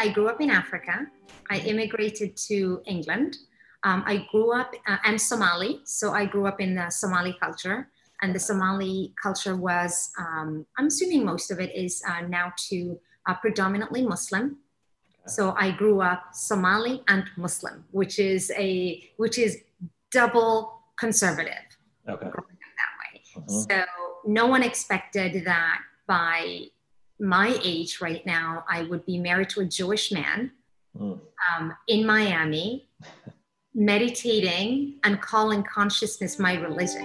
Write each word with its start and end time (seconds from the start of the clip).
I 0.00 0.08
grew 0.08 0.28
up 0.28 0.40
in 0.40 0.48
Africa. 0.48 1.06
I 1.50 1.58
immigrated 1.58 2.34
to 2.48 2.80
England. 2.86 3.36
Um, 3.84 4.02
I 4.06 4.26
grew 4.32 4.58
up, 4.58 4.74
uh, 4.88 4.96
I'm 5.04 5.18
Somali, 5.18 5.82
so 5.84 6.12
I 6.12 6.24
grew 6.24 6.46
up 6.46 6.58
in 6.58 6.74
the 6.74 6.88
Somali 6.88 7.36
culture. 7.38 7.88
And 8.22 8.34
the 8.34 8.38
Somali 8.38 9.12
culture 9.22 9.56
was, 9.56 10.10
um, 10.18 10.64
I'm 10.78 10.86
assuming 10.86 11.24
most 11.26 11.50
of 11.50 11.60
it 11.60 11.70
is 11.76 12.02
uh, 12.08 12.22
now 12.22 12.52
to 12.68 12.98
uh, 13.28 13.34
predominantly 13.34 14.02
Muslim. 14.06 14.56
So 15.26 15.54
I 15.58 15.70
grew 15.70 16.00
up 16.00 16.22
Somali 16.32 17.02
and 17.08 17.24
Muslim, 17.36 17.84
which 17.90 18.18
is 18.18 18.50
a 18.56 19.04
which 19.18 19.38
is 19.38 19.58
double 20.10 20.80
conservative. 20.98 21.66
Okay. 22.08 22.26
That 22.26 22.92
way. 23.00 23.22
Uh-huh. 23.36 23.66
So 23.68 23.84
no 24.26 24.46
one 24.46 24.62
expected 24.62 25.44
that 25.44 25.80
by 26.06 26.64
my 27.20 27.58
age 27.62 28.00
right 28.00 28.24
now, 28.24 28.64
I 28.66 28.84
would 28.84 29.04
be 29.04 29.18
married 29.18 29.50
to 29.50 29.60
a 29.60 29.64
Jewish 29.66 30.10
man 30.10 30.52
mm. 30.98 31.20
um, 31.54 31.76
in 31.86 32.06
Miami, 32.06 32.88
meditating 33.74 34.98
and 35.04 35.20
calling 35.20 35.62
consciousness 35.62 36.38
my 36.38 36.54
religion. 36.54 37.02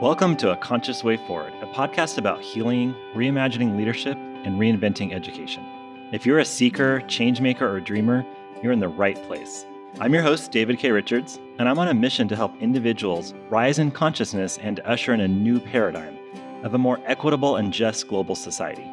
Welcome 0.00 0.36
to 0.36 0.52
A 0.52 0.56
Conscious 0.58 1.02
Way 1.02 1.16
Forward, 1.16 1.54
a 1.54 1.66
podcast 1.66 2.18
about 2.18 2.40
healing, 2.40 2.94
reimagining 3.16 3.76
leadership, 3.76 4.16
and 4.16 4.60
reinventing 4.60 5.12
education. 5.12 5.66
If 6.12 6.24
you're 6.24 6.38
a 6.38 6.44
seeker, 6.44 7.00
changemaker, 7.06 7.62
or 7.62 7.80
dreamer, 7.80 8.24
you're 8.62 8.70
in 8.70 8.78
the 8.78 8.88
right 8.88 9.20
place. 9.24 9.66
I'm 9.98 10.14
your 10.14 10.22
host, 10.22 10.52
David 10.52 10.78
K. 10.78 10.92
Richards, 10.92 11.40
and 11.58 11.68
I'm 11.68 11.78
on 11.78 11.88
a 11.88 11.94
mission 11.94 12.26
to 12.28 12.36
help 12.36 12.56
individuals 12.60 13.32
rise 13.48 13.78
in 13.78 13.90
consciousness 13.90 14.58
and 14.58 14.80
usher 14.80 15.14
in 15.14 15.20
a 15.20 15.28
new 15.28 15.60
paradigm 15.60 16.18
of 16.64 16.74
a 16.74 16.78
more 16.78 16.98
equitable 17.06 17.56
and 17.56 17.72
just 17.72 18.08
global 18.08 18.34
society. 18.34 18.90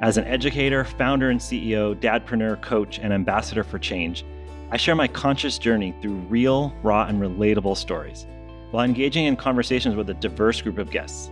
As 0.00 0.16
an 0.16 0.24
educator, 0.24 0.84
founder 0.84 1.30
and 1.30 1.40
CEO, 1.40 1.94
dadpreneur, 1.94 2.62
coach, 2.62 2.98
and 2.98 3.12
ambassador 3.12 3.62
for 3.62 3.78
change, 3.78 4.24
I 4.70 4.76
share 4.76 4.94
my 4.94 5.08
conscious 5.08 5.58
journey 5.58 5.94
through 6.00 6.14
real, 6.28 6.72
raw, 6.82 7.06
and 7.06 7.20
relatable 7.20 7.76
stories 7.76 8.26
while 8.70 8.84
engaging 8.84 9.24
in 9.24 9.36
conversations 9.36 9.94
with 9.94 10.10
a 10.10 10.14
diverse 10.14 10.60
group 10.62 10.78
of 10.78 10.90
guests. 10.90 11.30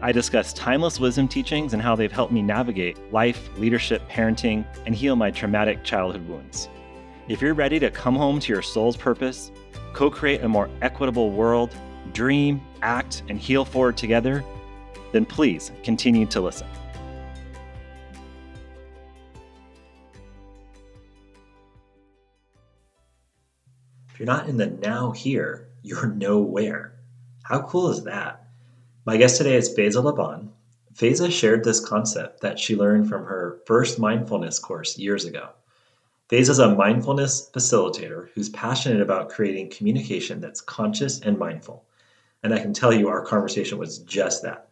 I 0.00 0.12
discuss 0.12 0.52
timeless 0.52 1.00
wisdom 1.00 1.28
teachings 1.28 1.72
and 1.72 1.80
how 1.80 1.96
they've 1.96 2.12
helped 2.12 2.32
me 2.32 2.42
navigate 2.42 3.12
life, 3.12 3.48
leadership, 3.56 4.06
parenting, 4.08 4.64
and 4.84 4.94
heal 4.94 5.16
my 5.16 5.30
traumatic 5.30 5.82
childhood 5.82 6.28
wounds. 6.28 6.68
If 7.26 7.40
you're 7.40 7.54
ready 7.54 7.78
to 7.78 7.90
come 7.90 8.16
home 8.16 8.38
to 8.40 8.52
your 8.52 8.60
soul's 8.60 8.98
purpose, 8.98 9.50
co 9.94 10.10
create 10.10 10.42
a 10.42 10.48
more 10.48 10.68
equitable 10.82 11.30
world, 11.30 11.74
dream, 12.12 12.60
act, 12.82 13.22
and 13.28 13.38
heal 13.38 13.64
forward 13.64 13.96
together, 13.96 14.44
then 15.12 15.24
please 15.24 15.70
continue 15.82 16.26
to 16.26 16.40
listen. 16.40 16.66
If 24.12 24.20
you're 24.20 24.26
not 24.26 24.48
in 24.48 24.56
the 24.56 24.66
now 24.66 25.12
here, 25.12 25.68
you're 25.82 26.06
nowhere. 26.06 26.94
How 27.42 27.62
cool 27.62 27.90
is 27.90 28.04
that? 28.04 28.44
My 29.04 29.16
guest 29.16 29.38
today 29.38 29.56
is 29.56 29.76
Faiza 29.76 30.02
Liban. 30.02 30.50
Faiza 30.94 31.30
shared 31.30 31.64
this 31.64 31.80
concept 31.80 32.40
that 32.40 32.58
she 32.58 32.76
learned 32.76 33.08
from 33.08 33.24
her 33.24 33.60
first 33.66 33.98
mindfulness 33.98 34.58
course 34.58 34.96
years 34.96 35.24
ago. 35.24 35.50
Faiza 36.30 36.50
is 36.50 36.58
a 36.58 36.74
mindfulness 36.74 37.50
facilitator 37.50 38.28
who's 38.34 38.48
passionate 38.48 39.02
about 39.02 39.28
creating 39.28 39.68
communication 39.68 40.40
that's 40.40 40.62
conscious 40.62 41.20
and 41.20 41.38
mindful. 41.38 41.84
And 42.42 42.54
I 42.54 42.60
can 42.60 42.72
tell 42.72 42.94
you 42.94 43.08
our 43.08 43.24
conversation 43.24 43.76
was 43.76 43.98
just 43.98 44.42
that. 44.42 44.68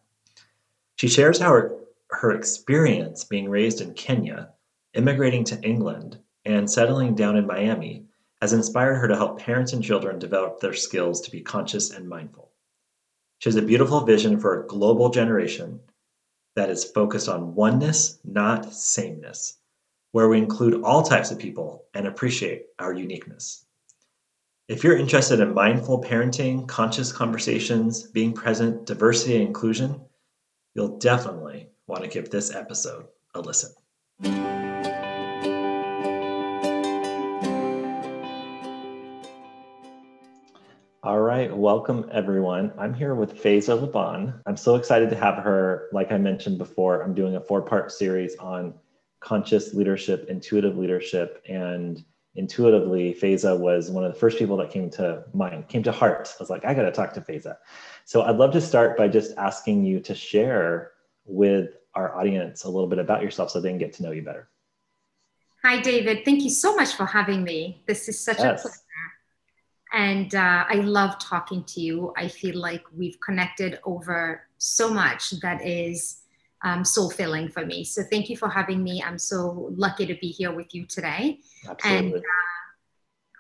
She 0.96 1.08
shares 1.08 1.38
how 1.38 1.50
her, 1.50 1.76
her 2.08 2.32
experience 2.32 3.24
being 3.24 3.50
raised 3.50 3.82
in 3.82 3.92
Kenya, 3.92 4.50
immigrating 4.94 5.44
to 5.44 5.60
England, 5.60 6.18
and 6.46 6.70
settling 6.70 7.14
down 7.14 7.36
in 7.36 7.46
Miami 7.46 8.06
has 8.40 8.54
inspired 8.54 8.96
her 8.96 9.08
to 9.08 9.16
help 9.16 9.38
parents 9.38 9.74
and 9.74 9.84
children 9.84 10.18
develop 10.18 10.58
their 10.58 10.74
skills 10.74 11.20
to 11.20 11.30
be 11.30 11.40
conscious 11.42 11.90
and 11.90 12.08
mindful. 12.08 12.50
She 13.38 13.48
has 13.50 13.56
a 13.56 13.62
beautiful 13.62 14.00
vision 14.00 14.40
for 14.40 14.60
a 14.62 14.66
global 14.66 15.10
generation 15.10 15.80
that 16.56 16.70
is 16.70 16.84
focused 16.84 17.28
on 17.28 17.54
oneness, 17.54 18.18
not 18.24 18.72
sameness, 18.72 19.58
where 20.12 20.28
we 20.28 20.36
include 20.36 20.82
all 20.84 21.02
types 21.02 21.30
of 21.30 21.38
people 21.38 21.86
and 21.94 22.06
appreciate 22.06 22.66
our 22.78 22.92
uniqueness. 22.92 23.64
If 24.68 24.84
you're 24.84 24.96
interested 24.96 25.40
in 25.40 25.54
mindful 25.54 26.02
parenting, 26.02 26.68
conscious 26.68 27.10
conversations, 27.10 28.04
being 28.04 28.34
present, 28.34 28.84
diversity, 28.84 29.36
and 29.36 29.46
inclusion, 29.46 29.98
you'll 30.74 30.98
definitely 30.98 31.70
want 31.86 32.02
to 32.02 32.10
give 32.10 32.28
this 32.28 32.54
episode 32.54 33.06
a 33.34 33.40
listen. 33.40 33.72
All 41.02 41.20
right, 41.20 41.56
welcome 41.56 42.08
everyone. 42.12 42.70
I'm 42.78 42.92
here 42.92 43.14
with 43.14 43.42
Faiza 43.42 43.80
Liban. 43.80 44.34
I'm 44.44 44.58
so 44.58 44.74
excited 44.76 45.08
to 45.08 45.16
have 45.16 45.36
her. 45.36 45.88
Like 45.90 46.12
I 46.12 46.18
mentioned 46.18 46.58
before, 46.58 47.02
I'm 47.02 47.14
doing 47.14 47.36
a 47.36 47.40
four 47.40 47.62
part 47.62 47.90
series 47.90 48.36
on 48.36 48.74
conscious 49.22 49.74
leadership, 49.74 50.26
intuitive 50.28 50.76
leadership, 50.76 51.42
and 51.48 52.04
intuitively, 52.34 53.14
Faiza 53.14 53.58
was 53.58 53.90
one 53.90 54.04
of 54.04 54.12
the 54.12 54.18
first 54.18 54.38
people 54.38 54.56
that 54.58 54.70
came 54.70 54.90
to 54.90 55.24
mind, 55.34 55.68
came 55.68 55.82
to 55.82 55.92
heart. 55.92 56.32
I 56.32 56.42
was 56.42 56.50
like, 56.50 56.64
I 56.64 56.74
got 56.74 56.82
to 56.82 56.92
talk 56.92 57.12
to 57.14 57.20
Faiza. 57.20 57.56
So 58.04 58.22
I'd 58.22 58.36
love 58.36 58.52
to 58.52 58.60
start 58.60 58.96
by 58.96 59.08
just 59.08 59.36
asking 59.36 59.84
you 59.84 60.00
to 60.00 60.14
share 60.14 60.92
with 61.24 61.76
our 61.94 62.14
audience 62.16 62.64
a 62.64 62.68
little 62.70 62.88
bit 62.88 62.98
about 62.98 63.22
yourself 63.22 63.50
so 63.50 63.60
they 63.60 63.68
can 63.68 63.78
get 63.78 63.92
to 63.94 64.02
know 64.02 64.10
you 64.10 64.22
better. 64.22 64.48
Hi, 65.62 65.80
David. 65.80 66.24
Thank 66.24 66.42
you 66.42 66.50
so 66.50 66.74
much 66.74 66.94
for 66.94 67.06
having 67.06 67.44
me. 67.44 67.82
This 67.86 68.08
is 68.08 68.18
such 68.18 68.38
yes. 68.38 68.60
a 68.60 68.62
pleasure 68.62 68.78
and 69.92 70.34
uh, 70.34 70.64
I 70.68 70.76
love 70.76 71.18
talking 71.18 71.64
to 71.64 71.80
you. 71.80 72.14
I 72.16 72.28
feel 72.28 72.58
like 72.58 72.82
we've 72.96 73.18
connected 73.20 73.78
over 73.84 74.48
so 74.56 74.92
much 74.92 75.30
that 75.42 75.64
is 75.66 76.21
um, 76.62 76.84
soul 76.84 77.10
filling 77.10 77.48
for 77.48 77.64
me. 77.66 77.84
So 77.84 78.02
thank 78.10 78.28
you 78.30 78.36
for 78.36 78.48
having 78.48 78.82
me. 78.82 79.02
I'm 79.02 79.18
so 79.18 79.72
lucky 79.76 80.06
to 80.06 80.14
be 80.14 80.28
here 80.28 80.52
with 80.52 80.74
you 80.74 80.86
today. 80.86 81.40
Absolutely. 81.68 82.12
And 82.12 82.16
uh, 82.16 82.20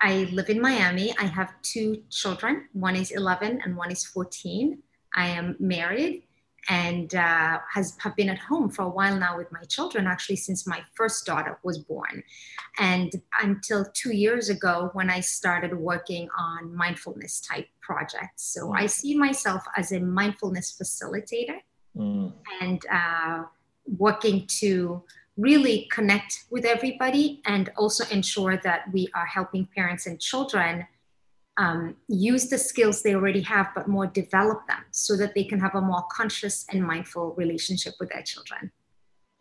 I 0.00 0.28
live 0.32 0.50
in 0.50 0.60
Miami. 0.60 1.14
I 1.18 1.24
have 1.24 1.54
two 1.62 2.02
children. 2.10 2.68
One 2.72 2.96
is 2.96 3.12
11 3.12 3.60
and 3.64 3.76
one 3.76 3.92
is 3.92 4.04
14. 4.04 4.82
I 5.14 5.28
am 5.28 5.56
married 5.60 6.24
and 6.68 7.14
uh, 7.14 7.58
has 7.72 7.96
have 7.98 8.14
been 8.14 8.28
at 8.28 8.38
home 8.38 8.70
for 8.70 8.82
a 8.82 8.88
while 8.88 9.18
now 9.18 9.36
with 9.36 9.50
my 9.50 9.62
children 9.62 10.06
actually 10.06 10.36
since 10.36 10.66
my 10.66 10.80
first 10.94 11.26
daughter 11.26 11.58
was 11.64 11.78
born 11.78 12.22
and 12.78 13.12
until 13.42 13.84
two 13.94 14.14
years 14.14 14.48
ago 14.48 14.90
when 14.92 15.10
i 15.10 15.18
started 15.18 15.76
working 15.76 16.28
on 16.38 16.74
mindfulness 16.74 17.40
type 17.40 17.66
projects 17.80 18.44
so 18.52 18.68
mm. 18.68 18.76
i 18.76 18.86
see 18.86 19.16
myself 19.16 19.64
as 19.76 19.90
a 19.92 19.98
mindfulness 19.98 20.76
facilitator 20.80 21.58
mm. 21.96 22.32
and 22.60 22.84
uh, 22.90 23.44
working 23.98 24.46
to 24.46 25.02
really 25.36 25.88
connect 25.90 26.44
with 26.50 26.64
everybody 26.64 27.40
and 27.46 27.70
also 27.76 28.04
ensure 28.10 28.56
that 28.58 28.92
we 28.92 29.08
are 29.14 29.26
helping 29.26 29.66
parents 29.74 30.06
and 30.06 30.20
children 30.20 30.86
um, 31.58 31.96
use 32.08 32.48
the 32.48 32.58
skills 32.58 33.02
they 33.02 33.14
already 33.14 33.42
have, 33.42 33.68
but 33.74 33.88
more 33.88 34.06
develop 34.06 34.66
them 34.68 34.84
so 34.90 35.16
that 35.16 35.34
they 35.34 35.44
can 35.44 35.60
have 35.60 35.74
a 35.74 35.80
more 35.80 36.04
conscious 36.10 36.66
and 36.70 36.82
mindful 36.82 37.34
relationship 37.34 37.94
with 38.00 38.10
their 38.10 38.22
children. 38.22 38.70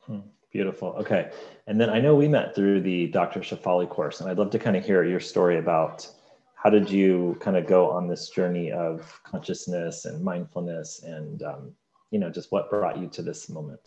Hmm, 0.02 0.20
beautiful. 0.52 0.90
Okay. 1.00 1.32
And 1.68 1.80
then 1.80 1.90
I 1.90 2.00
know 2.00 2.16
we 2.16 2.28
met 2.28 2.54
through 2.54 2.82
the 2.82 3.08
Dr. 3.08 3.40
Shefali 3.40 3.88
course, 3.88 4.20
and 4.20 4.30
I'd 4.30 4.38
love 4.38 4.50
to 4.52 4.60
kind 4.60 4.76
of 4.76 4.86
hear 4.86 5.04
your 5.04 5.20
story 5.20 5.58
about 5.58 6.10
how 6.56 6.70
did 6.70 6.90
you 6.90 7.38
kind 7.40 7.58
of 7.58 7.66
go 7.66 7.90
on 7.90 8.08
this 8.08 8.30
journey 8.30 8.72
of 8.72 9.20
consciousness 9.24 10.06
and 10.06 10.24
mindfulness 10.24 11.04
and, 11.04 11.44
um, 11.44 11.72
you 12.12 12.20
know, 12.20 12.30
just 12.30 12.52
what 12.52 12.70
brought 12.70 12.98
you 12.98 13.08
to 13.08 13.22
this 13.22 13.50
moment? 13.50 13.82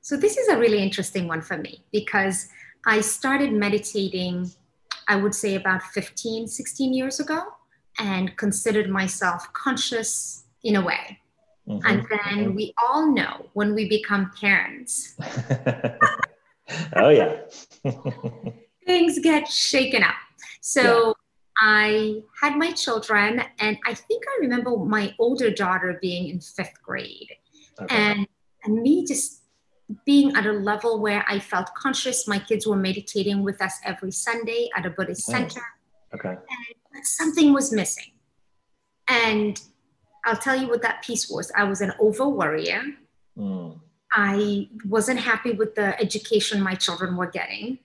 So, 0.00 0.16
this 0.16 0.36
is 0.36 0.48
a 0.48 0.58
really 0.58 0.82
interesting 0.82 1.28
one 1.28 1.40
for 1.40 1.56
me 1.56 1.84
because 1.92 2.48
I 2.86 3.00
started 3.00 3.52
meditating 3.52 4.50
I 5.08 5.16
would 5.16 5.34
say 5.34 5.54
about 5.54 5.82
15, 5.82 6.46
16 6.46 6.94
years 6.94 7.20
ago, 7.20 7.42
and 7.98 8.36
considered 8.36 8.88
myself 8.88 9.52
conscious 9.52 10.44
in 10.62 10.76
a 10.76 10.84
way. 10.84 11.20
Mm-hmm. 11.68 11.86
And 11.86 12.06
then 12.10 12.44
mm-hmm. 12.46 12.54
we 12.54 12.74
all 12.82 13.12
know 13.12 13.46
when 13.52 13.74
we 13.74 13.88
become 13.88 14.30
parents. 14.38 15.14
oh, 16.96 17.08
yeah. 17.08 17.40
things 18.86 19.18
get 19.20 19.48
shaken 19.48 20.02
up. 20.02 20.14
So. 20.60 21.14
I 21.58 22.22
had 22.40 22.56
my 22.56 22.72
children, 22.72 23.42
and 23.58 23.78
I 23.86 23.94
think 23.94 24.24
I 24.26 24.40
remember 24.40 24.76
my 24.76 25.14
older 25.18 25.50
daughter 25.50 25.98
being 26.00 26.28
in 26.28 26.40
fifth 26.40 26.82
grade. 26.82 27.30
Okay. 27.80 27.94
And, 27.94 28.26
and 28.64 28.82
me 28.82 29.06
just 29.06 29.44
being 30.04 30.34
at 30.34 30.46
a 30.46 30.52
level 30.52 31.00
where 31.00 31.24
I 31.28 31.38
felt 31.38 31.74
conscious. 31.74 32.26
My 32.26 32.38
kids 32.38 32.66
were 32.66 32.76
meditating 32.76 33.42
with 33.42 33.60
us 33.60 33.74
every 33.84 34.10
Sunday 34.10 34.70
at 34.76 34.86
a 34.86 34.90
Buddhist 34.90 35.26
center. 35.26 35.60
Okay. 36.14 36.36
And 36.94 37.06
something 37.06 37.52
was 37.52 37.72
missing. 37.72 38.12
And 39.08 39.60
I'll 40.24 40.36
tell 40.36 40.56
you 40.56 40.68
what 40.68 40.82
that 40.82 41.02
piece 41.02 41.28
was. 41.28 41.52
I 41.56 41.64
was 41.64 41.80
an 41.80 41.92
over 42.00 42.28
worrier. 42.28 42.82
Mm. 43.36 43.80
I 44.12 44.68
wasn't 44.86 45.20
happy 45.20 45.52
with 45.52 45.74
the 45.74 46.00
education 46.00 46.62
my 46.62 46.74
children 46.74 47.16
were 47.16 47.26
getting. 47.26 47.78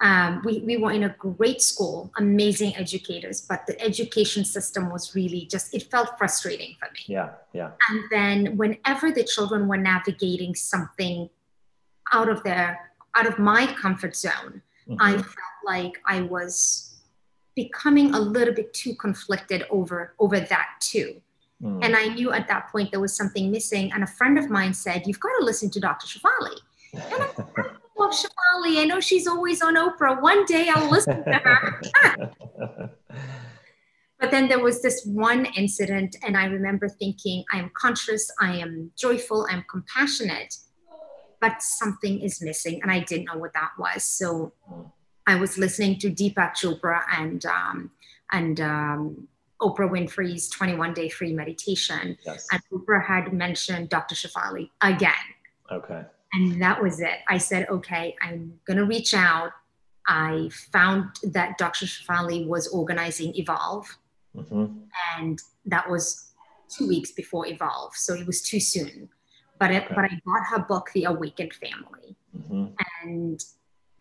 Um, 0.00 0.42
we, 0.44 0.60
we 0.60 0.76
were 0.76 0.92
in 0.92 1.04
a 1.04 1.08
great 1.08 1.60
school, 1.60 2.12
amazing 2.16 2.76
educators, 2.76 3.40
but 3.40 3.66
the 3.66 3.80
education 3.80 4.44
system 4.44 4.90
was 4.90 5.14
really 5.14 5.46
just, 5.46 5.74
it 5.74 5.90
felt 5.90 6.16
frustrating 6.16 6.76
for 6.78 6.86
me. 6.92 7.00
Yeah, 7.06 7.30
yeah. 7.52 7.70
And 7.88 8.04
then 8.10 8.56
whenever 8.56 9.10
the 9.10 9.24
children 9.24 9.66
were 9.66 9.76
navigating 9.76 10.54
something 10.54 11.28
out 12.12 12.28
of 12.28 12.42
their, 12.44 12.92
out 13.16 13.26
of 13.26 13.38
my 13.38 13.66
comfort 13.74 14.14
zone, 14.14 14.62
mm-hmm. 14.88 14.96
I 15.00 15.12
felt 15.12 15.58
like 15.66 16.00
I 16.06 16.22
was 16.22 17.00
becoming 17.56 18.14
a 18.14 18.20
little 18.20 18.54
bit 18.54 18.72
too 18.72 18.94
conflicted 18.94 19.64
over, 19.68 20.14
over 20.20 20.38
that 20.38 20.68
too. 20.80 21.20
Mm. 21.62 21.84
And 21.84 21.96
I 21.96 22.06
knew 22.06 22.32
at 22.32 22.46
that 22.48 22.68
point 22.70 22.92
there 22.92 23.00
was 23.00 23.16
something 23.16 23.50
missing. 23.50 23.90
And 23.92 24.04
a 24.04 24.06
friend 24.06 24.38
of 24.38 24.48
mine 24.48 24.72
said, 24.74 25.02
You've 25.06 25.20
got 25.20 25.30
to 25.40 25.44
listen 25.44 25.70
to 25.70 25.80
Dr. 25.80 26.06
Shefali. 26.06 26.56
And 26.92 27.22
I 27.22 27.26
love 27.98 28.12
Shefali. 28.12 28.78
I 28.78 28.84
know 28.84 29.00
she's 29.00 29.26
always 29.26 29.62
on 29.62 29.76
Oprah. 29.76 30.20
One 30.20 30.44
day 30.44 30.68
I'll 30.74 30.90
listen 30.90 31.24
to 31.24 31.32
her. 31.32 31.80
but 34.20 34.30
then 34.30 34.48
there 34.48 34.60
was 34.60 34.82
this 34.82 35.04
one 35.04 35.46
incident, 35.56 36.16
and 36.26 36.36
I 36.36 36.46
remember 36.46 36.88
thinking, 36.88 37.44
I 37.52 37.58
am 37.58 37.70
conscious, 37.78 38.30
I 38.40 38.56
am 38.56 38.90
joyful, 38.96 39.46
I'm 39.50 39.64
compassionate, 39.70 40.56
but 41.40 41.62
something 41.62 42.20
is 42.20 42.42
missing. 42.42 42.80
And 42.82 42.90
I 42.90 43.00
didn't 43.00 43.26
know 43.26 43.38
what 43.38 43.52
that 43.54 43.70
was. 43.78 44.04
So 44.04 44.52
I 45.26 45.34
was 45.36 45.58
listening 45.58 45.98
to 46.00 46.10
Deepak 46.10 46.54
Chopra 46.54 47.02
and 47.16 47.44
um, 47.46 47.90
and 48.32 48.60
um, 48.60 49.28
Oprah 49.60 49.90
Winfrey's 49.90 50.48
21 50.48 50.94
day 50.94 51.08
free 51.08 51.32
meditation. 51.32 52.16
Yes. 52.24 52.46
And 52.52 52.62
Oprah 52.72 53.04
had 53.04 53.32
mentioned 53.32 53.88
Dr. 53.88 54.14
Shefali 54.14 54.70
again. 54.80 55.12
Okay. 55.70 56.02
And 56.32 56.60
that 56.62 56.82
was 56.82 57.00
it. 57.00 57.18
I 57.28 57.38
said, 57.38 57.68
okay, 57.68 58.14
I'm 58.22 58.58
going 58.66 58.76
to 58.76 58.84
reach 58.84 59.14
out. 59.14 59.50
I 60.06 60.50
found 60.72 61.10
that 61.22 61.58
Dr. 61.58 61.86
Shefali 61.86 62.46
was 62.46 62.68
organizing 62.68 63.34
Evolve. 63.36 63.86
Mm-hmm. 64.36 64.66
And 65.16 65.38
that 65.66 65.88
was 65.88 66.32
two 66.68 66.88
weeks 66.88 67.12
before 67.12 67.46
Evolve. 67.46 67.94
So 67.94 68.14
it 68.14 68.26
was 68.26 68.42
too 68.42 68.60
soon. 68.60 69.08
But, 69.58 69.72
it, 69.72 69.84
okay. 69.84 69.94
but 69.94 70.04
I 70.04 70.20
bought 70.24 70.46
her 70.50 70.58
book, 70.60 70.90
The 70.94 71.04
Awakened 71.04 71.54
Family. 71.54 72.16
Mm-hmm. 72.36 72.66
And 73.02 73.44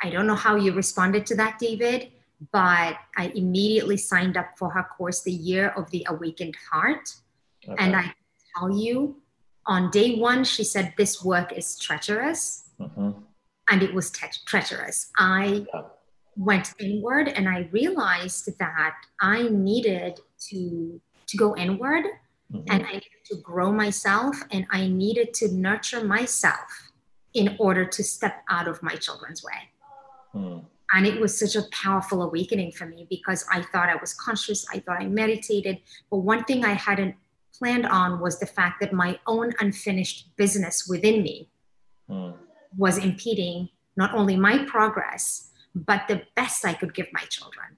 I 0.01 0.09
don't 0.09 0.27
know 0.27 0.35
how 0.35 0.56
you 0.56 0.74
responded 0.74 1.25
to 1.27 1.35
that, 1.35 1.57
David, 1.59 2.12
but 2.51 2.97
I 3.18 3.31
immediately 3.33 3.97
signed 3.97 4.38
up 4.38 4.50
for 4.57 4.69
her 4.69 4.83
course, 4.83 5.24
The 5.24 5.31
Year 5.31 5.69
of 5.69 5.89
the 5.91 6.06
Awakened 6.09 6.56
Heart. 6.71 7.09
Okay. 7.68 7.75
And 7.83 7.95
I 7.95 8.13
tell 8.57 8.69
you, 8.71 9.18
on 9.68 9.92
day 9.92 10.16
one, 10.16 10.44
she 10.44 10.64
said, 10.64 10.94
This 10.98 11.24
work 11.24 11.52
is 11.52 11.78
treacherous. 11.78 12.69
Mm-hmm. 12.80 13.12
And 13.69 13.84
it 13.84 13.94
was 13.94 14.12
te- 14.12 14.28
treacherous. 14.46 15.12
I 15.18 15.66
yeah. 15.74 15.81
went 16.38 16.74
inward 16.80 17.28
and 17.28 17.50
I 17.50 17.68
realized 17.72 18.50
that 18.60 18.94
I 19.19 19.50
needed 19.50 20.22
to, 20.50 21.02
to 21.28 21.38
go 21.38 21.56
inward 21.58 22.06
mm-hmm. 22.52 22.64
and 22.69 22.86
I 22.86 22.94
needed 22.94 23.25
to 23.25 23.36
grow 23.38 23.74
myself 23.74 24.38
and 24.52 24.66
I 24.72 24.88
needed 24.88 25.34
to 25.36 25.54
nurture 25.54 26.04
myself 26.04 26.92
in 27.34 27.56
order 27.60 27.86
to 27.86 28.04
step 28.04 28.44
out 28.50 28.68
of 28.68 28.81
my 28.81 28.96
children's 28.96 29.44
way. 29.44 29.70
Mm. 30.34 30.66
And 30.94 31.06
it 31.06 31.20
was 31.20 31.38
such 31.38 31.56
a 31.56 31.68
powerful 31.72 32.24
awakening 32.24 32.72
for 32.72 32.86
me 32.86 33.06
because 33.10 33.46
I 33.52 33.62
thought 33.62 33.90
I 33.90 33.96
was 33.96 34.13
conscious, 34.13 34.66
I 34.74 34.80
thought 34.80 35.02
I 35.02 35.08
meditated. 35.08 35.80
But 36.10 36.20
one 36.20 36.46
thing 36.46 36.63
I 36.63 36.74
hadn't 36.74 37.16
planned 37.57 37.86
on 37.86 38.19
was 38.19 38.39
the 38.39 38.45
fact 38.45 38.80
that 38.81 38.94
my 38.94 39.19
own 39.27 39.54
unfinished 39.59 40.36
business 40.36 40.88
within 40.88 41.21
me 41.21 41.50
mm. 42.09 42.33
was 42.77 42.98
impeding 42.98 43.69
not 43.95 44.13
only 44.13 44.36
my 44.36 44.63
progress, 44.65 45.51
but 45.75 46.07
the 46.07 46.21
best 46.36 46.65
I 46.65 46.74
could 46.74 46.94
give 46.94 47.07
my 47.13 47.21
children. 47.30 47.77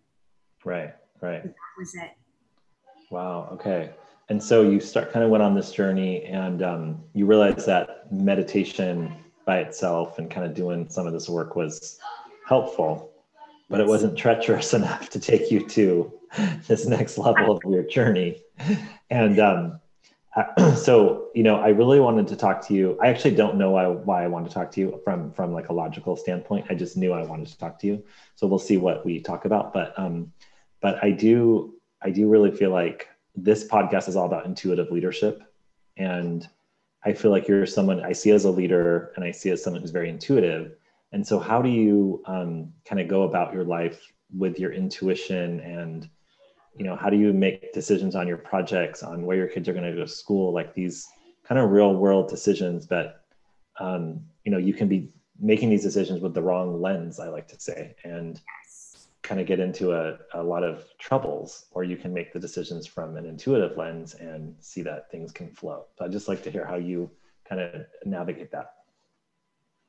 Right, 0.64 0.94
right. 1.22 1.44
That 1.44 1.54
was 1.78 1.96
it. 1.96 2.12
Wow, 3.10 3.50
okay. 3.54 3.92
And 4.30 4.42
so 4.42 4.62
you 4.62 4.80
start 4.80 5.12
kind 5.12 5.26
of 5.26 5.32
went 5.32 5.42
on 5.42 5.56
this 5.56 5.72
journey 5.72 6.24
and 6.26 6.62
um, 6.62 7.04
you 7.14 7.26
realized 7.26 7.66
that 7.66 8.12
meditation 8.12 9.16
by 9.46 9.60
itself 9.60 10.20
and 10.20 10.30
kind 10.30 10.46
of 10.46 10.54
doing 10.54 10.88
some 10.90 11.08
of 11.08 11.14
this 11.14 11.28
work 11.28 11.56
was 11.56 11.98
helpful, 12.46 13.12
but 13.70 13.80
it 13.80 13.88
wasn't 13.88 14.16
treacherous 14.18 14.74
enough 14.80 15.10
to 15.10 15.20
take 15.20 15.50
you 15.50 15.66
to 15.68 16.19
this 16.68 16.86
next 16.86 17.18
level 17.18 17.58
of 17.58 17.64
your 17.72 17.84
journey. 17.84 18.42
And 19.10 19.40
um, 19.40 19.80
so, 20.76 21.30
you 21.34 21.44
know, 21.44 21.58
I 21.58 21.70
really 21.70 22.00
wanted 22.00 22.28
to 22.30 22.36
talk 22.36 22.66
to 22.68 22.74
you. 22.74 22.98
I 23.02 23.08
actually 23.08 23.36
don't 23.36 23.58
know 23.58 23.72
why, 23.72 23.88
why 23.88 24.24
I 24.24 24.28
wanted 24.28 24.50
to 24.50 24.54
talk 24.54 24.72
to 24.72 24.80
you 24.80 25.02
from 25.04 25.32
from 25.34 25.54
like 25.54 25.70
a 25.70 25.74
logical 25.74 26.16
standpoint. 26.16 26.68
I 26.70 26.76
just 26.76 26.98
knew 26.98 27.14
I 27.14 27.24
wanted 27.24 27.48
to 27.48 27.58
talk 27.58 27.80
to 27.80 27.88
you. 27.88 28.04
So 28.36 28.48
we'll 28.48 28.60
see 28.60 28.78
what 28.78 29.06
we 29.06 29.20
talk 29.20 29.46
about. 29.46 29.74
But 29.74 29.98
um, 29.98 30.32
but 30.82 31.04
I 31.04 31.12
do 31.12 31.76
I 32.02 32.12
do 32.12 32.28
really 32.30 32.52
feel 32.52 32.72
like 32.72 33.08
this 33.36 33.68
podcast 33.68 34.08
is 34.08 34.16
all 34.16 34.26
about 34.26 34.46
intuitive 34.46 34.92
leadership, 34.92 35.42
and 35.98 36.48
I 37.04 37.14
feel 37.14 37.32
like 37.32 37.48
you're 37.48 37.66
someone 37.66 38.02
I 38.02 38.14
see 38.14 38.32
as 38.32 38.46
a 38.46 38.52
leader, 38.52 39.12
and 39.16 39.26
I 39.26 39.32
see 39.32 39.50
as 39.50 39.64
someone 39.64 39.82
who's 39.82 39.92
very 39.92 40.10
intuitive 40.10 40.76
and 41.12 41.26
so, 41.26 41.40
how 41.40 41.62
do 41.62 41.70
you 41.70 42.22
um, 42.26 42.72
kind 42.86 43.02
of 43.02 43.08
go 43.08 43.24
about 43.24 43.54
your 43.54 43.64
life 43.64 44.14
with 44.36 44.60
your 44.60 44.72
intuition 44.72 45.60
and 45.62 46.08
you 46.80 46.86
know 46.86 46.96
how 46.96 47.10
do 47.10 47.18
you 47.18 47.34
make 47.34 47.74
decisions 47.74 48.16
on 48.16 48.28
your 48.28 48.38
projects 48.38 49.04
on 49.04 49.26
where 49.26 49.38
your 49.38 49.48
kids 49.48 49.68
are 49.68 49.74
going 49.74 49.86
to 49.86 49.92
go 49.92 50.00
to 50.00 50.08
school 50.08 50.54
like 50.54 50.74
these 50.74 51.08
kind 51.44 51.60
of 51.60 51.70
real 51.70 51.94
world 51.94 52.30
decisions 52.30 52.86
but 52.88 53.26
um, 53.80 54.22
you 54.46 54.52
know 54.52 54.58
you 54.58 54.74
can 54.74 54.88
be 54.88 55.12
making 55.40 55.70
these 55.70 55.84
decisions 55.84 56.22
with 56.22 56.34
the 56.34 56.42
wrong 56.42 56.82
lens 56.82 57.20
i 57.20 57.28
like 57.28 57.48
to 57.48 57.60
say 57.60 57.96
and 58.04 58.42
kind 59.30 59.40
of 59.40 59.46
get 59.46 59.60
into 59.60 59.92
a, 59.94 60.18
a 60.34 60.42
lot 60.42 60.64
of 60.64 60.86
troubles 60.98 61.66
or 61.72 61.84
you 61.84 61.96
can 61.96 62.12
make 62.12 62.34
the 62.34 62.40
decisions 62.40 62.88
from 62.88 63.16
an 63.16 63.28
intuitive 63.28 63.78
lens 63.78 64.16
and 64.16 64.56
see 64.60 64.82
that 64.82 65.12
things 65.12 65.32
can 65.32 65.48
flow. 65.52 65.86
So 65.96 66.06
i'd 66.06 66.12
just 66.12 66.28
like 66.28 66.42
to 66.44 66.50
hear 66.50 66.66
how 66.66 66.78
you 66.78 67.12
kind 67.48 67.62
of 67.62 67.86
navigate 68.06 68.52
that. 68.52 68.74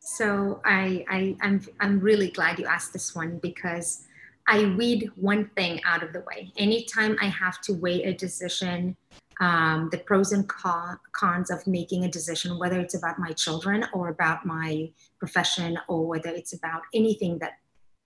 So 0.00 0.60
I, 0.64 1.04
I 1.08 1.36
I'm 1.40 1.62
I'm 1.78 2.00
really 2.00 2.30
glad 2.30 2.58
you 2.58 2.66
asked 2.66 2.92
this 2.92 3.14
one 3.14 3.38
because 3.38 4.06
I 4.46 4.74
weed 4.76 5.10
one 5.16 5.50
thing 5.56 5.80
out 5.84 6.02
of 6.02 6.12
the 6.12 6.20
way. 6.20 6.52
Anytime 6.56 7.16
I 7.20 7.26
have 7.26 7.60
to 7.62 7.72
weigh 7.72 8.02
a 8.04 8.14
decision, 8.14 8.96
um, 9.40 9.88
the 9.90 9.98
pros 9.98 10.32
and 10.32 10.46
cons 10.48 11.50
of 11.50 11.66
making 11.66 12.04
a 12.04 12.10
decision, 12.10 12.58
whether 12.58 12.78
it's 12.78 12.94
about 12.94 13.18
my 13.18 13.32
children 13.32 13.86
or 13.92 14.08
about 14.08 14.44
my 14.44 14.90
profession 15.18 15.78
or 15.88 16.06
whether 16.06 16.30
it's 16.30 16.52
about 16.52 16.82
anything 16.94 17.38
that 17.38 17.52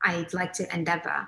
I'd 0.02 0.32
like 0.32 0.52
to 0.54 0.74
endeavor, 0.74 1.26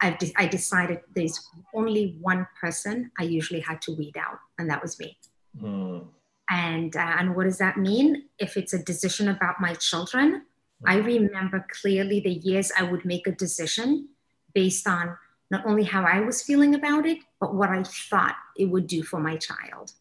I've 0.00 0.18
de- 0.18 0.32
I 0.36 0.46
decided 0.46 1.00
there's 1.14 1.40
only 1.74 2.16
one 2.20 2.46
person 2.60 3.10
I 3.18 3.24
usually 3.24 3.60
had 3.60 3.82
to 3.82 3.92
weed 3.92 4.16
out, 4.16 4.38
and 4.58 4.68
that 4.70 4.82
was 4.82 4.98
me. 4.98 5.18
Mm. 5.60 6.06
And, 6.50 6.94
uh, 6.96 7.16
and 7.18 7.34
what 7.34 7.44
does 7.44 7.58
that 7.58 7.76
mean? 7.78 8.24
If 8.38 8.56
it's 8.56 8.72
a 8.72 8.82
decision 8.82 9.28
about 9.28 9.60
my 9.60 9.74
children, 9.74 10.42
I 10.86 10.96
remember 10.96 11.66
clearly 11.80 12.20
the 12.20 12.32
years 12.32 12.70
I 12.78 12.82
would 12.82 13.04
make 13.04 13.26
a 13.26 13.32
decision 13.32 14.08
based 14.54 14.86
on 14.86 15.16
not 15.50 15.66
only 15.66 15.84
how 15.84 16.04
I 16.04 16.20
was 16.20 16.42
feeling 16.42 16.74
about 16.74 17.06
it, 17.06 17.18
but 17.40 17.54
what 17.54 17.70
I 17.70 17.82
thought 17.82 18.34
it 18.56 18.66
would 18.66 18.86
do 18.86 19.02
for 19.02 19.20
my 19.20 19.36
child. 19.36 19.92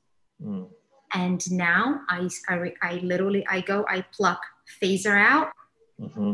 Mm. 0.41 0.67
And 1.13 1.51
now 1.51 2.01
I, 2.09 2.29
I, 2.47 2.73
I, 2.81 2.93
literally, 3.03 3.45
I 3.47 3.61
go, 3.61 3.85
I 3.87 4.01
pluck 4.01 4.41
Faiza 4.81 5.15
out 5.15 5.49
mm-hmm. 5.99 6.33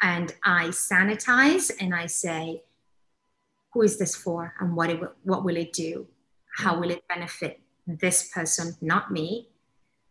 and 0.00 0.34
I 0.44 0.68
sanitize 0.68 1.70
and 1.78 1.94
I 1.94 2.06
say, 2.06 2.62
who 3.74 3.82
is 3.82 3.98
this 3.98 4.16
for? 4.16 4.54
And 4.60 4.74
what, 4.74 4.88
it, 4.88 5.00
what 5.24 5.44
will 5.44 5.56
it 5.56 5.72
do? 5.72 6.06
How 6.56 6.80
will 6.80 6.90
it 6.90 7.06
benefit 7.06 7.60
this 7.88 8.28
person, 8.28 8.76
not 8.80 9.10
me. 9.10 9.48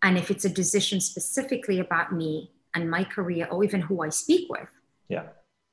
And 0.02 0.18
if 0.18 0.32
it's 0.32 0.46
a 0.46 0.50
decision 0.50 1.00
specifically 1.00 1.80
about 1.80 2.12
me 2.12 2.52
and 2.74 2.90
my 2.90 3.04
career 3.04 3.48
or 3.50 3.64
even 3.64 3.82
who 3.82 4.02
I 4.02 4.10
speak 4.10 4.50
with, 4.50 4.68
yeah. 5.08 5.28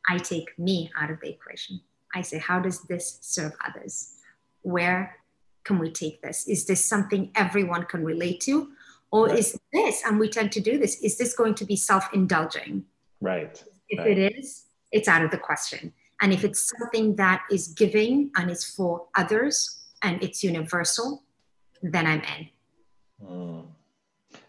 I 0.09 0.19
take 0.19 0.59
me 0.59 0.91
out 1.01 1.11
of 1.11 1.21
the 1.21 1.29
equation. 1.29 1.81
I 2.15 2.23
say, 2.23 2.39
how 2.39 2.61
does 2.61 2.83
this 2.83 3.19
serve 3.21 3.53
others? 3.67 4.15
Where 4.63 5.17
can 5.65 5.79
we 5.79 5.91
take 5.91 6.23
this? 6.23 6.47
Is 6.47 6.67
this 6.67 6.85
something 6.85 7.31
everyone 7.35 7.85
can 7.85 8.05
relate 8.05 8.41
to? 8.43 8.71
Or 9.11 9.27
right. 9.27 9.39
is 9.39 9.59
this, 9.73 10.03
and 10.05 10.19
we 10.19 10.29
tend 10.29 10.53
to 10.53 10.61
do 10.61 10.79
this, 10.79 11.01
is 11.03 11.17
this 11.17 11.35
going 11.35 11.55
to 11.57 11.65
be 11.65 11.77
self 11.77 12.09
indulging? 12.13 12.85
Right. 13.21 13.63
If 13.89 14.01
right. 14.01 14.19
it 14.19 14.37
is, 14.37 14.65
it's 14.93 15.09
out 15.09 15.23
of 15.23 15.31
the 15.31 15.39
question. 15.39 15.93
And 16.21 16.33
if 16.33 16.45
it's 16.45 16.73
something 16.79 17.17
that 17.17 17.43
is 17.51 17.69
giving 17.69 18.31
and 18.37 18.51
is 18.51 18.65
for 18.65 19.07
others 19.17 19.83
and 20.03 20.23
it's 20.23 20.45
universal, 20.45 21.23
then 21.83 22.07
I'm 22.07 22.23
in. 22.23 22.49
Mm. 23.23 23.67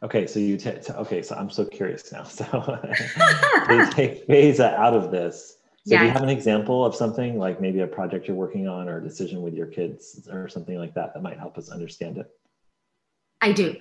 Okay, 0.05 0.27
so 0.27 0.39
you 0.39 0.55
t- 0.55 0.69
okay, 0.69 1.23
so 1.23 1.35
I'm 1.35 1.49
so 1.49 1.65
curious 1.65 2.11
now. 2.11 2.23
So 2.37 2.45
you 3.71 3.89
take 3.91 4.27
Faiza 4.27 4.75
out 4.75 4.93
of 4.93 5.09
this. 5.09 5.57
So 5.87 5.93
yeah. 5.93 5.99
do 5.99 6.05
you 6.05 6.11
have 6.11 6.21
an 6.21 6.29
example 6.29 6.85
of 6.85 6.93
something 6.93 7.39
like 7.39 7.59
maybe 7.59 7.79
a 7.79 7.87
project 7.87 8.27
you're 8.27 8.37
working 8.37 8.67
on 8.67 8.87
or 8.87 8.97
a 8.97 9.03
decision 9.03 9.41
with 9.41 9.55
your 9.55 9.65
kids 9.65 10.27
or 10.31 10.47
something 10.47 10.77
like 10.77 10.93
that 10.93 11.15
that 11.15 11.23
might 11.23 11.39
help 11.39 11.57
us 11.57 11.69
understand 11.69 12.19
it? 12.19 12.29
I 13.41 13.51
do. 13.51 13.77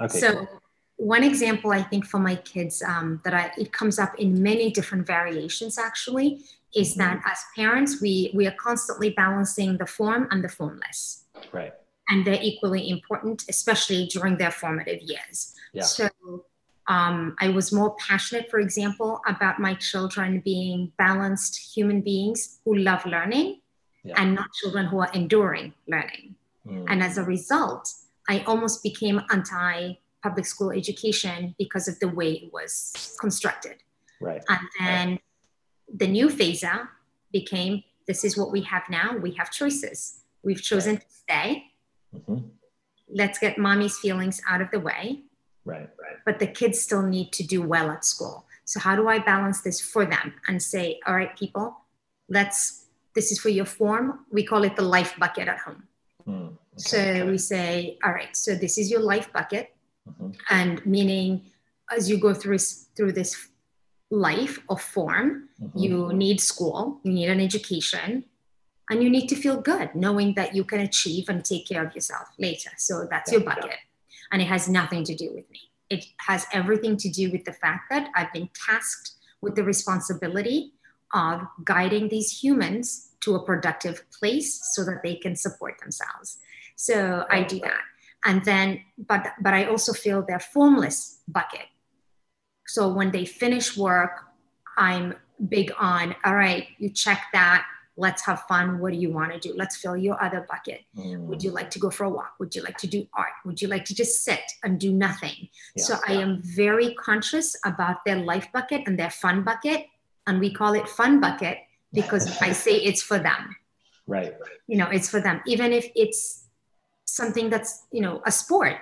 Okay. 0.00 0.18
So 0.18 0.34
cool. 0.34 0.48
one 0.96 1.22
example 1.22 1.70
I 1.70 1.82
think 1.82 2.06
for 2.06 2.18
my 2.18 2.34
kids 2.34 2.82
um, 2.82 3.20
that 3.24 3.34
I, 3.34 3.52
it 3.56 3.72
comes 3.72 4.00
up 4.00 4.18
in 4.18 4.42
many 4.42 4.72
different 4.72 5.06
variations 5.06 5.78
actually 5.78 6.42
is 6.74 6.96
mm-hmm. 6.96 7.00
that 7.00 7.22
as 7.24 7.38
parents 7.54 8.00
we 8.00 8.32
we 8.34 8.48
are 8.48 8.56
constantly 8.58 9.10
balancing 9.10 9.78
the 9.78 9.86
form 9.86 10.26
and 10.32 10.42
the 10.42 10.48
formless. 10.48 11.24
Right. 11.52 11.72
And 12.08 12.26
they're 12.26 12.40
equally 12.40 12.88
important, 12.88 13.44
especially 13.48 14.06
during 14.06 14.38
their 14.38 14.50
formative 14.50 15.02
years. 15.02 15.54
Yeah. 15.72 15.82
So 15.82 16.08
um, 16.88 17.36
I 17.38 17.50
was 17.50 17.70
more 17.72 17.94
passionate, 17.96 18.50
for 18.50 18.60
example, 18.60 19.20
about 19.26 19.58
my 19.58 19.74
children 19.74 20.40
being 20.40 20.90
balanced 20.96 21.74
human 21.74 22.00
beings 22.00 22.60
who 22.64 22.76
love 22.76 23.04
learning 23.04 23.60
yeah. 24.04 24.14
and 24.16 24.34
not 24.34 24.46
children 24.60 24.86
who 24.86 25.00
are 25.00 25.10
enduring 25.12 25.74
learning. 25.86 26.34
Mm. 26.66 26.86
And 26.88 27.02
as 27.02 27.18
a 27.18 27.24
result, 27.24 27.92
I 28.28 28.40
almost 28.46 28.82
became 28.82 29.20
anti 29.30 29.94
public 30.22 30.46
school 30.46 30.70
education 30.72 31.54
because 31.58 31.88
of 31.88 31.98
the 32.00 32.08
way 32.08 32.32
it 32.32 32.52
was 32.52 33.16
constructed. 33.20 33.76
Right. 34.20 34.42
And 34.48 34.60
then 34.80 35.08
right. 35.10 35.20
the 35.94 36.06
new 36.06 36.28
Faiza 36.28 36.88
became 37.32 37.84
this 38.06 38.24
is 38.24 38.36
what 38.36 38.50
we 38.50 38.62
have 38.62 38.82
now. 38.88 39.16
We 39.16 39.32
have 39.34 39.50
choices. 39.50 40.20
We've 40.42 40.62
chosen 40.62 40.94
right. 40.94 41.00
to 41.00 41.06
stay. 41.14 41.64
Mm-hmm. 42.14 42.46
Let's 43.10 43.38
get 43.38 43.58
mommy's 43.58 43.98
feelings 43.98 44.40
out 44.48 44.60
of 44.60 44.70
the 44.70 44.80
way. 44.80 45.22
Right. 45.64 45.88
Right. 46.00 46.16
But 46.24 46.38
the 46.38 46.46
kids 46.46 46.80
still 46.80 47.02
need 47.02 47.32
to 47.32 47.42
do 47.42 47.62
well 47.62 47.90
at 47.90 48.04
school. 48.04 48.46
So 48.64 48.80
how 48.80 48.96
do 48.96 49.08
I 49.08 49.18
balance 49.18 49.62
this 49.62 49.80
for 49.80 50.04
them 50.04 50.34
and 50.46 50.62
say, 50.62 51.00
all 51.06 51.14
right, 51.14 51.36
people, 51.38 51.76
let's 52.28 52.86
this 53.14 53.32
is 53.32 53.40
for 53.40 53.48
your 53.48 53.64
form. 53.64 54.20
We 54.30 54.44
call 54.44 54.62
it 54.64 54.76
the 54.76 54.82
life 54.82 55.14
bucket 55.18 55.48
at 55.48 55.58
home. 55.58 55.84
Mm, 56.28 56.46
okay, 56.46 56.56
so 56.76 56.98
okay. 56.98 57.22
we 57.24 57.38
say, 57.38 57.98
all 58.04 58.12
right, 58.12 58.36
so 58.36 58.54
this 58.54 58.78
is 58.78 58.90
your 58.90 59.00
life 59.00 59.32
bucket 59.32 59.74
mm-hmm. 60.08 60.30
and 60.50 60.84
meaning 60.86 61.42
as 61.90 62.08
you 62.08 62.18
go 62.18 62.34
through 62.34 62.58
through 62.58 63.12
this 63.12 63.48
life 64.10 64.58
of 64.68 64.80
form 64.80 65.48
mm-hmm. 65.60 65.78
you 65.78 66.12
need 66.12 66.40
school 66.40 67.00
you 67.02 67.12
need 67.12 67.28
an 67.28 67.40
education 67.40 68.24
and 68.90 69.02
you 69.02 69.10
need 69.10 69.28
to 69.28 69.36
feel 69.36 69.60
good 69.60 69.94
knowing 69.94 70.34
that 70.34 70.54
you 70.54 70.64
can 70.64 70.80
achieve 70.80 71.28
and 71.28 71.44
take 71.44 71.66
care 71.66 71.86
of 71.86 71.94
yourself 71.94 72.28
later. 72.38 72.70
So 72.78 73.06
that's 73.10 73.30
yeah, 73.30 73.38
your 73.38 73.46
bucket. 73.46 73.66
Yeah. 73.66 73.76
and 74.32 74.42
it 74.42 74.46
has 74.46 74.68
nothing 74.68 75.04
to 75.04 75.14
do 75.14 75.32
with 75.34 75.50
me. 75.50 75.60
It 75.90 76.04
has 76.18 76.46
everything 76.52 76.96
to 76.98 77.08
do 77.08 77.30
with 77.30 77.44
the 77.44 77.52
fact 77.52 77.88
that 77.90 78.10
i've 78.14 78.32
been 78.32 78.50
tasked 78.66 79.12
with 79.40 79.54
the 79.54 79.64
responsibility 79.64 80.72
of 81.14 81.40
guiding 81.64 82.08
these 82.08 82.30
humans 82.42 83.12
to 83.20 83.34
a 83.34 83.42
productive 83.42 84.04
place 84.18 84.60
so 84.74 84.84
that 84.84 85.02
they 85.02 85.16
can 85.16 85.34
support 85.34 85.78
themselves. 85.80 86.38
So 86.76 87.24
i 87.30 87.42
do 87.42 87.58
that. 87.60 87.82
And 88.24 88.44
then 88.44 88.80
but 88.98 89.32
but 89.40 89.54
i 89.54 89.64
also 89.64 89.92
feel 89.92 90.22
their 90.22 90.40
formless 90.40 91.20
bucket. 91.28 91.66
So 92.66 92.88
when 92.88 93.10
they 93.10 93.24
finish 93.24 93.76
work 93.76 94.24
i'm 94.76 95.14
big 95.48 95.72
on 95.78 96.14
all 96.24 96.34
right 96.34 96.68
you 96.78 96.90
check 96.90 97.20
that 97.32 97.64
let's 97.98 98.24
have 98.24 98.42
fun. 98.42 98.78
What 98.78 98.92
do 98.92 98.98
you 98.98 99.10
want 99.10 99.32
to 99.32 99.40
do? 99.40 99.52
Let's 99.56 99.76
fill 99.76 99.96
your 99.96 100.22
other 100.22 100.46
bucket. 100.48 100.82
Mm. 100.96 101.26
would 101.26 101.42
you 101.42 101.50
like 101.50 101.68
to 101.72 101.78
go 101.78 101.90
for 101.90 102.04
a 102.04 102.08
walk? 102.08 102.34
Would 102.38 102.54
you 102.54 102.62
like 102.62 102.78
to 102.78 102.86
do 102.86 103.06
art? 103.12 103.32
Would 103.44 103.60
you 103.60 103.68
like 103.68 103.84
to 103.86 103.94
just 103.94 104.24
sit 104.24 104.40
and 104.62 104.78
do 104.78 104.92
nothing? 104.92 105.48
Yeah, 105.74 105.84
so 105.84 105.94
yeah. 105.94 106.14
i 106.14 106.22
am 106.22 106.40
very 106.42 106.94
conscious 106.94 107.56
about 107.64 108.04
their 108.06 108.16
life 108.16 108.48
bucket 108.52 108.82
and 108.86 108.98
their 108.98 109.10
fun 109.10 109.42
bucket 109.42 109.86
and 110.26 110.38
we 110.38 110.52
call 110.52 110.74
it 110.74 110.88
fun 110.88 111.20
bucket 111.20 111.58
because 111.92 112.40
i 112.40 112.52
say 112.52 112.76
it's 112.76 113.02
for 113.02 113.18
them. 113.18 113.56
Right. 114.06 114.32
You 114.68 114.78
know 114.78 114.88
it's 114.88 115.10
for 115.10 115.20
them. 115.20 115.42
Even 115.46 115.72
if 115.72 115.86
it's 115.94 116.46
something 117.04 117.50
that's 117.50 117.84
you 117.90 118.00
know 118.00 118.22
a 118.24 118.32
sport 118.32 118.76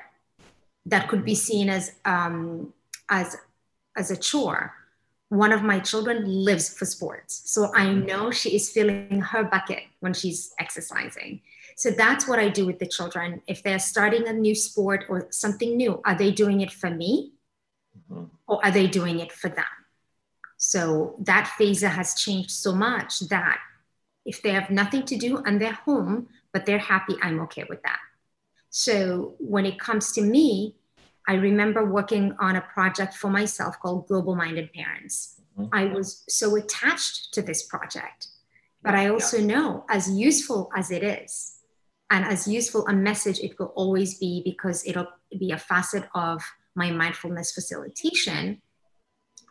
that 0.85 1.09
could 1.09 1.25
be 1.25 1.35
seen 1.35 1.69
as 1.69 1.93
um, 2.05 2.73
as 3.09 3.37
as 3.97 4.11
a 4.11 4.17
chore 4.17 4.75
one 5.29 5.53
of 5.53 5.63
my 5.63 5.81
children 5.81 6.25
lives 6.25 6.77
for 6.77 6.85
sports. 6.85 7.43
So 7.47 7.73
i 7.75 7.93
know 7.93 8.31
she 8.31 8.55
is 8.55 8.71
filling 8.71 9.21
her 9.21 9.45
bucket 9.45 9.85
when 10.01 10.15
she's 10.15 10.53
exercising. 10.59 11.41
So 11.77 11.91
that's 11.91 12.27
what 12.29 12.39
i 12.39 12.49
do 12.49 12.67
with 12.67 12.79
the 12.79 12.87
children. 12.87 13.43
If 13.47 13.63
they're 13.63 13.79
starting 13.79 14.29
a 14.29 14.33
new 14.33 14.55
sport 14.55 15.05
or 15.09 15.29
something 15.31 15.77
new 15.77 16.01
are 16.05 16.17
they 16.17 16.31
doing 16.31 16.61
it 16.61 16.73
for 16.73 16.91
me? 16.91 17.33
Mm-hmm. 18.11 18.25
or 18.47 18.63
are 18.63 18.71
they 18.71 18.87
doing 18.87 19.21
it 19.21 19.33
for 19.33 19.49
them? 19.49 19.65
So 20.59 21.17
that 21.21 21.55
phase 21.57 21.81
has 21.81 22.15
changed 22.15 22.51
so 22.51 22.75
much 22.75 23.21
that 23.31 23.59
if 24.27 24.43
they 24.43 24.51
have 24.51 24.69
nothing 24.71 25.05
to 25.05 25.17
do 25.17 25.39
and 25.39 25.61
they're 25.61 25.73
home 25.73 26.29
but 26.53 26.67
they're 26.67 26.79
happy 26.79 27.15
i'm 27.23 27.41
okay 27.41 27.65
with 27.69 27.83
that. 27.83 27.99
So 28.71 29.35
when 29.39 29.65
it 29.65 29.81
comes 29.81 30.13
to 30.13 30.21
me, 30.21 30.77
I 31.27 31.35
remember 31.35 31.85
working 31.85 32.35
on 32.39 32.57
a 32.57 32.61
project 32.61 33.15
for 33.15 33.31
myself 33.31 33.79
called 33.81 34.07
Global 34.07 34.37
Minded 34.37 34.73
Parents. 34.73 35.41
Mm-hmm. 35.59 35.75
I 35.75 35.87
was 35.87 36.25
so 36.29 36.57
attached 36.57 37.33
to 37.35 37.43
this 37.43 37.65
project, 37.67 38.29
but 38.83 38.95
I 38.95 39.09
also 39.09 39.39
yeah. 39.39 39.47
know 39.47 39.85
as 39.91 40.11
useful 40.11 40.71
as 40.77 40.91
it 40.91 41.03
is, 41.03 41.57
and 42.11 42.25
as 42.25 42.47
useful 42.47 42.87
a 42.87 42.93
message 42.93 43.41
it 43.41 43.59
will 43.59 43.73
always 43.75 44.19
be 44.19 44.43
because 44.45 44.87
it'll 44.87 45.09
be 45.39 45.51
a 45.51 45.59
facet 45.59 46.05
of 46.15 46.43
my 46.75 46.91
mindfulness 46.91 47.53
facilitation. 47.53 48.61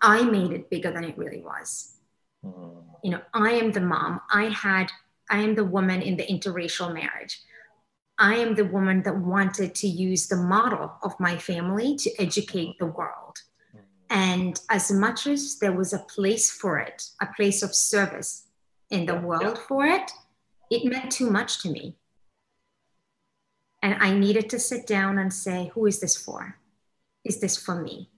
I 0.01 0.23
made 0.23 0.51
it 0.51 0.69
bigger 0.69 0.91
than 0.91 1.03
it 1.03 1.17
really 1.17 1.41
was. 1.41 1.97
Mm. 2.45 2.83
You 3.03 3.11
know, 3.11 3.21
I 3.33 3.51
am 3.53 3.71
the 3.71 3.81
mom. 3.81 4.21
I 4.31 4.45
had, 4.45 4.91
I 5.29 5.39
am 5.39 5.55
the 5.55 5.65
woman 5.65 6.01
in 6.01 6.15
the 6.17 6.25
interracial 6.25 6.93
marriage. 6.93 7.41
I 8.17 8.35
am 8.35 8.55
the 8.55 8.65
woman 8.65 9.03
that 9.03 9.17
wanted 9.17 9.75
to 9.75 9.87
use 9.87 10.27
the 10.27 10.37
model 10.37 10.93
of 11.03 11.19
my 11.19 11.37
family 11.37 11.95
to 11.97 12.21
educate 12.21 12.79
the 12.79 12.85
world. 12.85 13.37
And 14.09 14.59
as 14.69 14.91
much 14.91 15.27
as 15.27 15.57
there 15.59 15.73
was 15.73 15.91
a 15.91 15.99
place 15.99 16.51
for 16.51 16.77
it, 16.77 17.09
a 17.21 17.27
place 17.35 17.63
of 17.63 17.75
service 17.75 18.47
in 18.89 19.05
the 19.05 19.15
world 19.15 19.57
yeah. 19.57 19.63
for 19.67 19.85
it, 19.85 20.11
it 20.69 20.85
meant 20.85 21.11
too 21.11 21.29
much 21.29 21.61
to 21.63 21.69
me. 21.69 21.97
And 23.81 23.95
I 23.99 24.17
needed 24.17 24.49
to 24.51 24.59
sit 24.59 24.87
down 24.87 25.19
and 25.19 25.33
say, 25.33 25.71
who 25.73 25.85
is 25.85 25.99
this 25.99 26.15
for? 26.15 26.57
Is 27.23 27.39
this 27.39 27.57
for 27.57 27.81
me? 27.81 28.09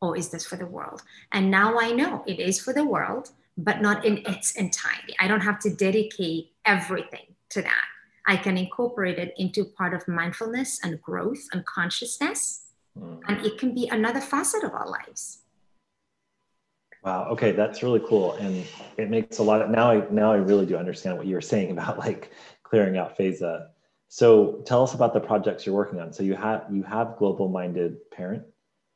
Or 0.00 0.16
is 0.16 0.30
this 0.30 0.46
for 0.46 0.56
the 0.56 0.66
world? 0.66 1.02
And 1.32 1.50
now 1.50 1.78
I 1.78 1.92
know 1.92 2.24
it 2.26 2.40
is 2.40 2.60
for 2.60 2.72
the 2.72 2.84
world, 2.84 3.30
but 3.56 3.80
not 3.80 4.04
in 4.04 4.18
its 4.26 4.52
entirety. 4.52 5.14
I 5.20 5.28
don't 5.28 5.40
have 5.40 5.58
to 5.60 5.74
dedicate 5.74 6.52
everything 6.64 7.26
to 7.50 7.62
that. 7.62 7.84
I 8.26 8.36
can 8.36 8.56
incorporate 8.56 9.18
it 9.18 9.34
into 9.36 9.64
part 9.64 9.94
of 9.94 10.06
mindfulness 10.08 10.80
and 10.82 11.00
growth 11.02 11.46
and 11.52 11.64
consciousness. 11.66 12.62
Mm. 12.98 13.20
And 13.28 13.44
it 13.44 13.58
can 13.58 13.74
be 13.74 13.88
another 13.88 14.20
facet 14.20 14.64
of 14.64 14.72
our 14.72 14.88
lives. 14.88 15.42
Wow. 17.04 17.28
Okay, 17.32 17.52
that's 17.52 17.82
really 17.82 18.00
cool, 18.08 18.32
and 18.34 18.64
it 18.96 19.10
makes 19.10 19.36
a 19.36 19.42
lot 19.42 19.60
of 19.60 19.68
now. 19.68 19.90
I 19.90 20.06
now 20.10 20.32
I 20.32 20.36
really 20.36 20.64
do 20.64 20.78
understand 20.78 21.18
what 21.18 21.26
you 21.26 21.34
were 21.34 21.40
saying 21.52 21.70
about 21.70 21.98
like 21.98 22.30
clearing 22.62 22.96
out 22.96 23.18
Faiza. 23.18 23.68
So 24.08 24.62
tell 24.64 24.82
us 24.82 24.94
about 24.94 25.12
the 25.12 25.20
projects 25.20 25.66
you're 25.66 25.74
working 25.74 26.00
on. 26.00 26.12
So 26.14 26.22
you 26.22 26.34
have 26.34 26.64
you 26.72 26.82
have 26.84 27.16
global 27.18 27.48
minded 27.48 28.10
parent. 28.10 28.44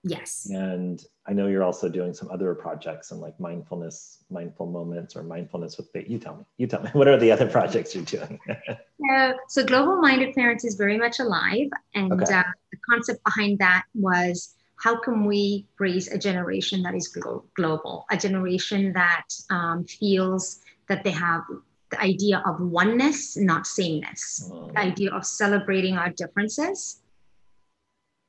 Yes. 0.05 0.49
And 0.51 1.05
I 1.27 1.33
know 1.33 1.49
you're 1.49 1.65
also 1.65 1.89
doing 1.89 2.15
some 2.15 2.31
other 2.31 2.55
projects 2.55 3.11
and 3.11 3.21
like 3.21 3.39
mindfulness, 3.41 4.25
mindful 4.31 4.67
moments, 4.67 5.17
or 5.17 5.23
mindfulness 5.23 5.77
with 5.77 5.91
faith. 5.91 6.09
You 6.09 6.19
tell 6.19 6.37
me. 6.37 6.45
You 6.57 6.67
tell 6.67 6.83
me. 6.83 6.91
What 6.93 7.09
are 7.09 7.19
the 7.19 7.33
other 7.33 7.49
projects 7.49 7.95
you're 7.95 8.05
doing? 8.05 8.39
so, 9.09 9.35
so 9.49 9.65
Global 9.65 10.01
Minded 10.01 10.35
Parents 10.35 10.65
is 10.65 10.77
very 10.77 10.97
much 10.97 11.19
alive, 11.19 11.69
and 11.95 12.13
okay. 12.13 12.33
uh, 12.33 12.43
the 12.71 12.79
concept 12.89 13.25
behind 13.25 13.59
that 13.59 13.85
was 13.95 14.55
how 14.77 14.99
can 15.01 15.25
we 15.25 15.67
raise 15.81 16.07
a 16.09 16.19
generation 16.19 16.83
that 16.83 16.95
is 16.95 17.09
glo- 17.09 17.45
global, 17.55 18.07
a 18.11 18.17
generation 18.17 18.93
that 18.93 19.27
um, 19.51 19.85
feels 19.85 20.61
that 20.89 21.03
they 21.03 21.11
have 21.11 21.43
the 21.91 22.01
idea 22.01 22.43
of 22.47 22.61
oneness, 22.61 23.37
not 23.37 23.67
sameness, 23.67 24.49
mm. 24.53 24.73
the 24.73 24.79
idea 24.79 25.11
of 25.11 25.27
celebrating 25.27 25.99
our 25.99 26.11
differences, 26.11 27.01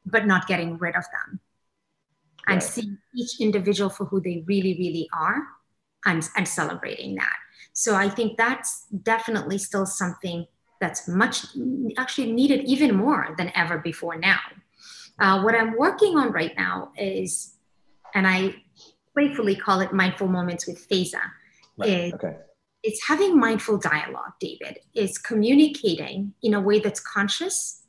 but 0.05 0.25
not 0.25 0.47
getting 0.47 0.77
rid 0.77 0.95
of 0.95 1.03
them 1.03 1.39
and 2.49 2.61
right. 2.61 2.63
seeing 2.63 2.97
each 3.15 3.39
individual 3.39 3.89
for 3.89 4.05
who 4.05 4.19
they 4.19 4.43
really, 4.47 4.75
really 4.77 5.07
are 5.13 5.43
and, 6.05 6.27
and 6.35 6.47
celebrating 6.47 7.15
that. 7.15 7.35
So 7.73 7.95
I 7.95 8.09
think 8.09 8.37
that's 8.37 8.85
definitely 9.03 9.57
still 9.57 9.85
something 9.85 10.45
that's 10.81 11.07
much 11.07 11.45
actually 11.97 12.31
needed 12.31 12.65
even 12.65 12.95
more 12.95 13.35
than 13.37 13.51
ever 13.55 13.77
before 13.77 14.17
now. 14.17 14.39
Uh, 15.19 15.41
what 15.43 15.53
I'm 15.53 15.77
working 15.77 16.17
on 16.17 16.31
right 16.31 16.53
now 16.57 16.91
is, 16.97 17.55
and 18.15 18.25
I 18.25 18.55
playfully 19.13 19.55
call 19.55 19.81
it 19.81 19.91
mindful 19.93 20.27
moments 20.27 20.65
with 20.65 20.87
Faiza, 20.89 21.19
right. 21.77 21.89
is 21.89 22.13
okay. 22.13 22.37
it's 22.83 23.05
having 23.05 23.37
mindful 23.37 23.77
dialogue, 23.77 24.33
David, 24.39 24.79
It's 24.93 25.17
communicating 25.17 26.33
in 26.41 26.53
a 26.53 26.61
way 26.61 26.79
that's 26.79 27.01
conscious 27.01 27.83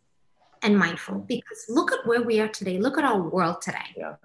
and 0.62 0.76
mindful. 0.76 1.20
Because 1.20 1.64
look 1.68 1.92
at 1.92 2.04
where 2.04 2.22
we 2.22 2.40
are 2.40 2.48
today. 2.48 2.78
Look 2.78 2.98
at 2.98 3.04
our 3.04 3.22
world 3.22 3.62
today. 3.62 3.94
Yeah. 3.96 4.16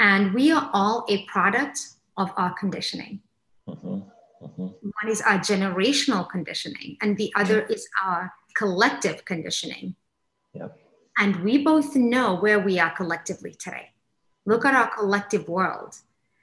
And 0.00 0.34
we 0.34 0.50
are 0.50 0.70
all 0.72 1.04
a 1.08 1.24
product 1.26 1.78
of 2.16 2.32
our 2.36 2.52
conditioning. 2.54 3.20
Mm-hmm. 3.68 4.00
Mm-hmm. 4.44 4.62
One 4.62 5.08
is 5.08 5.20
our 5.20 5.38
generational 5.38 6.28
conditioning, 6.28 6.96
and 7.02 7.16
the 7.18 7.30
other 7.36 7.60
is 7.66 7.86
our 8.02 8.32
collective 8.56 9.24
conditioning. 9.26 9.94
Yep. 10.54 10.78
And 11.18 11.44
we 11.44 11.62
both 11.62 11.94
know 11.94 12.36
where 12.36 12.58
we 12.58 12.80
are 12.80 12.90
collectively 12.90 13.52
today. 13.52 13.90
Look 14.46 14.64
at 14.64 14.74
our 14.74 14.88
collective 14.88 15.48
world. 15.48 15.96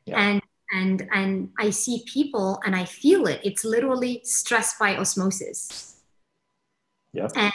Yeah. 0.06 0.20
And 0.20 0.42
and 0.72 1.08
and 1.12 1.50
I 1.58 1.72
see 1.72 2.04
people 2.06 2.62
and 2.64 2.76
I 2.76 2.86
feel 2.86 3.26
it. 3.26 3.42
It's 3.44 3.66
literally 3.66 4.22
stress 4.24 4.78
by 4.78 4.96
osmosis. 4.96 5.96
Yeah. 7.12 7.30
And 7.36 7.54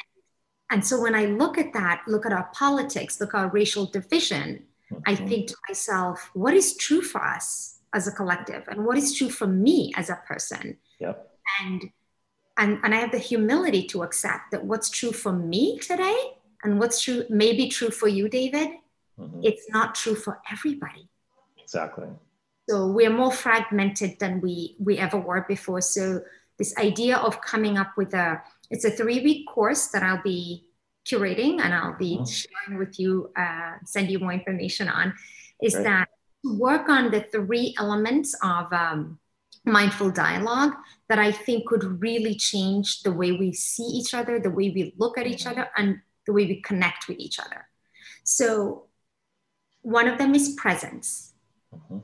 and 0.70 0.84
so 0.84 1.00
when 1.00 1.14
I 1.14 1.26
look 1.26 1.58
at 1.58 1.72
that, 1.74 2.02
look 2.08 2.26
at 2.26 2.32
our 2.32 2.50
politics, 2.52 3.20
look 3.20 3.34
at 3.34 3.38
our 3.38 3.48
racial 3.48 3.86
division. 3.86 4.64
I 5.06 5.14
think 5.14 5.48
to 5.48 5.56
myself, 5.68 6.30
what 6.34 6.54
is 6.54 6.76
true 6.76 7.02
for 7.02 7.22
us 7.22 7.78
as 7.92 8.06
a 8.06 8.12
collective 8.12 8.64
and 8.68 8.84
what 8.84 8.96
is 8.96 9.14
true 9.14 9.30
for 9.30 9.46
me 9.46 9.92
as 9.96 10.10
a 10.10 10.16
person? 10.26 10.78
Yep. 10.98 11.30
And 11.60 11.90
and, 12.58 12.78
and 12.82 12.94
I 12.94 12.98
have 12.98 13.12
the 13.12 13.18
humility 13.18 13.86
to 13.88 14.02
accept 14.02 14.50
that 14.50 14.64
what's 14.64 14.90
true 14.90 15.12
for 15.12 15.32
me 15.32 15.78
today 15.78 16.34
and 16.62 16.78
what's 16.78 17.00
true 17.00 17.24
may 17.30 17.56
be 17.56 17.68
true 17.68 17.90
for 17.90 18.08
you, 18.08 18.28
David, 18.28 18.68
mm-hmm. 19.18 19.40
it's 19.42 19.68
not 19.70 19.94
true 19.94 20.14
for 20.14 20.40
everybody. 20.50 21.08
Exactly. 21.58 22.08
So 22.68 22.88
we're 22.88 23.12
more 23.12 23.32
fragmented 23.32 24.18
than 24.18 24.40
we 24.40 24.76
we 24.78 24.98
ever 24.98 25.18
were 25.18 25.44
before. 25.48 25.80
So 25.80 26.22
this 26.58 26.76
idea 26.76 27.16
of 27.16 27.40
coming 27.40 27.78
up 27.78 27.96
with 27.96 28.14
a 28.14 28.42
it's 28.70 28.84
a 28.84 28.90
three 28.90 29.20
week 29.20 29.46
course 29.48 29.88
that 29.88 30.02
I'll 30.02 30.22
be 30.22 30.64
curating 31.06 31.60
and 31.60 31.74
I'll 31.74 31.96
be 31.96 32.16
mm-hmm. 32.16 32.24
sharing 32.24 32.78
with 32.78 32.98
you, 32.98 33.30
uh, 33.36 33.74
send 33.84 34.10
you 34.10 34.18
more 34.18 34.32
information 34.32 34.88
on, 34.88 35.14
is 35.62 35.74
Great. 35.74 35.84
that 35.84 36.08
work 36.44 36.88
on 36.88 37.10
the 37.10 37.22
three 37.32 37.74
elements 37.78 38.34
of 38.42 38.72
um, 38.72 39.18
mindful 39.64 40.10
dialogue 40.10 40.72
that 41.08 41.18
I 41.18 41.30
think 41.30 41.66
could 41.66 42.00
really 42.00 42.34
change 42.34 43.02
the 43.02 43.12
way 43.12 43.32
we 43.32 43.52
see 43.52 43.84
each 43.84 44.14
other, 44.14 44.40
the 44.40 44.50
way 44.50 44.70
we 44.70 44.94
look 44.96 45.18
at 45.18 45.26
each 45.26 45.44
mm-hmm. 45.44 45.60
other, 45.60 45.70
and 45.76 46.00
the 46.26 46.32
way 46.32 46.46
we 46.46 46.60
connect 46.62 47.08
with 47.08 47.18
each 47.18 47.38
other. 47.38 47.66
So, 48.24 48.86
one 49.82 50.06
of 50.06 50.18
them 50.18 50.34
is 50.34 50.50
presence. 50.50 51.32
Mm-hmm. 51.74 51.98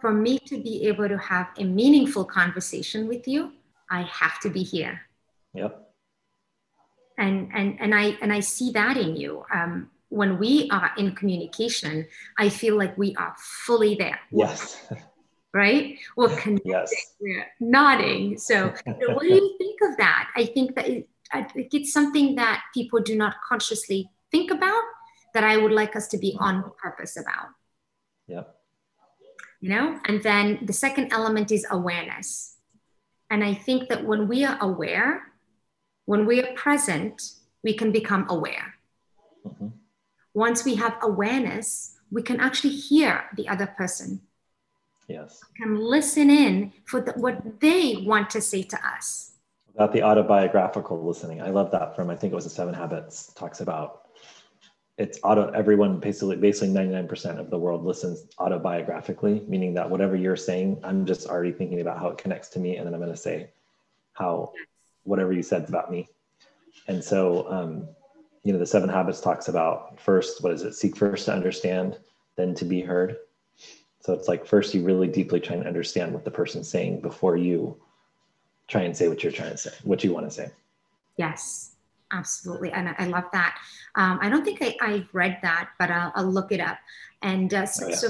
For 0.00 0.12
me 0.12 0.38
to 0.38 0.62
be 0.62 0.86
able 0.86 1.08
to 1.08 1.18
have 1.18 1.48
a 1.58 1.64
meaningful 1.64 2.24
conversation 2.24 3.08
with 3.08 3.26
you, 3.26 3.52
I 3.90 4.02
have 4.02 4.38
to 4.40 4.50
be 4.50 4.62
here. 4.62 5.00
Yep. 5.54 5.83
And 7.16 7.50
and 7.54 7.80
and 7.80 7.94
I 7.94 8.16
and 8.20 8.32
I 8.32 8.40
see 8.40 8.72
that 8.72 8.96
in 8.96 9.16
you. 9.16 9.44
Um, 9.52 9.90
when 10.08 10.38
we 10.38 10.68
are 10.70 10.92
in 10.96 11.14
communication, 11.14 12.06
I 12.38 12.48
feel 12.48 12.76
like 12.76 12.96
we 12.96 13.14
are 13.16 13.34
fully 13.38 13.94
there. 13.96 14.20
Yes. 14.30 14.86
right? 15.54 15.98
We're 16.16 16.36
connecting, 16.36 16.72
yes. 16.72 16.92
we're 17.20 17.46
nodding. 17.60 18.36
So, 18.38 18.74
what 18.84 19.22
do 19.22 19.34
you 19.34 19.54
think 19.56 19.80
of 19.88 19.96
that? 19.98 20.28
I 20.36 20.46
think 20.46 20.74
that 20.74 20.88
it, 20.88 21.08
I 21.32 21.42
think 21.42 21.72
it's 21.72 21.92
something 21.92 22.34
that 22.34 22.62
people 22.74 23.00
do 23.00 23.16
not 23.16 23.36
consciously 23.48 24.10
think 24.30 24.50
about 24.50 24.82
that 25.32 25.44
I 25.44 25.56
would 25.56 25.72
like 25.72 25.96
us 25.96 26.08
to 26.08 26.18
be 26.18 26.36
on 26.38 26.70
purpose 26.80 27.16
about. 27.16 27.48
Yeah. 28.26 28.42
You 29.60 29.70
know, 29.70 29.98
and 30.06 30.22
then 30.22 30.58
the 30.62 30.72
second 30.72 31.12
element 31.12 31.50
is 31.50 31.66
awareness. 31.70 32.56
And 33.30 33.42
I 33.42 33.54
think 33.54 33.88
that 33.88 34.04
when 34.04 34.28
we 34.28 34.44
are 34.44 34.58
aware, 34.60 35.22
when 36.06 36.26
we 36.26 36.42
are 36.42 36.52
present, 36.54 37.32
we 37.62 37.74
can 37.74 37.92
become 37.92 38.26
aware. 38.28 38.74
Mm-hmm. 39.46 39.68
Once 40.34 40.64
we 40.64 40.74
have 40.74 40.96
awareness, 41.02 41.96
we 42.10 42.22
can 42.22 42.40
actually 42.40 42.74
hear 42.74 43.24
the 43.36 43.48
other 43.48 43.66
person 43.66 44.20
Yes. 45.08 45.42
Can 45.56 45.76
listen 45.76 46.30
in 46.30 46.72
for 46.84 47.00
the, 47.00 47.12
what 47.12 47.60
they 47.60 48.04
want 48.06 48.30
to 48.30 48.40
say 48.40 48.62
to 48.62 48.78
us. 48.86 49.32
About 49.74 49.92
the 49.92 50.02
autobiographical 50.02 51.04
listening. 51.04 51.42
I 51.42 51.50
love 51.50 51.70
that 51.72 51.96
from, 51.96 52.10
I 52.10 52.16
think 52.16 52.32
it 52.32 52.36
was 52.36 52.44
the 52.44 52.50
Seven 52.50 52.74
Habits, 52.74 53.32
talks 53.34 53.60
about 53.60 54.02
it's 54.96 55.18
auto, 55.24 55.50
everyone 55.50 55.98
basically, 55.98 56.36
basically 56.36 56.72
99% 56.72 57.40
of 57.40 57.50
the 57.50 57.58
world 57.58 57.84
listens 57.84 58.26
autobiographically, 58.38 59.46
meaning 59.48 59.74
that 59.74 59.90
whatever 59.90 60.14
you're 60.14 60.36
saying, 60.36 60.78
I'm 60.84 61.04
just 61.04 61.26
already 61.26 61.50
thinking 61.50 61.80
about 61.80 61.98
how 61.98 62.08
it 62.08 62.18
connects 62.18 62.48
to 62.50 62.60
me. 62.60 62.76
And 62.76 62.86
then 62.86 62.94
I'm 62.94 63.00
going 63.00 63.12
to 63.12 63.16
say 63.16 63.50
how, 64.12 64.52
whatever 65.04 65.32
you 65.32 65.42
said 65.42 65.68
about 65.68 65.90
me. 65.90 66.08
And 66.88 67.02
so, 67.02 67.50
um, 67.50 67.88
you 68.42 68.52
know, 68.52 68.58
the 68.58 68.66
Seven 68.66 68.88
Habits 68.88 69.20
talks 69.20 69.48
about 69.48 69.98
first, 70.00 70.42
what 70.42 70.52
is 70.52 70.62
it? 70.62 70.74
Seek 70.74 70.96
first 70.96 71.26
to 71.26 71.32
understand, 71.32 71.98
then 72.36 72.54
to 72.56 72.64
be 72.64 72.80
heard, 72.80 73.16
so 74.04 74.12
it's 74.12 74.28
like 74.28 74.46
first 74.46 74.74
you 74.74 74.84
really 74.84 75.08
deeply 75.08 75.40
try 75.40 75.56
and 75.56 75.66
understand 75.66 76.12
what 76.12 76.26
the 76.26 76.30
person's 76.30 76.68
saying 76.68 77.00
before 77.00 77.38
you 77.38 77.80
try 78.68 78.82
and 78.82 78.94
say 78.94 79.08
what 79.08 79.22
you're 79.22 79.32
trying 79.32 79.52
to 79.52 79.56
say, 79.56 79.70
what 79.82 80.04
you 80.04 80.12
want 80.12 80.26
to 80.26 80.30
say. 80.30 80.50
Yes, 81.16 81.72
absolutely. 82.12 82.70
And 82.72 82.94
I, 82.98 83.06
love 83.06 83.24
that. 83.32 83.58
Um, 83.94 84.18
I 84.20 84.28
don't 84.28 84.44
think 84.44 84.60
I, 84.60 84.76
I 84.82 85.08
read 85.14 85.38
that, 85.40 85.70
but 85.78 85.90
I'll, 85.90 86.12
I'll 86.16 86.30
look 86.30 86.52
it 86.52 86.60
up. 86.60 86.76
And 87.22 87.54
uh, 87.54 87.64
so, 87.64 87.86
oh, 87.86 87.88
yeah. 87.88 87.96
so, 87.96 88.08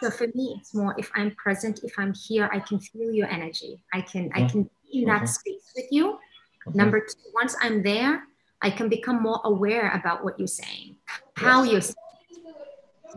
so, 0.00 0.10
for 0.10 0.28
me, 0.34 0.56
it's 0.58 0.74
more 0.74 0.94
if 0.96 1.10
I'm 1.14 1.32
present, 1.32 1.80
if 1.84 1.98
I'm 1.98 2.14
here, 2.14 2.48
I 2.50 2.60
can 2.60 2.78
feel 2.78 3.12
your 3.12 3.28
energy. 3.28 3.82
I 3.92 4.00
can, 4.00 4.30
mm-hmm. 4.30 4.44
I 4.44 4.48
can 4.48 4.70
in 4.92 5.04
that 5.04 5.22
mm-hmm. 5.22 5.26
space 5.26 5.72
with 5.76 5.86
you. 5.90 6.18
Mm-hmm. 6.66 6.78
Number 6.78 7.00
two, 7.00 7.30
once 7.34 7.56
I'm 7.60 7.82
there, 7.82 8.24
I 8.60 8.70
can 8.70 8.88
become 8.88 9.22
more 9.22 9.40
aware 9.44 9.90
about 9.92 10.24
what 10.24 10.38
you're 10.38 10.48
saying, 10.48 10.96
how 11.34 11.62
yes. 11.62 11.72
you're 11.72 11.80
saying 11.80 11.94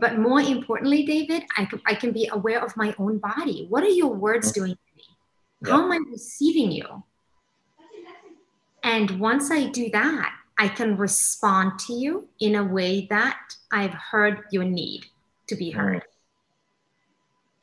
but 0.00 0.18
more 0.18 0.40
importantly, 0.40 1.04
David, 1.04 1.44
I 1.56 1.64
can, 1.64 1.80
I 1.86 1.94
can 1.94 2.12
be 2.12 2.28
aware 2.32 2.64
of 2.64 2.76
my 2.76 2.94
own 2.98 3.18
body. 3.18 3.66
What 3.68 3.82
are 3.82 3.88
your 3.88 4.14
words 4.14 4.52
doing 4.52 4.72
to 4.72 4.96
me? 4.96 5.04
How 5.70 5.84
am 5.84 5.92
I 5.92 5.98
receiving 6.10 6.72
you? 6.72 7.04
And 8.82 9.20
once 9.20 9.50
I 9.50 9.66
do 9.66 9.90
that, 9.90 10.34
I 10.58 10.68
can 10.68 10.96
respond 10.96 11.78
to 11.86 11.92
you 11.92 12.28
in 12.40 12.56
a 12.56 12.64
way 12.64 13.06
that 13.10 13.38
I've 13.70 13.94
heard 13.94 14.42
your 14.50 14.64
need 14.64 15.06
to 15.46 15.56
be 15.56 15.70
heard. 15.70 16.02
Mm. 16.02 16.02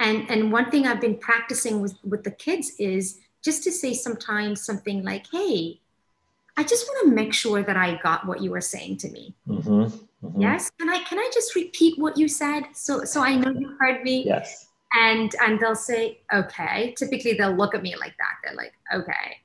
And, 0.01 0.31
and 0.31 0.51
one 0.51 0.71
thing 0.71 0.87
I've 0.87 1.01
been 1.01 1.17
practicing 1.17 1.81
with, 1.81 1.95
with 2.03 2.23
the 2.23 2.31
kids 2.31 2.71
is 2.79 3.19
just 3.43 3.63
to 3.63 3.71
say 3.71 3.93
sometimes 3.93 4.63
something 4.63 5.03
like, 5.03 5.25
hey, 5.31 5.79
I 6.57 6.63
just 6.63 6.87
want 6.87 7.07
to 7.07 7.15
make 7.15 7.33
sure 7.33 7.63
that 7.63 7.77
I 7.77 7.99
got 8.03 8.27
what 8.27 8.41
you 8.41 8.51
were 8.51 8.61
saying 8.61 8.97
to 8.97 9.09
me. 9.09 9.33
Mm-hmm. 9.47 9.83
Mm-hmm. 10.25 10.41
Yes. 10.41 10.69
Can 10.77 10.89
I 10.89 11.01
can 11.03 11.17
I 11.17 11.29
just 11.33 11.55
repeat 11.55 11.97
what 11.97 12.17
you 12.17 12.27
said 12.27 12.63
so 12.73 13.05
so 13.05 13.21
I 13.21 13.35
know 13.35 13.51
you 13.51 13.77
heard 13.79 14.03
me? 14.03 14.25
Yes. 14.25 14.67
And 14.93 15.33
and 15.41 15.59
they'll 15.59 15.75
say, 15.75 16.19
okay. 16.33 16.93
Typically 16.97 17.33
they'll 17.33 17.55
look 17.55 17.75
at 17.75 17.81
me 17.81 17.95
like 17.95 18.15
that. 18.17 18.33
They're 18.43 18.55
like, 18.55 18.73
okay. 18.93 19.37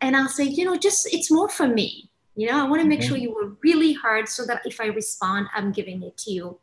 And 0.00 0.16
I'll 0.16 0.28
say, 0.28 0.44
you 0.44 0.64
know, 0.64 0.76
just 0.76 1.12
it's 1.12 1.30
more 1.30 1.48
for 1.48 1.66
me. 1.66 2.08
You 2.36 2.46
know, 2.46 2.64
I 2.64 2.68
want 2.68 2.80
to 2.82 2.88
make 2.88 3.00
mm-hmm. 3.00 3.08
sure 3.08 3.16
you 3.16 3.34
were 3.34 3.56
really 3.64 3.92
heard 3.92 4.28
so 4.28 4.46
that 4.46 4.64
if 4.64 4.80
I 4.80 4.86
respond, 4.86 5.48
I'm 5.54 5.72
giving 5.72 6.04
it 6.04 6.16
to 6.18 6.30
you 6.30 6.58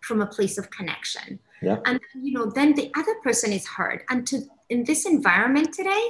from 0.00 0.20
a 0.20 0.26
place 0.26 0.58
of 0.58 0.68
connection. 0.70 1.38
Yeah. 1.62 1.78
And 1.86 2.00
you 2.20 2.32
know, 2.32 2.46
then 2.46 2.74
the 2.74 2.90
other 2.96 3.14
person 3.22 3.52
is 3.52 3.66
heard. 3.66 4.02
And 4.10 4.26
to 4.26 4.42
in 4.68 4.84
this 4.84 5.06
environment 5.06 5.72
today. 5.72 6.08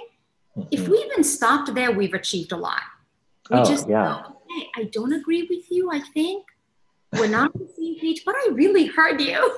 If 0.70 0.88
we 0.88 0.98
even 0.98 1.24
stopped 1.24 1.74
there, 1.74 1.92
we've 1.92 2.14
achieved 2.14 2.52
a 2.52 2.56
lot. 2.56 2.82
We 3.50 3.58
oh, 3.58 3.64
just 3.64 3.88
yeah. 3.88 4.22
Go, 4.26 4.36
hey, 4.50 4.66
I 4.76 4.84
don't 4.84 5.12
agree 5.12 5.46
with 5.48 5.70
you, 5.70 5.90
I 5.90 6.00
think 6.00 6.44
we're 7.18 7.28
not 7.28 7.54
on 7.54 7.60
the 7.60 7.72
same 7.76 7.98
page, 7.98 8.22
but 8.24 8.34
I 8.34 8.48
really 8.52 8.86
heard 8.86 9.20
you. 9.20 9.36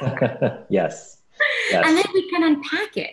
yes. 0.68 1.22
yes. 1.70 1.86
And 1.86 1.96
then 1.96 2.04
we 2.14 2.30
can 2.30 2.42
unpack 2.42 2.96
it. 2.96 3.12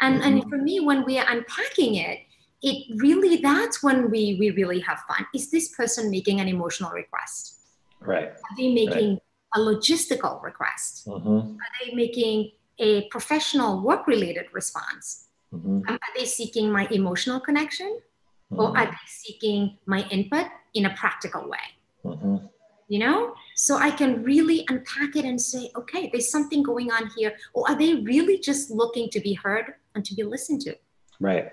And, 0.00 0.20
mm-hmm. 0.20 0.38
and 0.38 0.48
for 0.48 0.56
me, 0.56 0.80
when 0.80 1.04
we 1.04 1.18
are 1.18 1.26
unpacking 1.28 1.96
it, 1.96 2.20
it 2.62 2.86
really 3.00 3.36
that's 3.38 3.82
when 3.82 4.10
we 4.10 4.36
we 4.38 4.50
really 4.50 4.80
have 4.80 5.00
fun. 5.08 5.26
Is 5.34 5.50
this 5.50 5.74
person 5.74 6.10
making 6.10 6.40
an 6.40 6.48
emotional 6.48 6.90
request? 6.90 7.54
Right. 8.00 8.28
Are 8.28 8.56
they 8.56 8.72
making 8.72 9.12
right. 9.12 9.20
a 9.54 9.60
logistical 9.60 10.42
request? 10.42 11.06
Mm-hmm. 11.06 11.28
Are 11.28 11.70
they 11.84 11.94
making 11.94 12.52
a 12.78 13.08
professional 13.08 13.80
work 13.82 14.06
related 14.06 14.46
response? 14.52 15.28
Mm-hmm. 15.54 15.80
Are 15.88 15.98
they 16.16 16.24
seeking 16.24 16.70
my 16.70 16.86
emotional 16.90 17.40
connection? 17.40 18.00
Or 18.50 18.68
mm-hmm. 18.68 18.76
are 18.76 18.86
they 18.86 19.06
seeking 19.06 19.78
my 19.86 20.06
input 20.10 20.46
in 20.74 20.86
a 20.86 20.94
practical 20.94 21.48
way? 21.48 21.58
Mm-hmm. 22.04 22.46
You 22.88 22.98
know? 22.98 23.34
So 23.54 23.76
i 23.76 23.90
can 23.90 24.22
really 24.24 24.64
unpack 24.68 25.14
it 25.14 25.24
and 25.24 25.40
say 25.40 25.70
okay 25.76 26.08
there's 26.10 26.30
something 26.30 26.62
going 26.62 26.90
on 26.90 27.10
here. 27.16 27.32
Or 27.52 27.68
are 27.68 27.76
they 27.76 27.94
really 27.94 28.38
just 28.38 28.70
looking 28.70 29.08
to 29.10 29.20
be 29.20 29.34
heard 29.34 29.74
and 29.94 30.04
to 30.04 30.14
be 30.14 30.22
listened 30.22 30.60
to? 30.62 30.76
Right. 31.20 31.52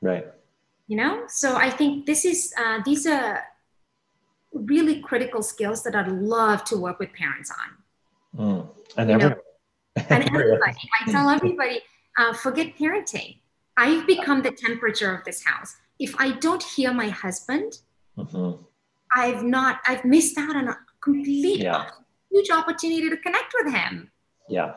Right. 0.00 0.26
You 0.88 0.96
know? 0.96 1.24
So 1.28 1.56
i 1.56 1.70
think 1.70 2.06
this 2.06 2.24
is 2.24 2.52
uh, 2.58 2.80
these 2.84 3.06
are 3.06 3.42
really 4.52 5.00
critical 5.00 5.42
skills 5.42 5.82
that 5.82 5.94
i'd 5.94 6.08
love 6.08 6.62
to 6.64 6.76
work 6.76 6.98
with 6.98 7.12
parents 7.12 7.50
on. 7.50 7.68
Mm. 8.34 8.68
and, 8.96 9.10
and 9.10 9.22
everybody. 10.10 10.76
I 11.00 11.10
tell 11.10 11.28
everybody 11.28 11.82
uh, 12.18 12.32
forget 12.32 12.76
parenting 12.76 13.38
i've 13.76 14.06
become 14.06 14.42
the 14.42 14.52
temperature 14.52 15.14
of 15.14 15.24
this 15.24 15.44
house 15.44 15.76
if 15.98 16.14
i 16.18 16.30
don't 16.32 16.62
hear 16.62 16.92
my 16.92 17.08
husband 17.08 17.78
mm-hmm 18.18 18.62
I've 19.12 19.42
not, 19.42 19.80
I've 19.86 20.04
missed 20.04 20.38
out 20.38 20.56
on 20.56 20.68
a 20.68 20.78
complete 21.00 21.60
yeah. 21.60 21.90
huge 22.30 22.50
opportunity 22.50 23.10
to 23.10 23.16
connect 23.18 23.54
with 23.62 23.74
him. 23.74 24.10
Yeah. 24.48 24.74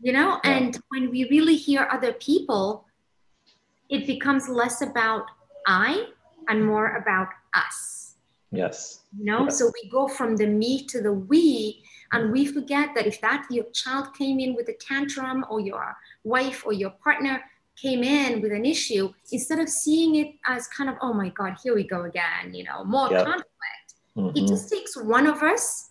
You 0.00 0.12
know, 0.12 0.40
yeah. 0.44 0.50
and 0.50 0.78
when 0.88 1.10
we 1.10 1.28
really 1.28 1.56
hear 1.56 1.88
other 1.90 2.12
people, 2.12 2.84
it 3.88 4.06
becomes 4.06 4.48
less 4.48 4.82
about 4.82 5.26
I 5.66 6.08
and 6.48 6.64
more 6.64 6.96
about 6.96 7.28
us. 7.54 8.05
Yes. 8.52 9.00
You 9.18 9.24
know, 9.24 9.44
yes. 9.44 9.58
so 9.58 9.66
we 9.66 9.88
go 9.88 10.08
from 10.08 10.36
the 10.36 10.46
me 10.46 10.86
to 10.86 11.02
the 11.02 11.12
we, 11.12 11.82
and 12.12 12.32
we 12.32 12.46
forget 12.46 12.90
that 12.94 13.06
if 13.06 13.20
that 13.20 13.46
your 13.50 13.64
child 13.72 14.14
came 14.14 14.38
in 14.38 14.54
with 14.54 14.68
a 14.68 14.74
tantrum 14.74 15.44
or 15.50 15.60
your 15.60 15.96
wife 16.24 16.62
or 16.64 16.72
your 16.72 16.90
partner 16.90 17.42
came 17.80 18.02
in 18.02 18.40
with 18.40 18.52
an 18.52 18.64
issue, 18.64 19.12
instead 19.32 19.58
of 19.58 19.68
seeing 19.68 20.16
it 20.16 20.34
as 20.46 20.68
kind 20.68 20.88
of, 20.88 20.96
oh 21.02 21.12
my 21.12 21.28
God, 21.30 21.56
here 21.62 21.74
we 21.74 21.86
go 21.86 22.04
again, 22.04 22.54
you 22.54 22.64
know, 22.64 22.84
more 22.84 23.10
yep. 23.10 23.26
conflict, 23.26 23.88
mm-hmm. 24.16 24.36
it 24.36 24.48
just 24.48 24.70
takes 24.70 24.96
one 24.96 25.26
of 25.26 25.42
us. 25.42 25.90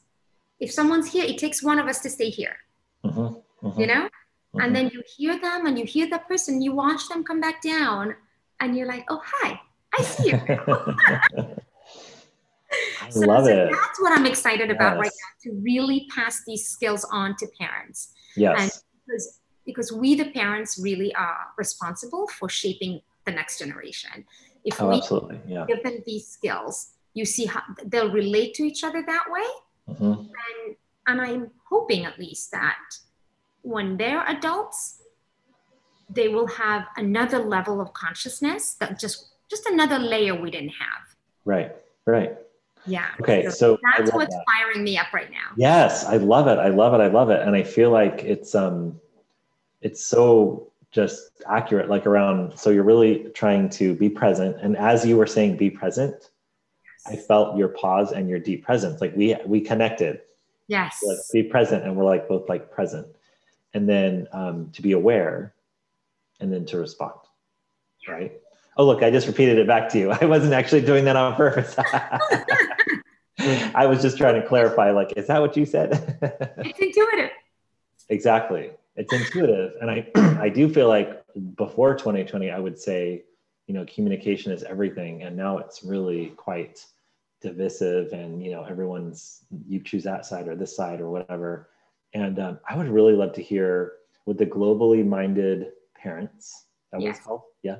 If 0.59 0.71
someone's 0.71 1.11
here, 1.11 1.25
it 1.25 1.37
takes 1.37 1.61
one 1.61 1.79
of 1.79 1.87
us 1.87 1.99
to 2.01 2.09
stay 2.09 2.29
here. 2.29 2.55
Mm-hmm. 3.03 3.67
Mm-hmm. 3.67 3.79
You 3.81 3.87
know? 3.87 4.09
And 4.53 4.61
mm-hmm. 4.61 4.73
then 4.73 4.91
you 4.93 5.03
hear 5.17 5.39
them 5.39 5.65
and 5.65 5.77
you 5.77 5.85
hear 5.85 6.09
that 6.09 6.27
person, 6.27 6.61
you 6.61 6.73
watch 6.73 7.09
them 7.09 7.23
come 7.23 7.41
back 7.41 7.61
down, 7.61 8.15
and 8.61 8.75
you're 8.75 8.87
like, 8.87 9.05
oh, 9.09 9.21
hi, 9.23 9.59
I 9.93 10.01
see 10.01 10.29
you. 10.29 11.55
I 13.01 13.09
so, 13.09 13.21
love 13.21 13.45
so 13.45 13.51
it. 13.51 13.71
That's 13.71 14.01
what 14.01 14.17
I'm 14.17 14.25
excited 14.25 14.69
yes. 14.69 14.75
about 14.75 14.97
right 14.97 15.11
now 15.11 15.51
to 15.51 15.57
really 15.61 16.07
pass 16.13 16.43
these 16.45 16.67
skills 16.67 17.05
on 17.11 17.35
to 17.37 17.47
parents. 17.59 18.13
Yes. 18.35 18.59
And 18.59 18.71
because, 19.05 19.39
because 19.65 19.91
we, 19.91 20.15
the 20.15 20.31
parents, 20.31 20.79
really 20.81 21.13
are 21.15 21.37
responsible 21.57 22.27
for 22.27 22.49
shaping 22.49 23.01
the 23.25 23.31
next 23.31 23.59
generation. 23.59 24.25
If 24.63 24.81
oh, 24.81 24.89
we 24.89 24.97
absolutely. 24.97 25.39
Yeah. 25.47 25.65
give 25.67 25.83
them 25.83 26.03
these 26.05 26.27
skills, 26.27 26.91
you 27.13 27.25
see 27.25 27.45
how 27.45 27.61
they'll 27.85 28.11
relate 28.11 28.53
to 28.55 28.63
each 28.63 28.83
other 28.83 29.03
that 29.05 29.25
way. 29.29 29.93
Mm-hmm. 29.93 30.03
And, 30.05 30.75
and 31.07 31.21
I'm 31.21 31.51
hoping 31.69 32.05
at 32.05 32.17
least 32.19 32.51
that 32.51 32.77
when 33.61 33.97
they're 33.97 34.25
adults, 34.27 35.01
they 36.09 36.27
will 36.27 36.47
have 36.47 36.85
another 36.97 37.39
level 37.39 37.81
of 37.81 37.93
consciousness 37.93 38.75
that 38.79 38.99
just 38.99 39.31
just 39.49 39.65
another 39.67 39.99
layer 39.99 40.39
we 40.39 40.49
didn't 40.51 40.69
have. 40.69 41.15
Right. 41.45 41.71
Right. 42.05 42.35
Yeah. 42.87 43.07
Okay. 43.19 43.49
So, 43.49 43.79
that's 43.97 44.11
what's 44.13 44.35
that. 44.35 44.43
firing 44.45 44.83
me 44.83 44.97
up 44.97 45.13
right 45.13 45.31
now. 45.31 45.53
Yes, 45.57 46.05
I 46.05 46.17
love 46.17 46.47
it. 46.47 46.59
I 46.59 46.69
love 46.69 46.93
it. 46.93 47.03
I 47.03 47.07
love 47.07 47.29
it. 47.29 47.41
And 47.41 47.55
I 47.55 47.63
feel 47.63 47.89
like 47.89 48.23
it's 48.23 48.53
um 48.55 48.99
it's 49.81 50.05
so 50.05 50.71
just 50.95 51.43
accurate 51.49 51.89
like 51.89 52.05
around 52.05 52.57
so 52.57 52.69
you're 52.69 52.83
really 52.83 53.29
trying 53.35 53.69
to 53.69 53.93
be 53.95 54.09
present 54.09 54.55
and 54.61 54.77
as 54.77 55.05
you 55.05 55.17
were 55.17 55.27
saying 55.27 55.57
be 55.57 55.69
present 55.69 56.29
yes. 56.85 57.03
i 57.05 57.15
felt 57.17 57.57
your 57.57 57.67
pause 57.67 58.13
and 58.13 58.29
your 58.29 58.39
deep 58.39 58.63
presence 58.63 59.01
like 59.01 59.13
we 59.13 59.35
we 59.45 59.59
connected 59.59 60.21
yes 60.67 61.03
like 61.05 61.17
be 61.33 61.43
present 61.43 61.83
and 61.83 61.93
we're 61.95 62.05
like 62.05 62.29
both 62.29 62.47
like 62.47 62.71
present 62.71 63.05
and 63.73 63.89
then 63.89 64.25
um, 64.31 64.71
to 64.71 64.81
be 64.81 64.93
aware 64.93 65.53
and 66.39 66.51
then 66.51 66.65
to 66.65 66.77
respond 66.77 67.19
right 68.07 68.31
oh 68.77 68.85
look 68.85 69.03
i 69.03 69.09
just 69.09 69.27
repeated 69.27 69.57
it 69.57 69.67
back 69.67 69.89
to 69.89 69.99
you. 69.99 70.11
I 70.21 70.25
wasn't 70.25 70.53
actually 70.53 70.81
doing 70.81 71.05
that 71.05 71.15
on 71.15 71.35
purpose. 71.35 71.75
I 73.75 73.85
was 73.85 74.01
just 74.01 74.17
trying 74.17 74.41
to 74.41 74.47
clarify 74.47 74.91
like 74.91 75.13
is 75.15 75.27
that 75.27 75.41
what 75.41 75.55
you 75.57 75.65
said? 75.65 75.91
It's 76.57 76.79
intuitive. 76.79 77.31
Exactly. 78.09 78.71
It's 78.95 79.13
intuitive. 79.13 79.73
And 79.81 79.91
i 79.91 80.07
i 80.41 80.49
do 80.49 80.71
feel 80.71 80.87
like 80.87 81.23
before 81.55 81.95
2020 81.95 82.49
i 82.51 82.59
would 82.59 82.79
say 82.79 83.23
you 83.67 83.73
know 83.73 83.85
communication 83.93 84.51
is 84.51 84.63
everything. 84.63 85.23
And 85.23 85.35
now 85.35 85.57
it's 85.57 85.83
really 85.83 86.27
quite 86.37 86.85
divisive 87.41 88.13
and 88.13 88.41
you 88.43 88.51
know 88.51 88.63
everyone's 88.63 89.45
you 89.67 89.79
choose 89.79 90.03
that 90.03 90.25
side 90.25 90.47
or 90.47 90.55
this 90.55 90.75
side 90.75 91.01
or 91.01 91.09
whatever. 91.09 91.69
And 92.13 92.39
um, 92.39 92.59
i 92.69 92.77
would 92.77 92.87
really 92.87 93.13
love 93.13 93.33
to 93.33 93.41
hear 93.41 93.93
with 94.25 94.37
the 94.37 94.45
globally 94.45 95.05
minded 95.05 95.73
parents 95.95 96.65
that 96.91 97.01
yes. 97.01 97.17
was 97.17 97.25
called? 97.25 97.41
Yeah 97.61 97.77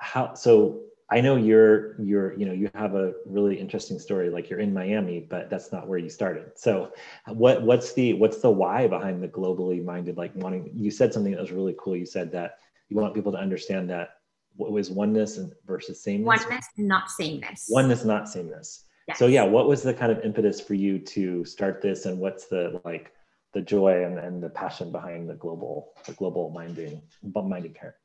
how 0.00 0.34
so 0.34 0.80
I 1.10 1.20
know 1.20 1.36
you're 1.36 2.00
you're 2.00 2.38
you 2.38 2.46
know 2.46 2.52
you 2.52 2.70
have 2.74 2.94
a 2.94 3.12
really 3.26 3.58
interesting 3.58 3.98
story 3.98 4.30
like 4.30 4.48
you're 4.48 4.60
in 4.60 4.72
Miami 4.72 5.26
but 5.28 5.50
that's 5.50 5.72
not 5.72 5.86
where 5.88 5.98
you 5.98 6.08
started. 6.08 6.52
So 6.56 6.92
what 7.26 7.62
what's 7.62 7.92
the 7.92 8.14
what's 8.14 8.40
the 8.40 8.50
why 8.50 8.86
behind 8.86 9.22
the 9.22 9.28
globally 9.28 9.84
minded 9.84 10.16
like 10.16 10.32
wanting 10.34 10.70
you 10.74 10.90
said 10.90 11.12
something 11.12 11.32
that 11.32 11.40
was 11.40 11.52
really 11.52 11.76
cool. 11.78 11.96
You 11.96 12.06
said 12.06 12.32
that 12.32 12.58
you 12.88 12.96
want 12.96 13.14
people 13.14 13.32
to 13.32 13.38
understand 13.38 13.90
that 13.90 14.10
what 14.56 14.72
was 14.72 14.90
oneness 14.90 15.38
and 15.38 15.52
versus 15.66 16.02
sameness. 16.02 16.44
Oneness 16.44 16.66
not 16.76 17.10
sameness. 17.10 17.66
Oneness 17.68 18.04
not 18.04 18.28
sameness. 18.28 18.84
Yes. 19.08 19.18
So 19.18 19.26
yeah, 19.26 19.42
what 19.42 19.68
was 19.68 19.82
the 19.82 19.94
kind 19.94 20.12
of 20.12 20.20
impetus 20.24 20.60
for 20.60 20.74
you 20.74 20.98
to 20.98 21.44
start 21.44 21.82
this 21.82 22.06
and 22.06 22.18
what's 22.18 22.46
the 22.46 22.80
like 22.84 23.12
the 23.52 23.60
joy 23.60 24.04
and, 24.04 24.18
and 24.18 24.42
the 24.42 24.48
passion 24.48 24.92
behind 24.92 25.28
the 25.28 25.34
global 25.34 25.92
the 26.06 26.12
global 26.12 26.50
minding 26.50 27.02
minding 27.34 27.74
parent? 27.74 27.96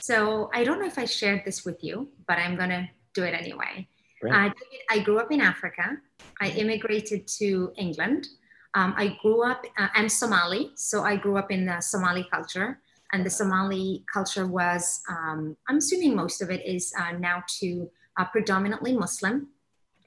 So 0.00 0.50
I 0.52 0.64
don't 0.64 0.80
know 0.80 0.86
if 0.86 0.98
I 0.98 1.04
shared 1.04 1.42
this 1.44 1.64
with 1.64 1.84
you, 1.84 2.08
but 2.26 2.38
I'm 2.38 2.56
going 2.56 2.70
to 2.70 2.88
do 3.14 3.22
it 3.24 3.34
anyway. 3.34 3.86
Uh, 4.28 4.50
I 4.90 4.98
grew 4.98 5.18
up 5.18 5.32
in 5.32 5.40
Africa. 5.40 5.96
I 6.40 6.50
immigrated 6.50 7.26
to 7.38 7.72
England. 7.76 8.28
Um, 8.74 8.94
I 8.96 9.16
grew 9.22 9.42
up, 9.42 9.64
uh, 9.78 9.88
I'm 9.94 10.08
Somali, 10.08 10.72
so 10.74 11.02
I 11.02 11.16
grew 11.16 11.36
up 11.36 11.50
in 11.50 11.66
the 11.66 11.80
Somali 11.80 12.26
culture. 12.30 12.80
And 13.12 13.26
the 13.26 13.30
Somali 13.30 14.04
culture 14.12 14.46
was, 14.46 15.02
um, 15.08 15.56
I'm 15.68 15.78
assuming 15.78 16.14
most 16.14 16.42
of 16.42 16.50
it 16.50 16.64
is 16.64 16.92
uh, 16.98 17.12
now 17.12 17.42
to 17.60 17.90
uh, 18.18 18.24
predominantly 18.26 18.96
Muslim. 18.96 19.48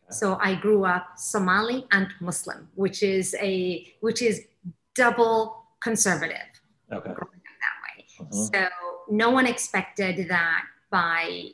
So 0.10 0.38
I 0.40 0.56
grew 0.56 0.86
up 0.86 1.18
Somali 1.18 1.88
and 1.92 2.08
Muslim, 2.22 2.70
which 2.76 3.02
is 3.04 3.36
a 3.42 3.88
which 4.02 4.22
is 4.22 4.42
double 4.96 5.66
conservative. 5.82 6.38
Okay. 6.92 7.10
That 7.10 7.16
way. 7.18 8.06
Uh-huh. 8.20 8.44
So 8.54 8.68
no 9.14 9.30
one 9.30 9.46
expected 9.46 10.28
that 10.30 10.64
by 10.90 11.52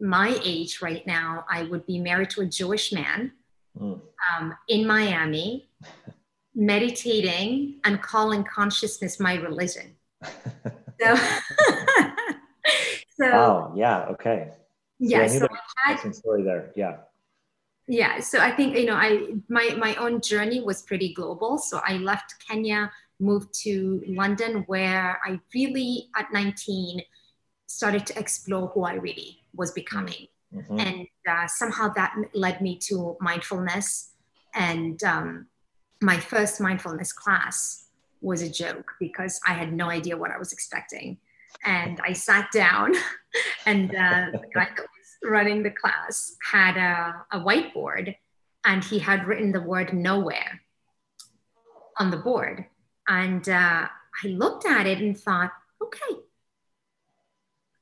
my 0.00 0.38
age 0.44 0.80
right 0.80 1.04
now, 1.06 1.44
I 1.50 1.64
would 1.64 1.84
be 1.84 1.98
married 1.98 2.30
to 2.30 2.42
a 2.42 2.46
Jewish 2.46 2.92
man 2.92 3.32
mm. 3.78 4.00
um, 4.30 4.54
in 4.68 4.86
Miami, 4.86 5.68
meditating 6.54 7.80
and 7.84 8.00
calling 8.00 8.44
consciousness 8.44 9.18
my 9.18 9.34
religion. 9.34 9.96
so, 10.24 11.16
so, 13.18 13.30
wow, 13.32 13.72
yeah, 13.76 14.06
okay. 14.10 14.52
Yeah, 15.00 15.26
so 15.26 15.48
I 15.84 15.92
had, 15.94 16.14
story 16.14 16.42
there. 16.44 16.70
Yeah. 16.76 16.98
Yeah, 17.88 18.20
so 18.20 18.38
I 18.38 18.52
think 18.52 18.76
you 18.76 18.86
know, 18.86 18.94
I 18.94 19.32
my 19.48 19.74
my 19.76 19.96
own 19.96 20.20
journey 20.20 20.60
was 20.60 20.82
pretty 20.82 21.12
global. 21.12 21.58
So 21.58 21.80
I 21.84 21.94
left 21.94 22.36
Kenya 22.46 22.92
moved 23.20 23.52
to 23.62 24.02
London, 24.06 24.64
where 24.66 25.20
I 25.24 25.40
really, 25.54 26.08
at 26.16 26.32
19, 26.32 27.02
started 27.66 28.06
to 28.06 28.18
explore 28.18 28.68
who 28.68 28.84
I 28.84 28.94
really 28.94 29.38
was 29.54 29.70
becoming. 29.72 30.26
Mm-hmm. 30.54 30.80
And 30.80 31.06
uh, 31.28 31.46
somehow 31.46 31.92
that 31.94 32.14
led 32.34 32.60
me 32.60 32.78
to 32.88 33.16
mindfulness. 33.20 34.12
And 34.54 35.02
um, 35.04 35.46
my 36.02 36.18
first 36.18 36.60
mindfulness 36.60 37.12
class 37.12 37.86
was 38.20 38.42
a 38.42 38.50
joke 38.50 38.92
because 38.98 39.40
I 39.46 39.52
had 39.52 39.72
no 39.72 39.88
idea 39.88 40.16
what 40.16 40.30
I 40.30 40.38
was 40.38 40.52
expecting. 40.52 41.18
And 41.64 42.00
I 42.04 42.12
sat 42.12 42.50
down, 42.52 42.94
and 43.66 43.90
uh, 43.90 44.26
the 44.32 44.40
guy 44.54 44.68
that 44.76 44.78
was 44.78 45.30
running 45.30 45.62
the 45.62 45.70
class 45.70 46.36
had 46.50 46.76
a, 46.76 47.36
a 47.36 47.40
whiteboard, 47.40 48.14
and 48.64 48.84
he 48.84 48.98
had 48.98 49.26
written 49.26 49.52
the 49.52 49.60
word 49.60 49.92
nowhere 49.92 50.60
on 51.98 52.10
the 52.10 52.16
board. 52.16 52.66
And 53.10 53.48
uh, 53.48 53.88
I 54.24 54.28
looked 54.28 54.64
at 54.64 54.86
it 54.86 54.98
and 54.98 55.18
thought, 55.18 55.50
okay. 55.82 56.20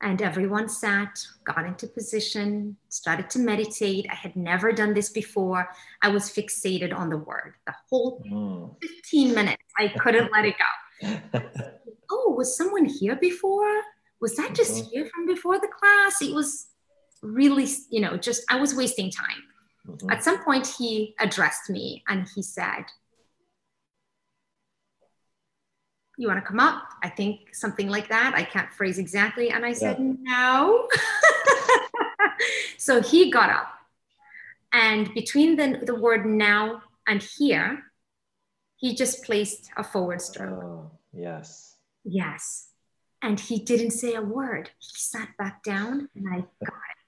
And 0.01 0.23
everyone 0.23 0.71
sat, 0.71 1.21
got 1.45 1.67
into 1.67 1.87
position, 1.87 2.77
started 2.89 3.29
to 3.31 3.39
meditate. 3.39 4.07
I 4.11 4.15
had 4.15 4.37
never 4.37 4.73
done 4.73 4.95
this 4.95 5.11
before. 5.11 5.69
I 6.01 6.09
was 6.09 6.31
fixated 6.31 6.97
on 6.97 7.11
the 7.11 7.19
word 7.19 7.55
the 7.67 7.75
whole 7.91 8.23
mm. 8.23 8.75
15 8.81 9.35
minutes. 9.35 9.63
I 9.77 9.89
couldn't 9.89 10.33
let 10.33 10.47
it 10.47 10.55
go. 11.03 11.41
oh, 12.11 12.35
was 12.35 12.57
someone 12.57 12.87
here 12.87 13.17
before? 13.17 13.83
Was 14.21 14.35
that 14.37 14.55
just 14.55 14.77
mm-hmm. 14.77 14.91
here 14.91 15.11
from 15.15 15.27
before 15.27 15.61
the 15.61 15.69
class? 15.69 16.23
It 16.23 16.35
was 16.35 16.69
really, 17.21 17.69
you 17.91 18.01
know, 18.01 18.17
just 18.17 18.45
I 18.49 18.59
was 18.59 18.75
wasting 18.75 19.11
time. 19.11 19.43
Mm-hmm. 19.87 20.11
At 20.11 20.25
some 20.25 20.43
point, 20.43 20.67
he 20.67 21.15
addressed 21.21 21.69
me 21.69 22.03
and 22.09 22.27
he 22.35 22.43
said, 22.43 22.85
you 26.19 26.27
want 26.27 26.43
to 26.43 26.47
come 26.47 26.59
up? 26.59 26.83
I 27.03 27.09
think 27.09 27.55
something 27.55 27.89
like 27.89 28.09
that. 28.09 28.35
I 28.35 28.43
can't 28.43 28.73
phrase 28.73 28.99
exactly. 28.99 29.51
And 29.51 29.65
I 29.65 29.73
said, 29.73 29.97
yeah. 29.99 30.15
no. 30.21 30.89
so 32.77 33.01
he 33.01 33.31
got 33.31 33.51
up. 33.51 33.69
And 34.73 35.15
between 35.15 35.57
the, 35.57 35.81
the 35.85 35.95
word 35.95 36.27
now 36.27 36.83
and 37.07 37.23
here, 37.23 37.85
he 38.77 38.95
just 38.95 39.23
placed 39.23 39.71
a 39.77 39.85
forward 39.85 40.21
stroke. 40.21 40.63
Oh, 40.63 40.91
yes. 41.13 41.77
Yes. 42.05 42.69
And 43.23 43.39
he 43.39 43.61
didn't 43.61 43.93
say 43.93 44.15
a 44.15 44.23
word. 44.23 44.71
He 44.79 44.91
sat 44.97 45.29
back 45.39 45.63
down 45.63 46.09
and 46.17 46.27
I 46.29 46.37
got 46.65 46.75
it. 46.75 46.99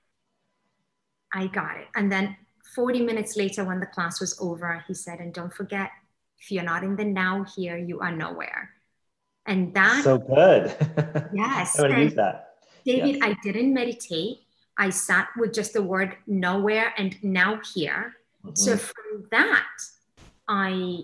I 1.33 1.47
got 1.49 1.77
it. 1.79 1.89
And 1.97 2.11
then 2.11 2.37
40 2.75 3.03
minutes 3.03 3.37
later, 3.37 3.65
when 3.65 3.81
the 3.81 3.87
class 3.87 4.21
was 4.21 4.39
over, 4.41 4.85
he 4.87 4.95
said, 4.95 5.19
and 5.19 5.35
don't 5.35 5.53
forget, 5.53 5.91
if 6.39 6.51
you're 6.51 6.63
not 6.63 6.85
in 6.85 6.97
the 6.97 7.05
now 7.05 7.45
here, 7.57 7.77
you 7.77 8.01
are 8.01 8.15
nowhere. 8.15 8.71
And 9.51 9.75
that 9.75 10.05
so 10.05 10.17
good. 10.17 10.71
Yes. 11.35 11.79
I 11.79 11.89
to 11.89 12.01
use 12.01 12.15
that. 12.15 12.55
David, 12.87 13.17
yes. 13.17 13.23
I 13.23 13.37
didn't 13.43 13.75
meditate. 13.75 14.39
I 14.79 14.91
sat 14.91 15.29
with 15.37 15.53
just 15.53 15.73
the 15.73 15.83
word 15.83 16.17
nowhere 16.27 16.95
and 16.97 17.19
now 17.23 17.61
here. 17.75 18.15
Mm-hmm. 18.45 18.55
So 18.55 18.77
from 18.77 19.27
that, 19.33 19.75
I 20.49 21.01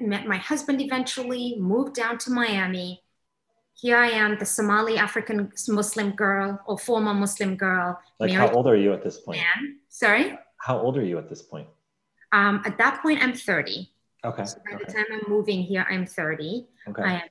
met 0.00 0.26
my 0.26 0.36
husband 0.36 0.82
eventually, 0.82 1.56
moved 1.58 1.94
down 1.94 2.18
to 2.18 2.30
Miami. 2.30 3.02
Here 3.74 3.96
I 3.96 4.08
am, 4.08 4.38
the 4.38 4.46
Somali 4.46 4.98
African 4.98 5.50
Muslim 5.68 6.10
girl 6.12 6.60
or 6.66 6.78
former 6.78 7.14
Muslim 7.14 7.56
girl. 7.56 7.98
Like, 8.20 8.32
how 8.32 8.50
old 8.50 8.68
are 8.68 8.76
you 8.76 8.92
at 8.92 9.02
this 9.02 9.20
point? 9.20 9.38
Man. 9.38 9.78
Sorry? 9.88 10.38
How 10.58 10.78
old 10.78 10.98
are 10.98 11.04
you 11.04 11.16
at 11.18 11.28
this 11.28 11.42
point? 11.42 11.68
Um, 12.32 12.60
at 12.66 12.76
that 12.76 13.02
point, 13.02 13.22
I'm 13.22 13.32
30. 13.32 13.90
Okay. 14.24 14.44
So 14.44 14.58
by 14.68 14.76
okay. 14.76 14.84
the 14.86 14.92
time 14.92 15.04
I'm 15.12 15.30
moving 15.30 15.62
here, 15.62 15.86
I'm 15.88 16.06
30. 16.06 16.66
Okay. 16.88 17.02
I 17.02 17.12
am, 17.14 17.28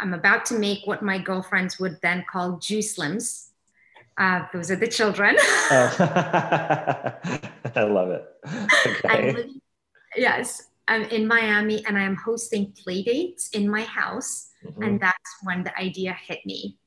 I'm 0.00 0.14
about 0.14 0.44
to 0.46 0.58
make 0.58 0.86
what 0.86 1.02
my 1.02 1.18
girlfriends 1.18 1.78
would 1.78 1.98
then 2.02 2.24
call 2.30 2.58
juice 2.58 2.96
slims. 2.96 3.48
Uh, 4.18 4.42
those 4.52 4.70
are 4.70 4.76
the 4.76 4.88
children. 4.88 5.36
oh. 5.38 5.96
I 7.74 7.82
love 7.84 8.10
it. 8.10 8.24
Okay. 8.86 9.32
Living, 9.32 9.60
yes, 10.16 10.68
I'm 10.88 11.04
in 11.04 11.26
Miami 11.26 11.84
and 11.86 11.96
I'm 11.96 12.16
hosting 12.16 12.72
play 12.72 13.02
dates 13.02 13.48
in 13.50 13.68
my 13.68 13.82
house. 13.82 14.50
Mm-hmm. 14.64 14.82
And 14.82 15.00
that's 15.00 15.36
when 15.42 15.64
the 15.64 15.78
idea 15.78 16.12
hit 16.26 16.44
me. 16.44 16.78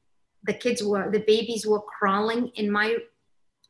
The 0.44 0.54
kids 0.54 0.84
were, 0.84 1.10
the 1.12 1.24
babies 1.26 1.66
were 1.66 1.82
crawling 1.82 2.50
in 2.56 2.70
my 2.70 2.98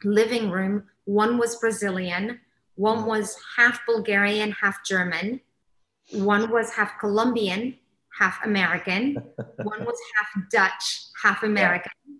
living 0.03 0.49
room. 0.51 0.83
One 1.05 1.37
was 1.37 1.55
Brazilian, 1.57 2.39
one 2.75 3.03
mm. 3.03 3.07
was 3.07 3.37
half 3.55 3.85
Bulgarian, 3.85 4.51
half 4.51 4.83
German, 4.83 5.39
one 6.11 6.51
was 6.51 6.73
half 6.73 6.99
Colombian, 6.99 7.77
half 8.17 8.43
American, 8.45 9.15
one 9.63 9.85
was 9.85 9.99
half 10.17 10.43
Dutch, 10.51 11.05
half 11.21 11.43
American. 11.43 11.91
Yeah. 12.05 12.13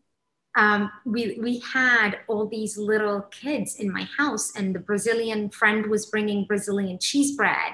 Um, 0.57 0.89
we, 1.05 1.37
we 1.41 1.59
had 1.59 2.19
all 2.27 2.47
these 2.47 2.77
little 2.77 3.21
kids 3.23 3.75
in 3.75 3.91
my 3.91 4.07
house 4.17 4.55
and 4.55 4.73
the 4.73 4.79
brazilian 4.79 5.49
friend 5.49 5.87
was 5.87 6.05
bringing 6.05 6.45
brazilian 6.45 6.97
cheese 6.97 7.35
bread 7.35 7.73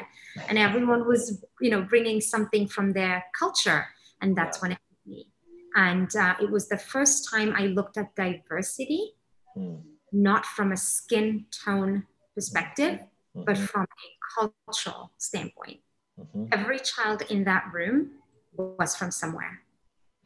and 0.50 0.58
everyone 0.58 1.08
was 1.08 1.44
you 1.60 1.70
know 1.70 1.84
bringing 1.84 2.20
something 2.20 2.68
from 2.68 2.94
their 2.94 3.24
culture 3.38 3.86
and 4.20 4.36
that's 4.36 4.58
yeah. 4.58 4.62
when 4.62 4.72
it 4.72 4.78
hit 4.90 5.12
me 5.12 5.28
and 5.76 6.16
uh, 6.16 6.34
it 6.42 6.50
was 6.50 6.70
the 6.70 6.78
first 6.78 7.30
time 7.30 7.54
i 7.56 7.68
looked 7.68 7.98
at 7.98 8.16
diversity 8.16 9.14
mm. 9.56 9.80
not 10.12 10.44
from 10.44 10.72
a 10.72 10.78
skin 10.78 11.46
tone 11.64 12.08
perspective 12.34 12.94
mm-hmm. 12.96 13.44
but 13.44 13.60
from 13.60 13.84
a 13.84 14.50
cultural 14.66 15.12
standpoint 15.20 15.82
mm-hmm. 16.22 16.46
every 16.52 16.80
child 16.80 17.24
in 17.30 17.44
that 17.44 17.66
room 17.74 18.12
was 18.56 18.96
from 18.96 19.12
somewhere 19.12 19.62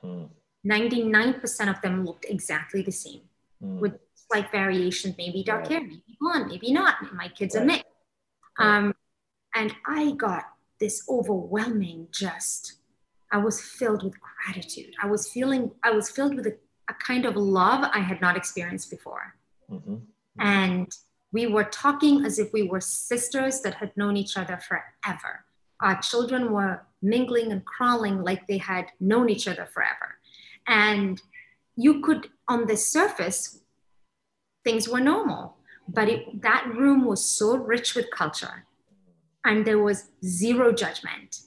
mm. 0.04 0.30
99% 0.66 1.70
of 1.70 1.82
them 1.82 2.06
looked 2.06 2.26
exactly 2.28 2.82
the 2.82 2.92
same 2.92 3.22
mm. 3.64 3.80
with 3.80 4.00
slight 4.16 4.52
variations, 4.52 5.16
maybe 5.18 5.44
dark 5.44 5.62
right. 5.62 5.72
hair, 5.72 5.82
maybe 5.82 6.18
blonde, 6.20 6.48
maybe 6.48 6.72
not. 6.72 6.96
My 7.14 7.28
kids 7.28 7.56
right. 7.56 7.62
are 7.62 7.66
mixed. 7.66 7.86
Um, 8.58 8.96
and 9.54 9.74
I 9.86 10.12
got 10.12 10.46
this 10.80 11.04
overwhelming 11.10 12.08
just, 12.12 12.80
I 13.32 13.38
was 13.38 13.62
filled 13.62 14.04
with 14.04 14.16
gratitude. 14.20 14.94
I 15.02 15.08
was 15.08 15.30
feeling, 15.30 15.72
I 15.84 15.92
was 15.92 16.10
filled 16.10 16.36
with 16.36 16.48
a, 16.48 16.58
a 16.90 16.94
kind 16.96 17.26
of 17.26 17.36
love 17.36 17.90
I 17.94 18.00
had 18.00 18.22
not 18.22 18.36
experienced 18.36 18.90
before. 18.90 19.36
Mm-hmm. 19.72 19.94
Mm-hmm. 19.94 20.42
And 20.42 20.98
we 21.32 21.48
were 21.48 21.66
talking 21.66 22.26
as 22.26 22.40
if 22.40 22.52
we 22.54 22.64
were 22.64 22.82
sisters 22.82 23.62
that 23.62 23.76
had 23.76 23.96
known 23.96 24.18
each 24.18 24.38
other 24.38 24.58
forever. 24.58 25.46
Our 25.82 26.00
children 26.02 26.52
were 26.52 26.86
mingling 27.02 27.52
and 27.52 27.64
crawling 27.66 28.24
like 28.24 28.48
they 28.48 28.58
had 28.58 28.86
known 29.00 29.30
each 29.30 29.48
other 29.48 29.66
forever. 29.66 30.18
And 30.68 31.22
you 31.76 32.02
could, 32.02 32.30
on 32.48 32.66
the 32.66 32.78
surface, 32.78 33.60
things 34.64 34.88
were 34.88 35.00
normal, 35.00 35.58
but 35.88 36.10
it, 36.10 36.42
that 36.42 36.68
room 36.74 37.06
was 37.06 37.24
so 37.24 37.58
rich 37.58 37.94
with 37.96 38.10
culture, 38.12 38.66
and 39.44 39.66
there 39.66 39.80
was 39.80 40.10
zero 40.24 40.72
judgment, 40.74 41.42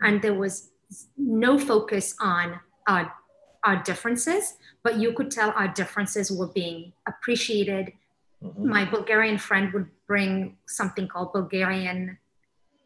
and 0.00 0.20
there 0.20 0.34
was 0.34 0.70
no 1.16 1.58
focus 1.58 2.16
on 2.20 2.58
our, 2.88 3.12
our 3.64 3.82
differences, 3.82 4.54
but 4.82 4.98
you 4.98 5.12
could 5.12 5.30
tell 5.30 5.50
our 5.50 5.68
differences 5.68 6.32
were 6.32 6.48
being 6.48 6.92
appreciated. 7.06 7.92
Mm-hmm. 8.42 8.68
My 8.68 8.84
Bulgarian 8.84 9.38
friend 9.38 9.72
would 9.72 9.88
bring 10.08 10.56
something 10.66 11.06
called 11.06 11.32
Bulgarian 11.32 12.18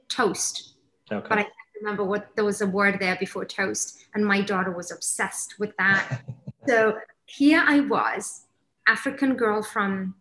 toast. 0.08 0.74
Okay. 1.10 1.26
But 1.28 1.38
I 1.38 1.42
can't 1.42 1.54
remember 1.82 2.04
what 2.04 2.34
there 2.36 2.44
was 2.44 2.60
a 2.60 2.66
word 2.66 2.98
there 3.00 3.16
before 3.16 3.44
toast, 3.44 4.06
and 4.14 4.24
my 4.24 4.40
daughter 4.40 4.70
was 4.70 4.90
obsessed 4.90 5.58
with 5.58 5.76
that. 5.76 6.22
so 6.66 6.98
here 7.26 7.62
I 7.66 7.80
was, 7.80 8.46
African 8.86 9.34
girl 9.34 9.62
from 9.62 10.14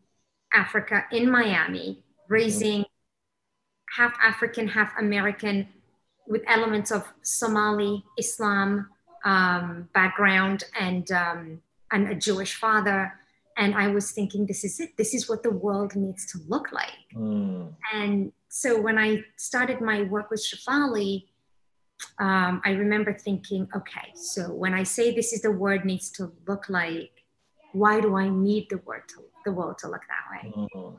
Africa 0.53 1.05
in 1.11 1.29
Miami, 1.29 2.03
raising 2.27 2.81
mm-hmm. 2.81 4.01
half 4.01 4.13
African, 4.23 4.67
half 4.67 4.93
American, 4.97 5.67
with 6.27 6.43
elements 6.47 6.91
of 6.91 7.05
Somali 7.21 8.03
Islam 8.17 8.89
um, 9.23 9.89
background 9.93 10.63
and 10.79 11.09
um, 11.11 11.61
and 11.91 12.09
a 12.09 12.15
Jewish 12.15 12.55
father. 12.55 13.13
And 13.57 13.73
I 13.73 13.87
was 13.87 14.11
thinking, 14.11 14.45
this 14.45 14.63
is 14.63 14.79
it. 14.79 14.97
This 14.97 15.13
is 15.13 15.27
what 15.27 15.41
the 15.41 15.49
world 15.49 15.95
needs 15.95 16.31
to 16.31 16.39
look 16.47 16.71
like. 16.71 16.91
Mm. 17.15 17.73
And 17.93 18.31
so 18.49 18.79
when 18.79 18.97
I 18.97 19.23
started 19.35 19.81
my 19.81 20.03
work 20.03 20.29
with 20.31 20.41
Shefali, 20.41 21.25
um, 22.19 22.61
I 22.65 22.71
remember 22.71 23.13
thinking, 23.13 23.67
okay, 23.75 24.11
so 24.15 24.53
when 24.53 24.73
I 24.73 24.83
say 24.83 25.13
this 25.13 25.33
is 25.33 25.41
the 25.41 25.51
word 25.51 25.85
needs 25.85 26.09
to 26.11 26.31
look 26.47 26.69
like, 26.69 27.11
why 27.73 27.99
do 28.01 28.15
I 28.15 28.29
need 28.29 28.67
the 28.69 28.77
word 28.77 29.03
to 29.09 29.23
the 29.45 29.51
world 29.51 29.77
to 29.79 29.87
look 29.87 30.01
that 30.07 30.25
way? 30.31 30.53
Mm-hmm. 30.55 30.97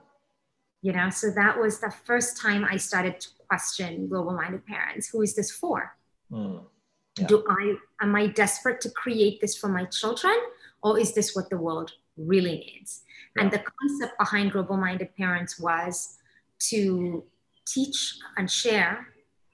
You 0.82 0.92
know, 0.92 1.10
so 1.10 1.30
that 1.30 1.58
was 1.58 1.80
the 1.80 1.90
first 1.90 2.40
time 2.40 2.64
I 2.64 2.76
started 2.76 3.20
to 3.20 3.28
question 3.48 4.08
global-minded 4.08 4.64
parents. 4.66 5.08
Who 5.08 5.22
is 5.22 5.34
this 5.34 5.50
for? 5.50 5.96
Mm. 6.30 6.62
Yeah. 7.18 7.26
Do 7.26 7.44
I 7.48 7.74
am 8.00 8.14
I 8.14 8.28
desperate 8.28 8.80
to 8.82 8.90
create 8.90 9.40
this 9.40 9.56
for 9.56 9.68
my 9.68 9.86
children, 9.86 10.36
or 10.82 10.98
is 11.00 11.14
this 11.14 11.34
what 11.34 11.50
the 11.50 11.56
world 11.56 11.92
really 12.16 12.58
needs? 12.58 13.02
Yeah. 13.34 13.42
And 13.42 13.50
the 13.50 13.58
concept 13.58 14.18
behind 14.18 14.52
global-minded 14.52 15.16
parents 15.16 15.58
was 15.58 16.18
to 16.70 17.24
teach 17.72 18.18
and 18.36 18.50
share 18.50 19.08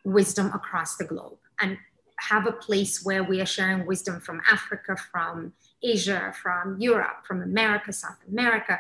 wisdom 0.05 0.47
across 0.55 0.97
the 0.97 1.05
globe 1.05 1.39
and 1.61 1.79
have 2.19 2.47
a 2.47 2.53
place 2.53 3.05
where 3.05 3.25
we 3.25 3.41
are 3.41 3.47
sharing 3.47 3.87
wisdom 3.87 4.21
from 4.21 4.41
Africa, 4.51 4.97
from 5.11 5.53
Asia, 5.83 6.33
from 6.43 6.81
Europe, 6.81 7.27
from 7.27 7.43
America, 7.43 7.93
South 7.93 8.17
America, 8.29 8.79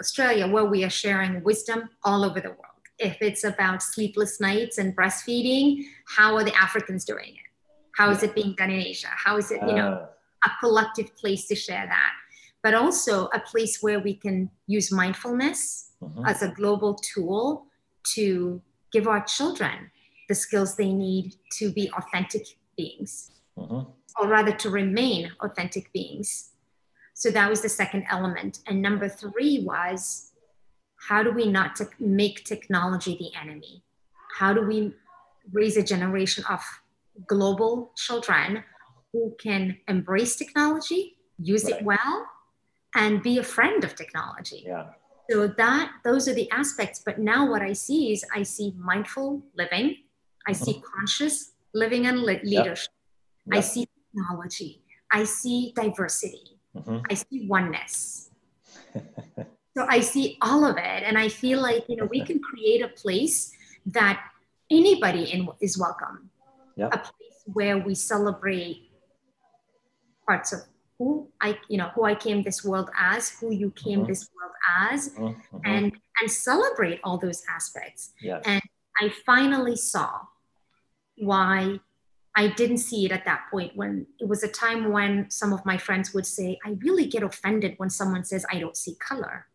Australia, 0.00 0.46
where 0.46 0.64
we 0.64 0.84
are 0.84 0.90
sharing 0.90 1.42
wisdom 1.42 1.88
all 2.04 2.24
over 2.24 2.40
the 2.40 2.50
world. 2.50 2.60
If 2.98 3.18
it's 3.20 3.44
about 3.44 3.82
sleepless 3.82 4.40
nights 4.40 4.78
and 4.78 4.96
breastfeeding, 4.96 5.84
how 6.06 6.36
are 6.36 6.44
the 6.44 6.54
Africans 6.54 7.04
doing 7.04 7.28
it? 7.28 7.50
How 7.96 8.10
is 8.10 8.22
it 8.22 8.34
being 8.34 8.54
done 8.56 8.70
in 8.70 8.80
Asia? 8.80 9.08
How 9.10 9.36
is 9.36 9.50
it, 9.50 9.60
you 9.62 9.74
know, 9.74 10.06
a 10.44 10.50
collective 10.60 11.16
place 11.16 11.46
to 11.48 11.54
share 11.54 11.86
that? 11.86 12.12
But 12.62 12.74
also 12.74 13.26
a 13.28 13.40
place 13.40 13.82
where 13.82 14.00
we 14.00 14.14
can 14.14 14.50
use 14.66 14.92
mindfulness 14.92 15.92
mm-hmm. 16.02 16.26
as 16.26 16.42
a 16.42 16.48
global 16.48 16.94
tool 16.94 17.66
to 18.14 18.60
give 18.92 19.06
our 19.06 19.24
children 19.24 19.90
the 20.28 20.34
skills 20.34 20.76
they 20.76 20.92
need 20.92 21.34
to 21.58 21.70
be 21.70 21.90
authentic 21.96 22.46
beings, 22.76 23.30
mm-hmm. 23.58 23.88
or 24.20 24.28
rather 24.28 24.52
to 24.52 24.70
remain 24.70 25.30
authentic 25.40 25.92
beings. 25.92 26.50
So 27.14 27.30
that 27.30 27.48
was 27.48 27.62
the 27.62 27.68
second 27.68 28.04
element. 28.10 28.60
And 28.66 28.82
number 28.82 29.08
three 29.08 29.62
was 29.64 30.32
how 31.08 31.22
do 31.22 31.30
we 31.30 31.46
not 31.50 31.76
te- 31.76 31.84
make 32.00 32.44
technology 32.44 33.16
the 33.18 33.38
enemy? 33.40 33.82
How 34.36 34.52
do 34.52 34.62
we 34.62 34.92
raise 35.52 35.76
a 35.76 35.82
generation 35.82 36.44
of 36.50 36.60
global 37.26 37.92
children 37.96 38.64
who 39.12 39.34
can 39.40 39.78
embrace 39.88 40.36
technology, 40.36 41.16
use 41.38 41.64
right. 41.64 41.74
it 41.74 41.84
well, 41.84 42.26
and 42.94 43.22
be 43.22 43.38
a 43.38 43.42
friend 43.42 43.84
of 43.84 43.94
technology? 43.94 44.64
Yeah. 44.66 44.86
So 45.30 45.48
that 45.48 45.92
those 46.04 46.28
are 46.28 46.34
the 46.34 46.50
aspects. 46.50 47.02
But 47.04 47.18
now 47.18 47.50
what 47.50 47.62
I 47.62 47.72
see 47.72 48.12
is 48.12 48.24
I 48.34 48.42
see 48.42 48.74
mindful 48.78 49.42
living, 49.56 49.96
I 50.46 50.52
see 50.52 50.74
mm-hmm. 50.74 50.98
conscious 50.98 51.52
living 51.74 52.06
and 52.06 52.20
le- 52.20 52.40
leadership. 52.44 52.92
Yep. 53.46 53.54
Yep. 53.54 53.58
I 53.58 53.60
see 53.60 53.88
technology. 54.14 54.82
I 55.12 55.24
see 55.24 55.72
diversity. 55.74 56.58
Mm-hmm. 56.76 56.98
I 57.10 57.14
see 57.14 57.46
oneness. 57.48 58.30
so 59.76 59.86
I 59.88 60.00
see 60.00 60.38
all 60.42 60.64
of 60.64 60.76
it. 60.76 61.02
And 61.02 61.18
I 61.18 61.28
feel 61.28 61.60
like, 61.60 61.84
you 61.88 61.96
know, 61.96 62.06
we 62.06 62.24
can 62.24 62.40
create 62.40 62.82
a 62.82 62.88
place 62.88 63.52
that 63.86 64.22
anybody 64.70 65.24
in 65.24 65.48
is 65.60 65.78
welcome. 65.78 66.30
Yep. 66.76 66.94
A 66.94 66.98
place 66.98 67.42
where 67.46 67.78
we 67.78 67.94
celebrate 67.94 68.90
parts 70.26 70.52
of 70.52 70.60
who 70.98 71.28
I, 71.40 71.58
you 71.68 71.78
know, 71.78 71.90
who 71.94 72.04
I 72.04 72.14
came 72.14 72.42
this 72.42 72.64
world 72.64 72.90
as, 72.98 73.30
who 73.30 73.52
you 73.52 73.70
came 73.72 74.00
mm-hmm. 74.00 74.08
this 74.08 74.28
world 74.34 74.52
as, 74.90 75.10
mm-hmm. 75.10 75.58
and 75.64 75.92
and 76.20 76.30
celebrate 76.30 77.00
all 77.04 77.18
those 77.18 77.42
aspects. 77.54 78.12
Yes. 78.22 78.42
And 78.46 78.62
I 79.00 79.12
finally 79.26 79.76
saw 79.76 80.20
why 81.18 81.80
I 82.34 82.48
didn't 82.48 82.78
see 82.78 83.06
it 83.06 83.12
at 83.12 83.24
that 83.24 83.46
point 83.50 83.72
when 83.76 84.06
it 84.18 84.28
was 84.28 84.42
a 84.42 84.48
time 84.48 84.92
when 84.92 85.30
some 85.30 85.52
of 85.54 85.64
my 85.64 85.78
friends 85.78 86.12
would 86.12 86.26
say, 86.26 86.58
I 86.64 86.76
really 86.80 87.06
get 87.06 87.22
offended 87.22 87.74
when 87.78 87.88
someone 87.88 88.24
says, 88.24 88.44
I 88.50 88.58
don't 88.58 88.76
see 88.76 88.94
color. 88.96 89.46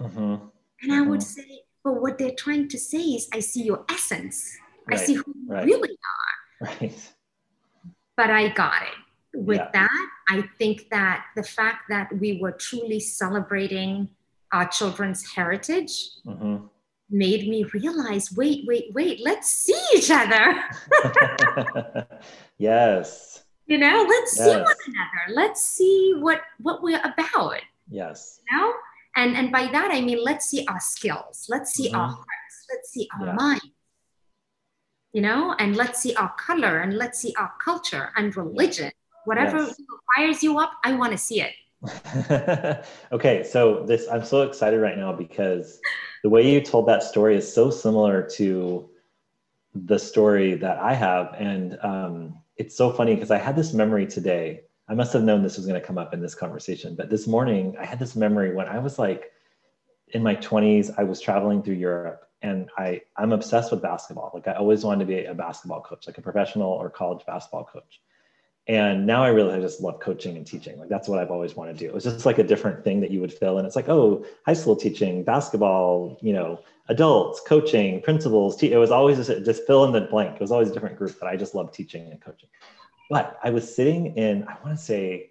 Mm-hmm. 0.00 0.46
And 0.82 0.92
I 0.92 1.00
would 1.00 1.20
mm-hmm. 1.20 1.40
say, 1.40 1.62
but 1.82 2.00
what 2.00 2.18
they're 2.18 2.36
trying 2.36 2.68
to 2.68 2.78
say 2.78 2.98
is, 2.98 3.28
I 3.32 3.40
see 3.40 3.62
your 3.62 3.84
essence. 3.90 4.56
Right. 4.86 4.98
I 4.98 5.02
see 5.02 5.14
who 5.14 5.34
you 5.36 5.48
really 5.48 5.90
are. 5.90 5.96
Right. 6.80 7.12
But 8.16 8.30
I 8.30 8.48
got 8.48 8.82
it. 8.82 8.94
With 9.34 9.58
yeah. 9.58 9.70
that, 9.72 10.08
I 10.28 10.42
think 10.58 10.88
that 10.90 11.26
the 11.36 11.42
fact 11.42 11.82
that 11.90 12.10
we 12.18 12.40
were 12.40 12.52
truly 12.52 12.98
celebrating 12.98 14.08
our 14.52 14.66
children's 14.68 15.24
heritage 15.34 16.10
mm-hmm. 16.26 16.66
made 17.10 17.48
me 17.48 17.64
realize 17.74 18.32
wait, 18.32 18.64
wait, 18.66 18.92
wait, 18.94 19.20
let's 19.22 19.50
see 19.50 19.80
each 19.94 20.10
other. 20.10 20.56
yes. 22.58 23.44
You 23.66 23.78
know, 23.78 24.06
let's 24.08 24.36
yes. 24.36 24.46
see 24.46 24.56
one 24.56 24.76
another. 24.86 25.34
Let's 25.34 25.66
see 25.66 26.14
what 26.18 26.40
what 26.60 26.82
we're 26.82 27.00
about. 27.04 27.60
Yes. 27.90 28.40
You 28.50 28.58
know? 28.58 28.72
And 29.16 29.36
and 29.36 29.52
by 29.52 29.66
that 29.66 29.90
I 29.92 30.00
mean 30.00 30.22
let's 30.22 30.46
see 30.46 30.64
our 30.66 30.80
skills. 30.80 31.46
Let's 31.48 31.74
see 31.74 31.88
mm-hmm. 31.88 31.96
our 31.96 32.08
hearts. 32.08 32.66
Let's 32.72 32.90
see 32.90 33.08
our 33.18 33.26
yeah. 33.26 33.34
mind. 33.34 33.60
You 35.12 35.22
know, 35.22 35.54
and 35.58 35.74
let's 35.74 36.00
see 36.00 36.14
our 36.14 36.32
color 36.38 36.80
and 36.80 36.96
let's 36.96 37.18
see 37.18 37.34
our 37.38 37.52
culture 37.62 38.10
and 38.16 38.34
religion. 38.36 38.92
Whatever 39.28 39.58
yes. 39.58 39.80
fires 40.16 40.42
you 40.42 40.58
up, 40.58 40.72
I 40.82 40.94
want 40.94 41.12
to 41.12 41.18
see 41.18 41.42
it. 41.42 41.52
okay, 43.12 43.44
so 43.44 43.84
this 43.84 44.08
I'm 44.10 44.24
so 44.24 44.40
excited 44.40 44.80
right 44.80 44.96
now 44.96 45.12
because 45.12 45.80
the 46.22 46.30
way 46.30 46.50
you 46.50 46.62
told 46.62 46.88
that 46.88 47.02
story 47.02 47.36
is 47.36 47.52
so 47.52 47.70
similar 47.70 48.22
to 48.36 48.88
the 49.74 49.98
story 49.98 50.54
that 50.54 50.78
I 50.78 50.94
have, 50.94 51.34
and 51.38 51.78
um, 51.82 52.38
it's 52.56 52.74
so 52.74 52.90
funny 52.90 53.14
because 53.14 53.30
I 53.30 53.36
had 53.36 53.54
this 53.54 53.74
memory 53.74 54.06
today. 54.06 54.62
I 54.88 54.94
must 54.94 55.12
have 55.12 55.22
known 55.22 55.42
this 55.42 55.58
was 55.58 55.66
going 55.66 55.78
to 55.78 55.86
come 55.86 55.98
up 55.98 56.14
in 56.14 56.22
this 56.22 56.34
conversation, 56.34 56.94
but 56.96 57.10
this 57.10 57.26
morning 57.26 57.76
I 57.78 57.84
had 57.84 57.98
this 57.98 58.16
memory 58.16 58.54
when 58.54 58.66
I 58.66 58.78
was 58.78 58.98
like 58.98 59.30
in 60.08 60.22
my 60.22 60.36
20s. 60.36 60.94
I 60.96 61.04
was 61.04 61.20
traveling 61.20 61.62
through 61.62 61.74
Europe, 61.74 62.22
and 62.40 62.70
I 62.78 63.02
I'm 63.18 63.32
obsessed 63.32 63.72
with 63.72 63.82
basketball. 63.82 64.30
Like 64.32 64.48
I 64.48 64.54
always 64.54 64.84
wanted 64.84 65.00
to 65.00 65.14
be 65.14 65.26
a 65.26 65.34
basketball 65.34 65.82
coach, 65.82 66.06
like 66.06 66.16
a 66.16 66.22
professional 66.22 66.70
or 66.70 66.88
college 66.88 67.26
basketball 67.26 67.64
coach 67.64 68.00
and 68.68 69.06
now 69.06 69.24
i 69.24 69.28
really 69.28 69.54
I 69.54 69.60
just 69.60 69.80
love 69.80 69.98
coaching 69.98 70.36
and 70.36 70.46
teaching. 70.46 70.78
Like 70.78 70.88
that's 70.88 71.08
what 71.08 71.18
i've 71.18 71.30
always 71.30 71.56
wanted 71.56 71.78
to 71.78 71.84
do. 71.84 71.86
It 71.86 71.94
was 71.94 72.04
just 72.04 72.26
like 72.26 72.38
a 72.38 72.44
different 72.44 72.84
thing 72.84 73.00
that 73.00 73.10
you 73.10 73.20
would 73.20 73.32
fill 73.32 73.58
and 73.58 73.66
it's 73.66 73.76
like 73.76 73.88
oh 73.88 74.24
high 74.46 74.52
school 74.52 74.76
teaching 74.76 75.24
basketball 75.24 76.18
you 76.20 76.32
know 76.32 76.60
adults 76.88 77.40
coaching 77.46 78.00
principals 78.02 78.56
te- 78.56 78.72
it 78.72 78.78
was 78.78 78.90
always 78.90 79.16
just, 79.16 79.44
just 79.44 79.66
fill 79.66 79.84
in 79.84 79.92
the 79.92 80.02
blank. 80.02 80.36
It 80.36 80.40
was 80.40 80.52
always 80.52 80.70
a 80.70 80.72
different 80.72 80.96
group 80.96 81.16
but 81.18 81.28
i 81.28 81.36
just 81.36 81.54
love 81.54 81.72
teaching 81.72 82.10
and 82.10 82.20
coaching. 82.20 82.48
But 83.10 83.38
i 83.42 83.50
was 83.50 83.74
sitting 83.74 84.14
in 84.16 84.44
i 84.44 84.56
want 84.64 84.78
to 84.78 84.84
say 84.84 85.30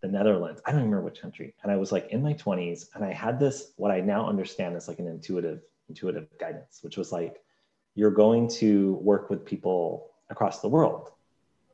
the 0.00 0.08
netherlands. 0.08 0.62
I 0.64 0.70
don't 0.70 0.82
remember 0.82 1.02
which 1.02 1.20
country. 1.20 1.54
And 1.62 1.70
i 1.70 1.76
was 1.76 1.92
like 1.92 2.08
in 2.10 2.22
my 2.22 2.34
20s 2.34 2.86
and 2.94 3.04
i 3.04 3.12
had 3.12 3.38
this 3.38 3.72
what 3.76 3.90
i 3.90 4.00
now 4.00 4.26
understand 4.26 4.76
is 4.76 4.88
like 4.88 4.98
an 4.98 5.08
intuitive 5.08 5.60
intuitive 5.88 6.26
guidance 6.38 6.80
which 6.82 6.96
was 6.96 7.12
like 7.12 7.42
you're 7.94 8.10
going 8.10 8.46
to 8.46 8.94
work 9.02 9.30
with 9.30 9.44
people 9.44 10.10
across 10.30 10.60
the 10.60 10.68
world 10.68 11.12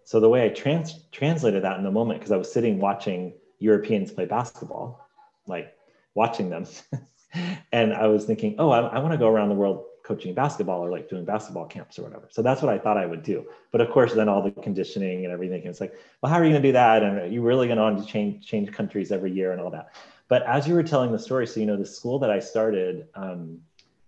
so 0.05 0.21
the 0.21 0.29
way 0.29 0.45
I 0.45 0.49
trans- 0.51 1.05
translated 1.13 1.65
that 1.65 1.79
in 1.79 1.85
the 1.85 1.91
moment, 1.91 2.21
because 2.21 2.33
I 2.33 2.37
was 2.37 2.53
sitting 2.53 2.79
watching 2.79 3.35
Europeans 3.59 4.13
play 4.13 4.27
basketball, 4.27 5.09
like 5.47 5.75
watching 6.15 6.51
them, 6.51 6.67
and 7.73 7.93
I 7.93 8.07
was 8.07 8.25
thinking, 8.25 8.57
oh, 8.59 8.71
I, 8.71 8.81
I 8.81 8.99
want 8.99 9.13
to 9.13 9.19
go 9.19 9.29
around 9.29 9.49
the 9.49 9.55
world 9.55 9.85
coaching 10.05 10.35
basketball 10.35 10.85
or 10.85 10.91
like 10.91 11.09
doing 11.09 11.25
basketball 11.25 11.67
camps 11.67 11.99
or 11.99 12.03
whatever. 12.03 12.29
So 12.31 12.43
that's 12.43 12.61
what 12.61 12.73
I 12.73 12.79
thought 12.79 12.99
I 12.99 13.07
would 13.07 13.23
do. 13.23 13.47
But 13.73 13.81
of 13.81 13.91
course, 13.91 14.13
then 14.13 14.29
all 14.29 14.43
the 14.43 14.51
conditioning 14.51 15.25
and 15.25 15.33
everything, 15.33 15.63
it's 15.65 15.81
like, 15.81 15.95
well, 16.21 16.31
how 16.31 16.39
are 16.39 16.45
you 16.45 16.51
going 16.51 16.63
to 16.63 16.69
do 16.69 16.73
that? 16.75 17.03
And 17.03 17.19
are 17.19 17.27
you 17.27 17.41
really 17.41 17.67
going 17.67 17.97
to 17.97 18.07
change 18.07 18.47
change 18.47 18.71
countries 18.71 19.11
every 19.11 19.33
year 19.33 19.53
and 19.53 19.61
all 19.61 19.71
that? 19.71 19.95
But 20.29 20.43
as 20.43 20.69
you 20.69 20.75
were 20.75 20.83
telling 20.83 21.11
the 21.11 21.19
story, 21.19 21.47
so 21.47 21.61
you 21.61 21.67
know, 21.67 21.77
the 21.77 21.87
school 21.87 22.19
that 22.19 22.31
I 22.31 22.39
started, 22.39 23.09
um, 23.15 23.61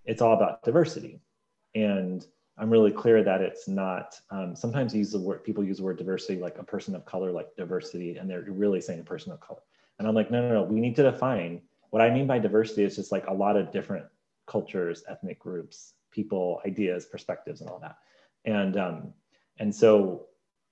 it's 0.05 0.21
all 0.21 0.35
about 0.35 0.63
diversity, 0.63 1.21
and 1.75 2.25
I'm 2.59 2.71
really 2.71 2.91
clear 2.91 3.23
that 3.23 3.43
it's 3.43 3.69
not. 3.69 4.19
Um, 4.31 4.57
sometimes 4.57 4.95
use 4.95 5.13
the 5.13 5.21
word 5.21 5.45
people 5.45 5.63
use 5.63 5.79
the 5.79 5.85
word 5.85 5.99
diversity 5.99 6.41
like 6.41 6.59
a 6.59 6.65
person 6.65 6.95
of 6.95 7.05
color, 7.05 7.31
like 7.31 7.55
diversity, 7.57 8.17
and 8.17 8.29
they're 8.29 8.45
really 8.49 8.81
saying 8.81 9.01
a 9.01 9.05
person 9.05 9.33
of 9.33 9.41
color. 9.41 9.61
And 9.99 10.09
I'm 10.09 10.15
like, 10.15 10.31
no, 10.31 10.47
no, 10.47 10.55
no. 10.55 10.63
We 10.63 10.81
need 10.81 10.97
to 10.97 11.03
define 11.03 11.63
what 11.91 12.03
I 12.03 12.11
mean 12.11 12.27
by 12.27 12.39
diversity 12.39 12.85
is 12.85 12.97
just 12.97 13.13
like 13.13 13.27
a 13.27 13.33
lot 13.33 13.57
of 13.57 13.73
different 13.73 14.07
cultures, 14.47 15.05
ethnic 15.09 15.39
groups, 15.39 15.95
people, 16.11 16.61
ideas, 16.67 17.07
perspectives, 17.07 17.61
and 17.61 17.71
all 17.71 17.79
that. 17.81 17.99
And 18.45 18.77
um, 18.77 19.13
and 19.59 19.75
so 19.75 20.27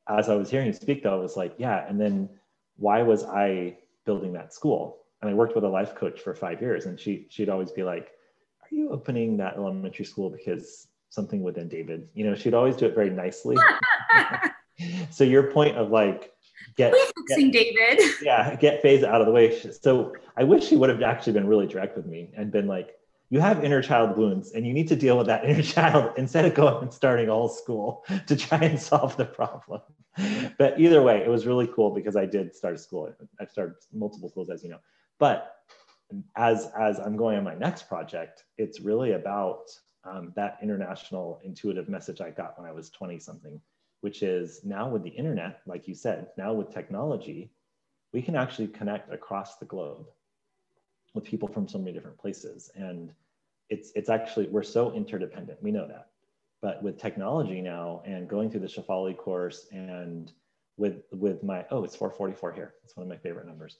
as 0.09 0.29
I 0.29 0.35
was 0.35 0.51
hearing 0.51 0.67
you 0.67 0.73
speak, 0.73 1.03
though, 1.03 1.15
I 1.15 1.23
was 1.23 1.37
like, 1.37 1.55
yeah. 1.59 1.87
And 1.89 2.01
then 2.01 2.29
why 2.77 3.03
was 3.03 3.25
I 3.25 3.79
building 4.05 4.33
that 4.35 4.53
school? 4.53 4.99
And 5.21 5.31
I 5.31 5.35
worked 5.35 5.55
with 5.55 5.65
a 5.65 5.69
life 5.69 5.95
coach 5.95 6.21
for 6.21 6.35
five 6.35 6.61
years, 6.61 6.87
and 6.87 6.99
she 6.99 7.27
she'd 7.31 7.49
always 7.49 7.73
be 7.73 7.83
like, 7.83 8.13
"Are 8.63 8.75
you 8.75 8.91
opening 8.91 9.39
that 9.39 9.57
elementary 9.57 10.05
school 10.05 10.29
because 10.29 10.89
something 11.15 11.43
within 11.43 11.69
David. 11.69 12.09
You 12.15 12.25
know, 12.25 12.35
she'd 12.35 12.55
always 12.55 12.77
do 12.77 12.87
it 12.87 12.95
very 12.95 13.11
nicely. 13.11 13.57
so 15.11 15.25
your 15.25 15.45
point 15.45 15.77
of 15.77 15.91
like 15.91 16.33
get 16.77 16.95
fixing 17.17 17.51
David. 17.51 18.01
Yeah, 18.23 18.57
get 18.57 18.83
phase 18.83 19.05
out 19.05 19.21
of 19.21 19.27
the 19.27 19.33
way. 19.33 19.59
So 19.81 20.15
I 20.37 20.45
wish 20.45 20.67
she 20.67 20.77
would 20.77 20.91
have 20.91 21.03
actually 21.03 21.35
been 21.35 21.47
really 21.47 21.67
direct 21.67 21.97
with 21.97 22.07
me 22.07 22.31
and 22.37 22.51
been 22.51 22.67
like, 22.67 22.97
you 23.31 23.41
have 23.41 23.65
inner 23.65 23.83
child 23.83 24.17
wounds 24.17 24.53
and 24.53 24.67
you 24.67 24.73
need 24.73 24.89
to 24.89 24.97
deal 24.97 25.17
with 25.17 25.27
that 25.27 25.45
inner 25.49 25.63
child 25.63 26.13
instead 26.17 26.45
of 26.45 26.55
going 26.55 26.83
and 26.83 26.93
starting 26.93 27.29
all 27.29 27.49
school 27.49 28.05
to 28.27 28.37
try 28.37 28.59
and 28.59 28.81
solve 28.81 29.17
the 29.17 29.25
problem. 29.25 29.81
But 30.59 30.79
either 30.79 31.03
way, 31.03 31.23
it 31.25 31.29
was 31.29 31.45
really 31.45 31.67
cool 31.67 31.91
because 31.91 32.15
I 32.15 32.25
did 32.25 32.55
start 32.55 32.75
a 32.75 32.79
school. 32.79 33.13
I've 33.41 33.51
started 33.51 33.75
multiple 33.93 34.29
schools, 34.29 34.49
as 34.49 34.63
you 34.63 34.71
know. 34.71 34.79
But 35.19 35.57
as 36.37 36.69
as 36.79 37.01
I'm 37.01 37.17
going 37.17 37.37
on 37.39 37.43
my 37.43 37.55
next 37.55 37.89
project, 37.89 38.45
it's 38.57 38.81
really 38.81 39.13
about 39.13 39.71
um, 40.05 40.33
that 40.37 40.59
international 40.63 41.41
intuitive 41.45 41.89
message 41.89 42.21
I 42.21 42.31
got 42.31 42.59
when 42.59 42.69
I 42.69 42.73
was 42.73 42.91
20 42.91 43.19
something, 43.19 43.61
which 44.01 44.23
is 44.23 44.61
now 44.65 44.89
with 44.89 45.03
the 45.03 45.11
internet, 45.11 45.61
like 45.67 45.89
you 45.89 45.95
said, 45.95 46.29
now 46.37 46.53
with 46.53 46.73
technology, 46.73 47.51
we 48.13 48.23
can 48.23 48.37
actually 48.37 48.69
connect 48.69 49.13
across 49.13 49.57
the 49.57 49.65
globe 49.65 50.07
with 51.15 51.25
people 51.25 51.49
from 51.49 51.69
so 51.69 51.79
many 51.79 51.93
different 51.93 52.19
places. 52.19 52.71
And 52.75 53.13
it's, 53.71 53.93
it's 53.95 54.11
actually, 54.11 54.47
we're 54.49 54.63
so 54.63 54.93
interdependent. 54.93 55.63
We 55.63 55.73
know 55.73 55.87
that. 55.89 56.09
But 56.61 56.83
with 56.83 56.99
technology 56.99 57.61
now 57.61 58.03
and 58.05 58.29
going 58.29 58.51
through 58.51 58.61
the 58.61 58.67
Shefali 58.67 59.17
course 59.17 59.67
and 59.73 60.33
with, 60.77 61.03
with 61.13 61.43
my, 61.43 61.65
oh, 61.71 61.85
it's 61.85 61.97
444 61.97 62.53
here. 62.53 62.75
It's 62.85 62.97
one 62.97 63.05
of 63.05 63.09
my 63.09 63.17
favorite 63.17 63.47
numbers. 63.47 63.79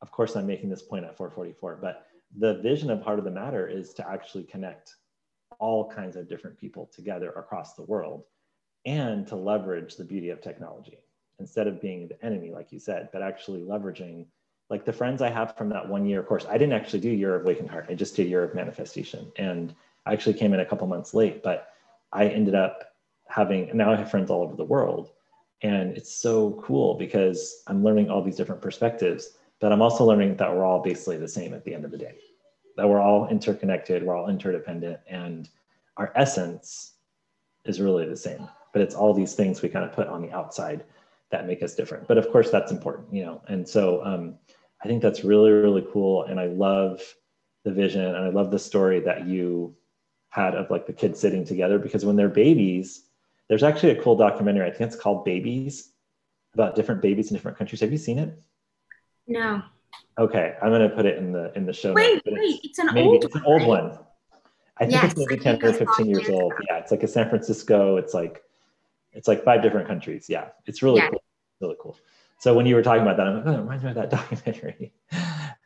Of 0.00 0.10
course, 0.10 0.34
I'm 0.34 0.46
making 0.46 0.70
this 0.70 0.82
point 0.82 1.04
at 1.04 1.16
444, 1.16 1.78
but 1.80 2.06
the 2.36 2.54
vision 2.54 2.90
of 2.90 3.02
Heart 3.02 3.20
of 3.20 3.24
the 3.24 3.30
Matter 3.30 3.68
is 3.68 3.92
to 3.94 4.08
actually 4.08 4.44
connect 4.44 4.96
all 5.62 5.88
kinds 5.88 6.16
of 6.16 6.28
different 6.28 6.58
people 6.58 6.90
together 6.92 7.30
across 7.30 7.74
the 7.74 7.82
world 7.82 8.24
and 8.84 9.28
to 9.28 9.36
leverage 9.36 9.94
the 9.94 10.02
beauty 10.04 10.30
of 10.30 10.40
technology 10.40 10.98
instead 11.38 11.68
of 11.68 11.80
being 11.80 12.08
the 12.08 12.26
enemy, 12.26 12.50
like 12.50 12.72
you 12.72 12.80
said, 12.80 13.08
but 13.12 13.22
actually 13.22 13.60
leveraging 13.60 14.26
like 14.70 14.84
the 14.84 14.92
friends 14.92 15.22
I 15.22 15.30
have 15.30 15.56
from 15.56 15.68
that 15.68 15.88
one 15.88 16.04
year 16.04 16.20
course. 16.24 16.46
I 16.48 16.58
didn't 16.58 16.72
actually 16.72 16.98
do 16.98 17.10
Year 17.10 17.36
of 17.36 17.42
Awakened 17.42 17.70
Heart. 17.70 17.86
I 17.88 17.94
just 17.94 18.16
did 18.16 18.28
Year 18.28 18.42
of 18.42 18.56
Manifestation. 18.56 19.30
And 19.36 19.72
I 20.04 20.12
actually 20.12 20.34
came 20.34 20.52
in 20.52 20.58
a 20.58 20.66
couple 20.66 20.88
months 20.88 21.14
late, 21.14 21.44
but 21.44 21.68
I 22.12 22.26
ended 22.26 22.56
up 22.56 22.96
having, 23.28 23.70
now 23.72 23.92
I 23.92 23.96
have 23.96 24.10
friends 24.10 24.30
all 24.30 24.42
over 24.42 24.56
the 24.56 24.64
world. 24.64 25.12
And 25.62 25.96
it's 25.96 26.12
so 26.12 26.60
cool 26.64 26.94
because 26.94 27.62
I'm 27.68 27.84
learning 27.84 28.10
all 28.10 28.20
these 28.20 28.36
different 28.36 28.62
perspectives, 28.62 29.36
but 29.60 29.70
I'm 29.70 29.80
also 29.80 30.04
learning 30.04 30.38
that 30.38 30.52
we're 30.52 30.64
all 30.64 30.82
basically 30.82 31.18
the 31.18 31.28
same 31.28 31.54
at 31.54 31.64
the 31.64 31.72
end 31.72 31.84
of 31.84 31.92
the 31.92 31.98
day 31.98 32.16
that 32.76 32.88
we're 32.88 33.00
all 33.00 33.28
interconnected, 33.28 34.02
we're 34.02 34.16
all 34.16 34.28
interdependent, 34.28 35.00
and 35.08 35.48
our 35.96 36.12
essence 36.14 36.94
is 37.64 37.80
really 37.80 38.06
the 38.06 38.16
same. 38.16 38.48
But 38.72 38.82
it's 38.82 38.94
all 38.94 39.12
these 39.12 39.34
things 39.34 39.60
we 39.60 39.68
kind 39.68 39.84
of 39.84 39.92
put 39.92 40.08
on 40.08 40.22
the 40.22 40.32
outside 40.32 40.84
that 41.30 41.46
make 41.46 41.62
us 41.62 41.74
different. 41.74 42.06
But 42.08 42.18
of 42.18 42.30
course, 42.30 42.50
that's 42.50 42.72
important, 42.72 43.12
you 43.12 43.24
know. 43.24 43.42
And 43.48 43.68
so 43.68 44.04
um, 44.04 44.36
I 44.82 44.88
think 44.88 45.02
that's 45.02 45.24
really, 45.24 45.50
really 45.50 45.86
cool. 45.92 46.24
And 46.24 46.40
I 46.40 46.46
love 46.46 47.02
the 47.64 47.72
vision 47.72 48.04
and 48.04 48.16
I 48.16 48.28
love 48.28 48.50
the 48.50 48.58
story 48.58 49.00
that 49.00 49.26
you 49.26 49.74
had 50.30 50.54
of 50.54 50.70
like 50.70 50.86
the 50.86 50.92
kids 50.92 51.20
sitting 51.20 51.44
together 51.44 51.78
because 51.78 52.04
when 52.04 52.16
they're 52.16 52.28
babies, 52.28 53.04
there's 53.48 53.62
actually 53.62 53.90
a 53.90 54.02
cool 54.02 54.16
documentary. 54.16 54.66
I 54.66 54.70
think 54.70 54.92
it's 54.92 55.00
called 55.00 55.24
Babies 55.24 55.90
about 56.54 56.74
different 56.74 57.02
babies 57.02 57.30
in 57.30 57.36
different 57.36 57.58
countries. 57.58 57.80
Have 57.80 57.92
you 57.92 57.98
seen 57.98 58.18
it? 58.18 58.38
No. 59.26 59.62
Okay, 60.18 60.54
I'm 60.62 60.70
gonna 60.70 60.90
put 60.90 61.06
it 61.06 61.18
in 61.18 61.32
the 61.32 61.52
in 61.56 61.66
the 61.66 61.72
show. 61.72 61.92
Wait, 61.92 62.24
notes, 62.26 62.38
wait, 62.38 62.60
it's 62.64 62.78
an 62.78 62.86
maybe, 62.92 63.08
old. 63.08 63.24
It's 63.24 63.34
an 63.34 63.42
old 63.44 63.66
one. 63.66 63.98
I 64.78 64.84
think 64.84 64.92
yes, 64.92 65.12
it's 65.12 65.18
maybe 65.18 65.36
10 65.40 65.62
or 65.62 65.72
15 65.72 66.06
years 66.06 66.28
old. 66.28 66.52
Yeah, 66.68 66.78
it's 66.78 66.90
like 66.90 67.02
a 67.02 67.08
San 67.08 67.28
Francisco. 67.28 67.96
It's 67.96 68.14
like 68.14 68.42
it's 69.12 69.28
like 69.28 69.44
five 69.44 69.62
different 69.62 69.86
countries. 69.86 70.26
Yeah, 70.28 70.48
it's 70.66 70.82
really 70.82 70.98
yeah. 70.98 71.10
cool. 71.10 71.22
Really 71.60 71.76
cool. 71.80 71.96
So 72.38 72.54
when 72.54 72.66
you 72.66 72.74
were 72.74 72.82
talking 72.82 73.02
about 73.02 73.16
that, 73.18 73.28
I'm 73.28 73.36
like, 73.36 73.46
oh, 73.46 73.52
it 73.52 73.58
reminds 73.58 73.84
me 73.84 73.90
of 73.90 73.96
that 73.96 74.10
documentary. 74.10 74.92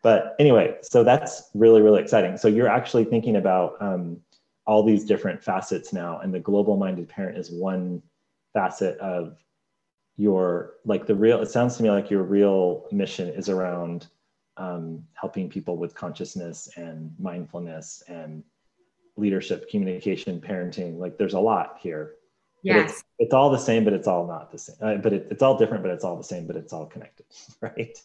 but 0.02 0.36
anyway, 0.38 0.76
so 0.82 1.02
that's 1.02 1.50
really 1.54 1.82
really 1.82 2.02
exciting. 2.02 2.36
So 2.36 2.48
you're 2.48 2.68
actually 2.68 3.04
thinking 3.04 3.36
about 3.36 3.80
um, 3.80 4.20
all 4.66 4.82
these 4.82 5.04
different 5.04 5.42
facets 5.42 5.92
now, 5.92 6.20
and 6.20 6.32
the 6.32 6.40
global 6.40 6.76
minded 6.76 7.08
parent 7.08 7.38
is 7.38 7.50
one 7.50 8.02
facet 8.52 8.98
of 8.98 9.38
your 10.16 10.74
like 10.84 11.06
the 11.06 11.14
real. 11.14 11.40
It 11.40 11.50
sounds 11.50 11.76
to 11.78 11.82
me 11.82 11.90
like 11.90 12.10
your 12.10 12.22
real 12.22 12.86
mission 12.92 13.28
is 13.28 13.48
around 13.48 14.08
um, 14.56 15.04
helping 15.14 15.48
people 15.48 15.76
with 15.76 15.94
consciousness 15.94 16.68
and 16.76 17.14
mindfulness 17.18 18.02
and 18.08 18.42
leadership, 19.16 19.68
communication, 19.70 20.40
parenting. 20.40 20.98
Like 20.98 21.18
there's 21.18 21.34
a 21.34 21.40
lot 21.40 21.78
here. 21.80 22.14
Yes. 22.62 22.90
It's, 22.90 23.04
it's, 23.18 23.34
all 23.34 23.50
the 23.50 23.58
same, 23.58 23.84
but 23.84 23.92
it's 23.92 24.08
all 24.08 24.26
not 24.26 24.50
the 24.50 24.58
same. 24.58 24.76
Uh, 24.80 24.96
but 24.96 25.12
it, 25.12 25.28
it's 25.30 25.42
all 25.42 25.56
different, 25.56 25.82
but 25.82 25.92
it's 25.92 26.04
all 26.04 26.16
the 26.16 26.24
same, 26.24 26.46
but 26.46 26.56
it's 26.56 26.72
all 26.72 26.86
connected, 26.86 27.26
right? 27.60 27.96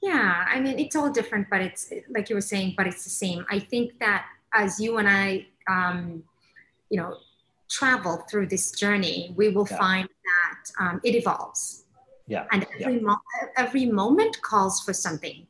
Yeah, 0.00 0.44
I 0.48 0.60
mean, 0.60 0.78
it's 0.78 0.94
all 0.94 1.10
different, 1.10 1.48
but 1.50 1.60
it's 1.60 1.92
like 2.08 2.28
you 2.28 2.36
were 2.36 2.40
saying, 2.40 2.74
but 2.76 2.86
it's 2.86 3.02
the 3.02 3.10
same. 3.10 3.44
I 3.50 3.58
think 3.58 3.98
that 3.98 4.26
as 4.54 4.78
you 4.78 4.98
and 4.98 5.08
I, 5.08 5.46
um, 5.68 6.22
you 6.90 6.98
know, 6.98 7.16
travel 7.68 8.24
through 8.30 8.46
this 8.46 8.70
journey, 8.70 9.32
we 9.36 9.48
will 9.48 9.66
yeah. 9.70 9.76
find 9.76 10.08
that 10.08 10.84
um, 10.84 11.00
it 11.04 11.14
evolves. 11.14 11.84
Yeah. 12.26 12.44
And 12.52 12.66
every, 12.80 12.94
yeah. 12.94 13.00
Mo- 13.00 13.20
every 13.56 13.86
moment 13.86 14.40
calls 14.42 14.80
for 14.82 14.92
something, 14.92 15.46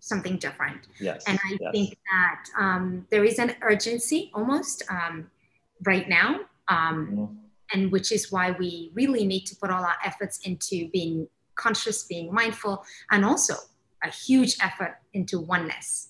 something 0.00 0.36
different. 0.38 0.88
Yes. 0.98 1.24
And 1.26 1.38
I 1.44 1.58
yes. 1.60 1.72
think 1.72 1.98
that 2.10 2.44
um, 2.58 3.06
there 3.10 3.24
is 3.24 3.38
an 3.38 3.54
urgency 3.62 4.30
almost 4.34 4.82
um, 4.90 5.30
right 5.84 6.08
now. 6.08 6.40
Um, 6.68 7.06
mm-hmm. 7.06 7.34
And 7.72 7.92
which 7.92 8.10
is 8.10 8.32
why 8.32 8.50
we 8.50 8.90
really 8.94 9.24
need 9.24 9.44
to 9.46 9.54
put 9.54 9.70
all 9.70 9.84
our 9.84 9.94
efforts 10.04 10.40
into 10.44 10.88
being 10.90 11.28
conscious, 11.54 12.02
being 12.02 12.34
mindful, 12.34 12.84
and 13.12 13.24
also 13.24 13.54
a 14.02 14.10
huge 14.10 14.56
effort 14.60 14.96
into 15.12 15.38
oneness. 15.38 16.08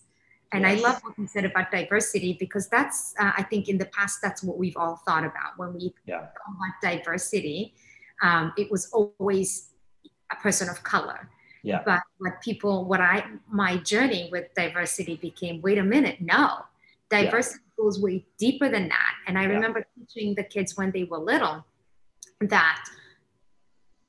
And 0.52 0.62
yes. 0.62 0.80
I 0.80 0.82
love 0.82 1.00
what 1.02 1.18
you 1.18 1.26
said 1.26 1.44
about 1.44 1.70
diversity 1.70 2.36
because 2.40 2.68
that's, 2.68 3.14
uh, 3.20 3.32
I 3.36 3.42
think, 3.42 3.68
in 3.68 3.76
the 3.76 3.84
past, 3.86 4.20
that's 4.22 4.42
what 4.42 4.56
we've 4.58 4.76
all 4.76 4.96
thought 5.06 5.24
about 5.24 5.58
when 5.58 5.74
we 5.74 5.94
yeah. 6.06 6.20
thought 6.20 6.32
about 6.48 6.96
diversity. 6.96 7.74
Um, 8.22 8.52
it 8.56 8.70
was 8.70 8.90
always 8.92 9.70
a 10.32 10.36
person 10.36 10.68
of 10.68 10.82
color. 10.82 11.28
Yeah. 11.62 11.82
But 11.84 12.00
what 12.18 12.40
people, 12.42 12.84
what 12.84 13.00
I, 13.00 13.24
my 13.50 13.76
journey 13.78 14.28
with 14.32 14.52
diversity 14.54 15.16
became, 15.16 15.60
wait 15.60 15.78
a 15.78 15.82
minute, 15.82 16.20
no, 16.20 16.60
diversity 17.10 17.60
yeah. 17.78 17.84
goes 17.84 18.00
way 18.00 18.24
deeper 18.38 18.68
than 18.68 18.88
that. 18.88 19.14
And 19.26 19.38
I 19.38 19.42
yeah. 19.42 19.48
remember 19.48 19.84
teaching 19.98 20.34
the 20.34 20.44
kids 20.44 20.76
when 20.76 20.90
they 20.90 21.04
were 21.04 21.18
little 21.18 21.64
that 22.40 22.84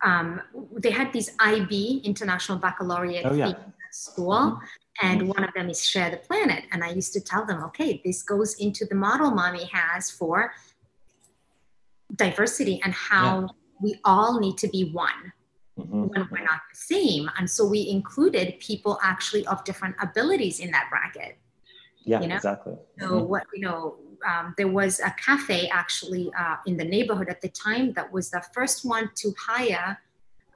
um, 0.04 0.41
they 0.78 0.91
had 0.91 1.12
these 1.14 1.32
IB, 1.39 2.02
International 2.04 2.58
Baccalaureate 2.58 3.26
oh, 3.26 3.34
yeah. 3.34 3.54
school. 3.91 4.34
Mm-hmm 4.34 4.66
and 5.02 5.22
mm-hmm. 5.22 5.30
one 5.30 5.43
of 5.43 5.54
them 5.54 5.70
is 5.70 5.84
share 5.86 6.10
the 6.10 6.18
planet 6.18 6.64
and 6.72 6.84
i 6.84 6.89
used 6.89 7.14
to 7.14 7.20
tell 7.20 7.45
them 7.45 7.64
okay 7.64 8.02
this 8.04 8.24
goes 8.24 8.56
into 8.56 8.86
the 8.86 8.95
model 8.95 9.32
mommy 9.32 9.70
has 9.72 10.10
for 10.10 10.54
diversity 12.16 12.82
and 12.84 12.93
how 12.93 13.47
we 13.80 13.99
all 14.04 14.39
need 14.39 14.58
to 14.58 14.68
be 14.68 14.91
one 14.91 15.32
mm-hmm. 15.82 16.07
when 16.07 16.27
we're 16.32 16.43
not 16.43 16.61
the 16.71 16.77
same 16.77 17.29
and 17.38 17.49
so 17.49 17.65
we 17.65 17.89
included 17.89 18.59
people 18.59 18.99
actually 19.03 19.45
of 19.47 19.63
different 19.63 19.95
abilities 20.01 20.59
in 20.59 20.71
that 20.71 20.88
bracket 20.89 21.38
yeah 22.03 22.21
you 22.21 22.27
know? 22.27 22.36
exactly 22.36 22.75
so 22.99 23.07
mm-hmm. 23.07 23.27
what 23.27 23.43
you 23.53 23.61
know 23.61 23.95
um, 24.27 24.53
there 24.57 24.67
was 24.67 24.99
a 24.99 25.13
cafe 25.23 25.67
actually 25.69 26.32
uh, 26.38 26.57
in 26.67 26.77
the 26.77 26.86
neighborhood 26.86 27.27
at 27.29 27.41
the 27.41 27.49
time 27.49 27.91
that 27.93 28.11
was 28.11 28.29
the 28.29 28.43
first 28.53 28.86
one 28.86 29.09
to 29.15 29.34
hire 29.39 29.99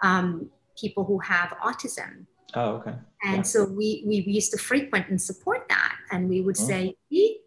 um, 0.03 0.49
people 0.75 1.03
who 1.03 1.17
have 1.19 1.49
autism 1.63 2.25
Oh, 2.55 2.75
okay. 2.75 2.93
And 3.23 3.37
yeah. 3.37 3.41
so 3.41 3.65
we, 3.65 4.03
we 4.05 4.17
used 4.17 4.51
to 4.51 4.57
frequent 4.57 5.09
and 5.09 5.21
support 5.21 5.67
that. 5.67 5.95
And 6.11 6.29
we 6.29 6.41
would 6.41 6.57
oh. 6.59 6.63
say, 6.63 6.95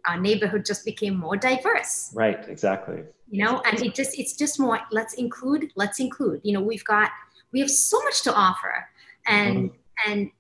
our 0.06 0.20
neighborhood 0.20 0.64
just 0.64 0.84
became 0.84 1.16
more 1.16 1.36
diverse. 1.36 2.12
Right, 2.14 2.46
exactly. 2.48 3.04
You 3.30 3.44
know, 3.44 3.62
and 3.62 3.80
it 3.82 3.94
just, 3.94 4.18
it's 4.18 4.36
just 4.36 4.60
more, 4.60 4.80
let's 4.90 5.14
include, 5.14 5.72
let's 5.76 5.98
include, 6.00 6.40
you 6.44 6.52
know, 6.52 6.60
we've 6.60 6.84
got, 6.84 7.10
we 7.52 7.60
have 7.60 7.70
so 7.70 8.02
much 8.04 8.22
to 8.22 8.34
offer. 8.34 8.88
And, 9.26 9.70
mm-hmm. 9.70 10.12
and 10.12 10.30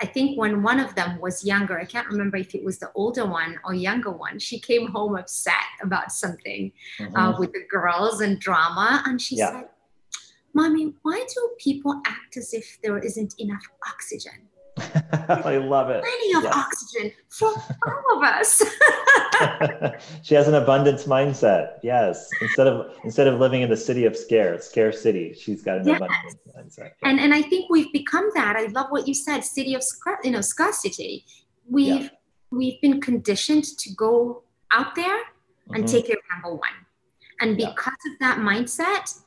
I 0.00 0.06
think 0.06 0.38
when 0.38 0.62
one 0.62 0.78
of 0.78 0.94
them 0.94 1.20
was 1.20 1.44
younger, 1.44 1.78
I 1.78 1.84
can't 1.84 2.06
remember 2.06 2.36
if 2.36 2.54
it 2.54 2.64
was 2.64 2.78
the 2.78 2.90
older 2.94 3.26
one 3.26 3.58
or 3.64 3.74
younger 3.74 4.10
one, 4.10 4.38
she 4.38 4.60
came 4.60 4.88
home 4.88 5.16
upset 5.16 5.54
about 5.82 6.12
something 6.12 6.72
mm-hmm. 7.00 7.16
uh, 7.16 7.38
with 7.38 7.52
the 7.52 7.64
girls 7.68 8.20
and 8.20 8.38
drama. 8.38 9.02
And 9.06 9.20
she 9.20 9.36
yeah. 9.36 9.52
said, 9.52 9.68
Mommy, 10.54 10.94
why 11.02 11.24
do 11.34 11.50
people 11.58 12.00
act 12.06 12.36
as 12.36 12.54
if 12.54 12.78
there 12.82 12.98
isn't 12.98 13.34
enough 13.38 13.62
oxygen? 13.86 14.48
I 15.28 15.58
love 15.58 15.90
it. 15.90 16.02
Plenty 16.02 16.34
of 16.34 16.44
yes. 16.44 16.54
oxygen 16.54 17.12
for 17.28 17.48
all 17.48 18.18
of 18.18 18.22
us. 18.22 18.62
she 20.22 20.34
has 20.34 20.48
an 20.48 20.54
abundance 20.54 21.04
mindset. 21.04 21.78
Yes. 21.82 22.28
Instead 22.40 22.66
of 22.66 22.94
instead 23.04 23.26
of 23.26 23.38
living 23.38 23.62
in 23.62 23.70
the 23.70 23.76
city 23.76 24.04
of 24.04 24.16
scare, 24.16 24.60
scare 24.60 24.92
city, 24.92 25.34
she's 25.34 25.62
got 25.62 25.78
an 25.78 25.88
yes. 25.88 25.96
abundance 25.96 26.36
mindset. 26.56 26.92
Yeah. 27.02 27.08
And 27.08 27.20
and 27.20 27.34
I 27.34 27.42
think 27.42 27.70
we've 27.70 27.92
become 27.92 28.30
that. 28.34 28.56
I 28.56 28.66
love 28.66 28.86
what 28.90 29.06
you 29.06 29.14
said, 29.14 29.44
city 29.44 29.74
of 29.74 29.82
you 30.24 30.30
know 30.30 30.40
scarcity. 30.40 31.24
We've 31.68 32.02
yeah. 32.02 32.08
we've 32.50 32.80
been 32.80 33.00
conditioned 33.00 33.64
to 33.64 33.94
go 33.94 34.42
out 34.72 34.94
there 34.94 35.20
and 35.70 35.84
mm-hmm. 35.84 35.86
take 35.86 36.06
care 36.06 36.16
of 36.16 36.22
number 36.32 36.56
one. 36.56 36.78
And 37.40 37.56
because 37.56 37.94
yeah. 38.04 38.12
of 38.12 38.18
that 38.20 38.38
mindset, 38.38 39.20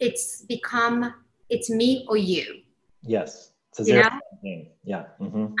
it's 0.00 0.42
become 0.42 1.14
it's 1.48 1.70
me 1.70 2.06
or 2.08 2.16
you. 2.16 2.62
Yes. 3.02 3.52
It's 3.78 3.88
you 3.88 3.96
know? 3.96 4.08
Yeah. 4.84 5.04
Mm-hmm. 5.20 5.54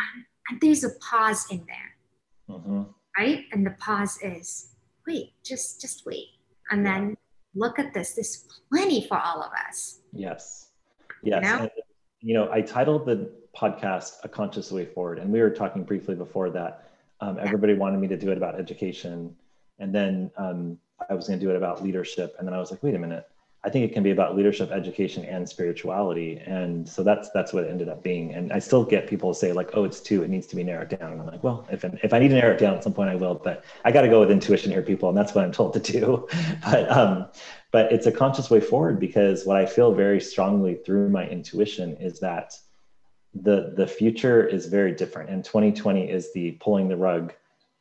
And 0.48 0.60
there's 0.60 0.84
a 0.84 0.90
pause 1.00 1.46
in 1.50 1.64
there. 1.66 2.56
Mm-hmm. 2.56 2.82
Right? 3.18 3.44
And 3.52 3.66
the 3.66 3.72
pause 3.72 4.18
is 4.22 4.74
wait, 5.06 5.32
just 5.44 5.80
just 5.80 6.06
wait. 6.06 6.28
And 6.70 6.84
yeah. 6.84 6.94
then 6.94 7.16
look 7.54 7.78
at 7.78 7.92
this. 7.92 8.14
There's 8.14 8.46
plenty 8.70 9.06
for 9.06 9.18
all 9.18 9.42
of 9.42 9.50
us. 9.68 10.00
Yes. 10.12 10.70
Yes. 11.22 11.42
You 11.42 11.50
know? 11.50 11.58
And, 11.62 11.70
you 12.20 12.34
know, 12.34 12.50
I 12.52 12.60
titled 12.60 13.06
the 13.06 13.30
podcast 13.56 14.18
A 14.22 14.28
Conscious 14.28 14.70
Way 14.70 14.84
Forward. 14.84 15.18
And 15.18 15.32
we 15.32 15.40
were 15.40 15.50
talking 15.50 15.82
briefly 15.82 16.14
before 16.14 16.50
that. 16.50 16.90
Um, 17.20 17.38
everybody 17.40 17.74
wanted 17.74 17.98
me 17.98 18.06
to 18.08 18.16
do 18.16 18.30
it 18.30 18.36
about 18.36 18.58
education. 18.58 19.34
And 19.80 19.92
then 19.92 20.30
um, 20.36 20.78
I 21.10 21.14
was 21.14 21.26
going 21.26 21.40
to 21.40 21.44
do 21.44 21.50
it 21.50 21.56
about 21.56 21.82
leadership. 21.82 22.36
And 22.38 22.46
then 22.46 22.54
I 22.54 22.58
was 22.58 22.70
like, 22.70 22.82
wait 22.82 22.94
a 22.94 22.98
minute 22.98 23.26
I 23.68 23.70
think 23.70 23.84
it 23.84 23.92
can 23.92 24.02
be 24.02 24.12
about 24.12 24.34
leadership, 24.34 24.70
education, 24.70 25.26
and 25.26 25.46
spirituality. 25.46 26.40
And 26.46 26.88
so 26.88 27.02
that's 27.02 27.28
that's 27.32 27.52
what 27.52 27.64
it 27.64 27.70
ended 27.70 27.90
up 27.90 28.02
being. 28.02 28.32
And 28.32 28.50
I 28.50 28.60
still 28.60 28.82
get 28.82 29.06
people 29.06 29.34
say 29.34 29.52
like, 29.52 29.72
"Oh, 29.74 29.84
it's 29.84 30.00
two. 30.00 30.22
It 30.22 30.30
needs 30.30 30.46
to 30.46 30.56
be 30.56 30.64
narrowed 30.64 30.88
down." 30.88 31.12
And 31.12 31.20
I'm 31.20 31.26
like, 31.26 31.44
"Well, 31.44 31.66
if 31.70 31.84
if 31.84 32.14
I 32.14 32.18
need 32.18 32.28
to 32.28 32.36
narrow 32.36 32.54
it 32.54 32.58
down 32.58 32.76
at 32.76 32.82
some 32.82 32.94
point, 32.94 33.10
I 33.10 33.16
will." 33.16 33.34
But 33.34 33.64
I 33.84 33.92
got 33.92 34.02
to 34.02 34.08
go 34.08 34.20
with 34.20 34.30
intuition 34.30 34.72
here, 34.72 34.80
people, 34.80 35.10
and 35.10 35.18
that's 35.18 35.34
what 35.34 35.44
I'm 35.44 35.52
told 35.52 35.74
to 35.74 35.80
do. 35.80 36.26
but 36.62 36.90
um, 36.90 37.26
but 37.70 37.92
it's 37.92 38.06
a 38.06 38.12
conscious 38.12 38.48
way 38.48 38.60
forward 38.60 38.98
because 38.98 39.44
what 39.44 39.58
I 39.58 39.66
feel 39.66 39.92
very 39.92 40.22
strongly 40.22 40.76
through 40.76 41.10
my 41.10 41.28
intuition 41.28 41.94
is 41.98 42.20
that 42.20 42.54
the 43.34 43.74
the 43.76 43.86
future 43.86 44.46
is 44.46 44.64
very 44.64 44.92
different. 44.92 45.28
And 45.28 45.44
2020 45.44 46.10
is 46.10 46.32
the 46.32 46.52
pulling 46.52 46.88
the 46.88 46.96
rug, 46.96 47.34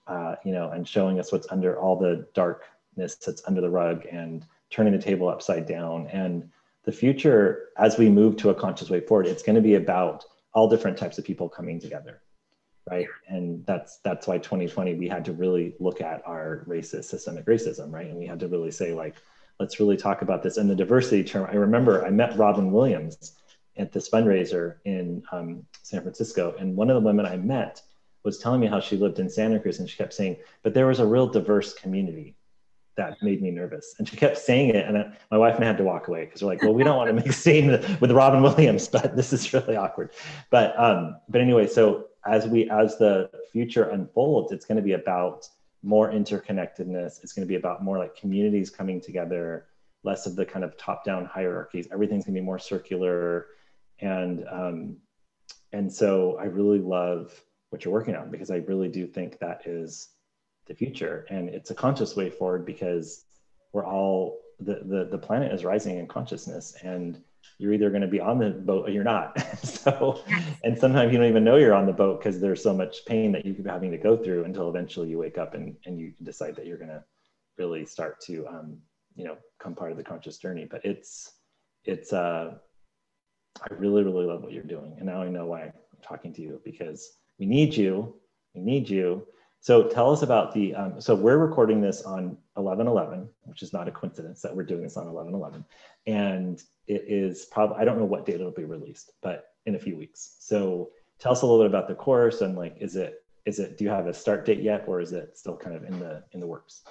uh, 0.05 0.35
you 0.43 0.51
know, 0.51 0.69
and 0.71 0.85
showing 0.85 1.17
us 1.17 1.31
what's 1.31 1.49
under 1.49 1.79
all 1.79 1.95
the 1.95 2.27
darkness 2.33 3.15
that's 3.15 3.41
under 3.47 3.61
the 3.61 3.69
rug 3.69 4.05
and 4.11 4.45
turning 4.70 4.93
the 4.93 5.01
table 5.01 5.30
upside 5.30 5.65
down. 5.65 6.07
And 6.07 6.49
the 6.84 6.91
future, 6.91 7.70
as 7.78 7.97
we 7.97 8.09
move 8.09 8.38
to 8.38 8.49
a 8.49 8.55
conscious 8.55 8.89
way 8.89 9.01
forward, 9.01 9.28
it's 9.28 9.43
going 9.43 9.55
to 9.55 9.61
be 9.61 9.76
about 9.76 10.24
all 10.53 10.68
different 10.68 10.97
types 10.97 11.18
of 11.18 11.26
people 11.26 11.49
coming 11.49 11.80
together, 11.80 12.22
right? 12.89 13.07
And 13.28 13.65
that's 13.65 13.97
that's 13.97 14.28
why 14.28 14.38
2020 14.38 14.95
we 14.95 15.07
had 15.07 15.26
to 15.26 15.34
really 15.34 15.76
look 15.80 16.01
at 16.01 16.26
our 16.26 16.65
racist 16.68 17.05
systemic 17.05 17.45
racism, 17.45 17.91
right? 17.91 18.07
And 18.07 18.18
we 18.18 18.26
had 18.26 18.39
to 18.39 18.47
really 18.47 18.72
say 18.72 18.93
like, 18.93 19.15
let's 19.59 19.80
really 19.80 19.97
talk 19.97 20.22
about 20.22 20.43
this. 20.43 20.57
And 20.57 20.70
the 20.70 20.76
diversity 20.76 21.24
term, 21.24 21.47
I 21.51 21.55
remember 21.55 22.05
I 22.05 22.09
met 22.09 22.38
Robin 22.38 22.72
Williams 22.72 23.34
at 23.78 23.91
this 23.91 24.09
fundraiser 24.09 24.76
in 24.86 25.22
um, 25.32 25.65
San 25.84 26.01
Francisco, 26.01 26.55
and 26.57 26.76
one 26.76 26.89
of 26.89 26.95
the 26.95 27.05
women 27.05 27.26
I 27.26 27.38
met 27.38 27.82
was 28.24 28.39
telling 28.39 28.59
me 28.59 28.68
how 28.68 28.80
she 28.80 28.97
lived 28.97 29.20
in 29.20 29.30
Santa 29.30 29.59
Cruz, 29.59 29.80
and 29.80 29.89
she 29.89 29.97
kept 29.97 30.13
saying, 30.13 30.38
but 30.63 30.74
there 30.74 30.88
was 30.88 30.99
a 30.99 31.05
real 31.05 31.28
diverse 31.28 31.74
community 31.74 32.36
that 32.98 33.22
made 33.22 33.41
me 33.41 33.52
nervous. 33.52 33.95
And 33.98 34.08
she 34.08 34.18
kept 34.18 34.38
saying 34.38 34.72
it, 34.72 34.86
and 34.86 34.98
I, 34.98 35.12
my 35.32 35.38
wife 35.38 35.56
and 35.56 35.64
I 35.64 35.68
had 35.68 35.78
to 35.78 35.84
walk 35.84 36.08
away 36.08 36.26
because 36.26 36.41
we're 36.41 36.50
like, 36.50 36.62
well, 36.64 36.74
we 36.74 36.84
don't 36.84 36.98
want 36.98 37.08
to 37.08 37.14
make 37.14 37.28
a 37.28 37.34
scene 37.34 37.70
with 38.00 38.12
Robin 38.12 38.41
Williams, 38.41 38.88
but 38.91 39.16
this 39.16 39.32
is 39.32 39.54
really 39.54 39.76
awkward. 39.76 40.12
But 40.50 40.78
um, 40.80 41.18
but 41.30 41.39
anyway, 41.39 41.68
so 41.68 42.08
as 42.26 42.48
we 42.48 42.70
as 42.70 42.98
the 42.98 43.30
future 43.52 43.89
unfolds, 43.89 44.52
it's 44.52 44.66
going 44.66 44.78
to 44.78 44.82
be 44.82 44.93
about 44.93 45.48
more 45.84 46.12
interconnectedness. 46.12 47.24
It's 47.24 47.34
going 47.34 47.48
to 47.48 47.50
be 47.50 47.56
about 47.56 47.84
more 47.84 47.98
like 47.98 48.16
communities 48.16 48.70
coming 48.70 49.00
together, 49.00 49.68
less 50.04 50.26
of 50.26 50.36
the 50.36 50.45
kind 50.45 50.66
of 50.66 50.76
top-down 50.78 51.26
hierarchies. 51.26 51.88
Everything's 51.91 52.26
going 52.26 52.34
to 52.36 52.41
be 52.41 52.45
more 52.45 52.60
circular, 52.60 53.48
and 54.00 54.43
um, 54.52 54.98
and 55.72 55.91
so 55.91 56.38
I 56.39 56.45
really 56.45 56.80
love 56.80 57.39
what 57.70 57.86
you're 57.86 57.93
working 57.93 58.16
on 58.16 58.32
because 58.32 58.50
I 58.50 58.58
really 58.58 58.88
do 58.88 59.06
think 59.06 59.39
that 59.39 59.62
is 59.66 60.10
the 60.68 60.76
future. 60.76 61.26
And 61.30 61.49
it's 61.49 61.72
a 61.72 61.76
conscious 61.76 62.15
way 62.15 62.30
forward 62.30 62.65
because 62.65 63.26
we're 63.74 63.86
all 63.86 64.39
the 64.59 64.82
the, 64.86 65.07
the 65.11 65.18
planet 65.18 65.51
is 65.53 65.63
rising 65.63 65.97
in 65.97 66.07
consciousness 66.07 66.76
and 66.84 67.22
you're 67.59 67.74
either 67.74 67.89
going 67.89 68.01
to 68.01 68.07
be 68.07 68.20
on 68.20 68.39
the 68.39 68.49
boat 68.49 68.88
or 68.88 68.91
you're 68.91 69.03
not. 69.03 69.38
So 69.63 70.24
and 70.63 70.78
sometimes 70.78 71.11
you 71.11 71.18
don't 71.18 71.30
even 71.30 71.43
know 71.43 71.55
you're 71.55 71.74
on 71.74 71.86
the 71.86 71.93
boat 71.93 72.20
because 72.20 72.39
there's 72.39 72.61
so 72.61 72.74
much 72.74 73.05
pain 73.05 73.32
that 73.32 73.45
you 73.45 73.53
be 73.53 73.70
having 73.70 73.91
to 73.91 73.97
go 73.97 74.18
through 74.18 74.43
until 74.45 74.70
eventually 74.70 75.09
you 75.09 75.18
wake 75.18 75.38
up 75.38 75.53
and, 75.53 75.76
and 75.86 75.99
you 75.99 76.13
decide 76.24 76.55
that 76.55 76.65
you're 76.65 76.78
going 76.78 76.89
to 76.89 77.03
really 77.57 77.86
start 77.86 78.20
to 78.22 78.45
um, 78.47 78.78
you 79.15 79.24
know 79.24 79.38
come 79.59 79.76
part 79.76 79.91
of 79.91 79.97
the 79.97 80.03
conscious 80.03 80.38
journey. 80.38 80.68
But 80.70 80.84
it's 80.84 81.34
it's 81.86 82.11
uh 82.13 82.53
i 83.61 83.74
really 83.74 84.03
really 84.03 84.26
love 84.26 84.43
what 84.43 84.51
you're 84.51 84.63
doing. 84.63 84.93
And 84.97 85.05
now 85.05 85.22
i 85.22 85.30
know 85.30 85.45
why 85.45 85.63
i'm 85.63 85.74
talking 86.01 86.34
to 86.34 86.41
you 86.41 86.61
because 86.63 87.18
we 87.39 87.45
need 87.45 87.76
you, 87.76 88.15
we 88.53 88.61
need 88.61 88.89
you. 88.89 89.26
So 89.60 89.88
tell 89.88 90.12
us 90.12 90.22
about 90.22 90.53
the, 90.53 90.74
um, 90.76 91.01
so 91.01 91.16
we're 91.16 91.38
recording 91.38 91.82
this 91.82 92.03
on 92.03 92.38
11-11, 92.58 93.28
which 93.43 93.64
is 93.64 93.74
not 93.74 93.88
a 93.88 93.91
coincidence 93.91 94.41
that 94.41 94.55
we're 94.55 94.64
doing 94.64 94.84
this 94.84 94.97
on 94.97 95.08
11-11. 95.08 95.64
And 96.05 96.62
it 96.88 97.03
is 97.08 97.45
probably, 97.45 97.78
I 97.78 97.86
don't 97.86 97.97
know 97.97 98.05
what 98.05 98.26
date 98.26 98.36
it'll 98.36 98.51
be 98.51 98.64
released, 98.64 99.12
but 99.22 99.49
in 99.66 99.76
a 99.76 99.80
few 99.80 99.97
weeks. 99.97 100.36
So 100.39 100.91
tell 101.20 101.32
us 101.34 101.41
a 101.41 101.45
little 101.45 101.62
bit 101.62 101.70
about 101.70 101.88
the 101.88 101.95
course 101.95 102.41
and 102.41 102.55
like, 102.55 102.78
is 102.80 102.95
it, 102.95 103.24
is 103.45 103.60
it, 103.60 103.78
do 103.78 103.84
you 103.84 103.89
have 103.89 104.08
a 104.08 104.14
start 104.14 104.45
date 104.45 104.62
yet 104.62 104.86
or 104.88 105.01
is 105.01 105.12
it 105.12 105.38
still 105.38 105.58
kind 105.58 105.76
of 105.76 105.84
in 105.84 105.99
the, 105.99 106.24
in 106.32 106.39
the 106.39 106.47
works? 106.47 106.84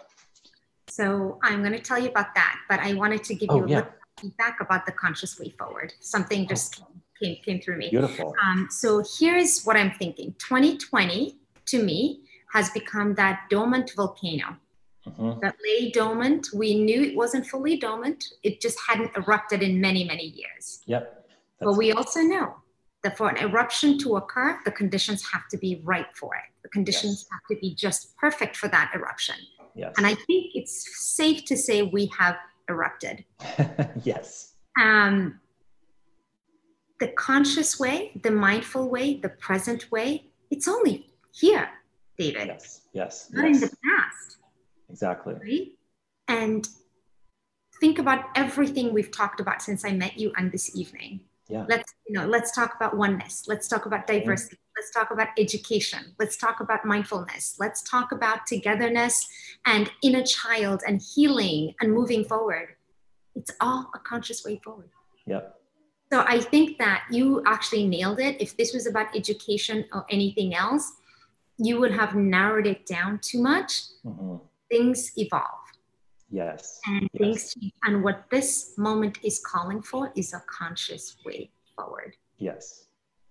So 0.89 1.39
I'm 1.43 1.61
going 1.61 1.73
to 1.73 1.79
tell 1.81 1.99
you 1.99 2.09
about 2.09 2.35
that, 2.35 2.59
but 2.69 2.81
I 2.81 2.95
wanted 2.95 3.23
to 3.25 3.35
give 3.35 3.51
Oh, 3.51 3.59
you 3.59 3.65
a 3.65 3.69
yeah. 3.69 3.77
little 3.77 3.93
feedback 4.21 4.59
about 4.61 4.87
the 4.87 4.93
conscious 4.93 5.39
way 5.39 5.51
forward. 5.59 5.93
Something 6.01 6.47
just 6.47 6.83
came, 7.23 7.37
came 7.45 7.61
through 7.61 7.79
me. 7.79 7.91
Beautiful. 7.91 8.35
Um, 8.45 8.69
so 8.71 9.03
here's 9.19 9.65
what 9.65 9.77
I'm 9.77 9.93
thinking 9.93 10.35
2020 10.39 11.39
to 11.67 11.83
me 11.83 12.23
has 12.53 12.71
become 12.71 13.15
that 13.15 13.47
dormant 13.51 13.93
volcano 13.97 14.57
Mhm. 15.07 15.41
that 15.41 15.55
lay 15.65 15.91
dormant. 15.91 16.49
We 16.53 16.75
knew 16.83 17.03
it 17.03 17.17
wasn't 17.17 17.47
fully 17.47 17.77
dormant, 17.77 18.25
it 18.43 18.61
just 18.61 18.79
hadn't 18.89 19.17
erupted 19.17 19.63
in 19.63 19.81
many, 19.81 20.03
many 20.05 20.25
years. 20.27 20.83
Yep. 20.87 21.29
But 21.61 21.75
we 21.75 21.93
also 21.93 22.21
know 22.21 22.57
that 23.03 23.17
for 23.17 23.29
an 23.29 23.37
eruption 23.37 23.99
to 23.99 24.17
occur, 24.17 24.61
the 24.65 24.73
conditions 24.73 25.25
have 25.33 25.47
to 25.53 25.57
be 25.59 25.81
right 25.85 26.09
for 26.17 26.35
it. 26.35 26.43
The 26.63 26.69
conditions 26.71 27.23
Yes. 27.23 27.29
have 27.33 27.45
to 27.51 27.61
be 27.61 27.75
just 27.75 28.17
perfect 28.17 28.57
for 28.57 28.69
that 28.69 28.91
eruption. 28.95 29.37
yes. 29.77 29.95
And 29.99 30.07
I 30.07 30.15
think 30.15 30.53
it's 30.55 30.75
safe 31.07 31.45
to 31.45 31.57
say 31.57 31.83
we 31.83 32.07
have 32.19 32.37
erupted. 32.69 33.25
yes. 34.05 34.55
Um, 34.81 35.39
the 36.99 37.09
conscious 37.09 37.79
way, 37.79 38.19
the 38.23 38.31
mindful 38.31 38.89
way, 38.89 39.19
the 39.19 39.29
present 39.29 39.91
way, 39.93 40.31
it's 40.51 40.67
only 40.67 41.13
here, 41.33 41.69
David, 42.19 42.47
Yes. 42.49 42.81
Yes. 42.93 43.29
not 43.33 43.47
in 43.47 43.61
the 43.61 43.69
past, 43.69 44.39
Exactly. 44.89 45.35
right? 45.35 45.69
And 46.29 46.69
think 47.81 47.99
about 47.99 48.25
everything 48.35 48.93
we've 48.93 49.11
talked 49.11 49.41
about 49.41 49.63
since 49.63 49.85
I 49.85 49.93
met 49.93 50.19
you 50.19 50.33
and 50.37 50.51
this 50.51 50.77
evening. 50.77 51.21
Yeah. 51.49 51.65
Let's, 51.69 51.93
you 52.09 52.19
know, 52.19 52.27
let's 52.27 52.51
talk 52.53 52.75
about 52.75 52.97
oneness. 52.97 53.45
Let's 53.47 53.69
talk 53.69 53.87
about 53.87 54.07
diversity. 54.09 54.57
Let's 54.77 54.91
talk 54.91 55.13
about 55.13 55.29
education. 55.39 56.15
Let's 56.19 56.37
talk 56.37 56.61
about 56.61 56.85
mindfulness. 56.85 57.57
Let's 57.61 57.83
talk 57.83 58.11
about 58.11 58.47
togetherness 58.47 59.27
and 59.65 59.89
inner 60.03 60.25
child 60.25 60.83
and 60.87 61.01
healing 61.01 61.75
and 61.81 61.93
moving 61.93 62.25
forward. 62.25 62.75
It's 63.37 63.53
all 63.61 63.91
a 63.95 63.99
conscious 64.01 64.45
way 64.45 64.61
forward. 64.65 64.91
Yep. 65.27 65.55
So 66.13 66.25
I 66.27 66.41
think 66.41 66.79
that 66.79 67.05
you 67.11 67.43
actually 67.47 67.87
nailed 67.87 68.19
it. 68.21 68.41
If 68.41 68.57
this 68.57 68.73
was 68.75 68.87
about 68.87 69.15
education 69.15 69.85
or 69.93 70.05
anything 70.11 70.55
else, 70.55 70.93
you 71.59 71.79
would 71.81 71.93
have 71.93 72.15
narrowed 72.15 72.67
it 72.67 72.87
down 72.87 73.19
too 73.21 73.43
much. 73.43 73.83
Mhm. 74.05 74.41
Things 74.71 75.13
evolve 75.17 75.45
Yes. 76.31 76.81
and 76.87 77.03
Yes. 77.13 77.21
things 77.21 77.55
change. 77.55 77.73
And 77.85 78.03
what 78.05 78.25
this 78.31 78.77
moment 78.77 79.19
is 79.23 79.39
calling 79.45 79.81
for 79.83 80.13
is 80.15 80.33
a 80.35 80.41
conscious 80.47 81.17
way 81.25 81.51
forward. 81.75 82.17
Yes. 82.39 82.83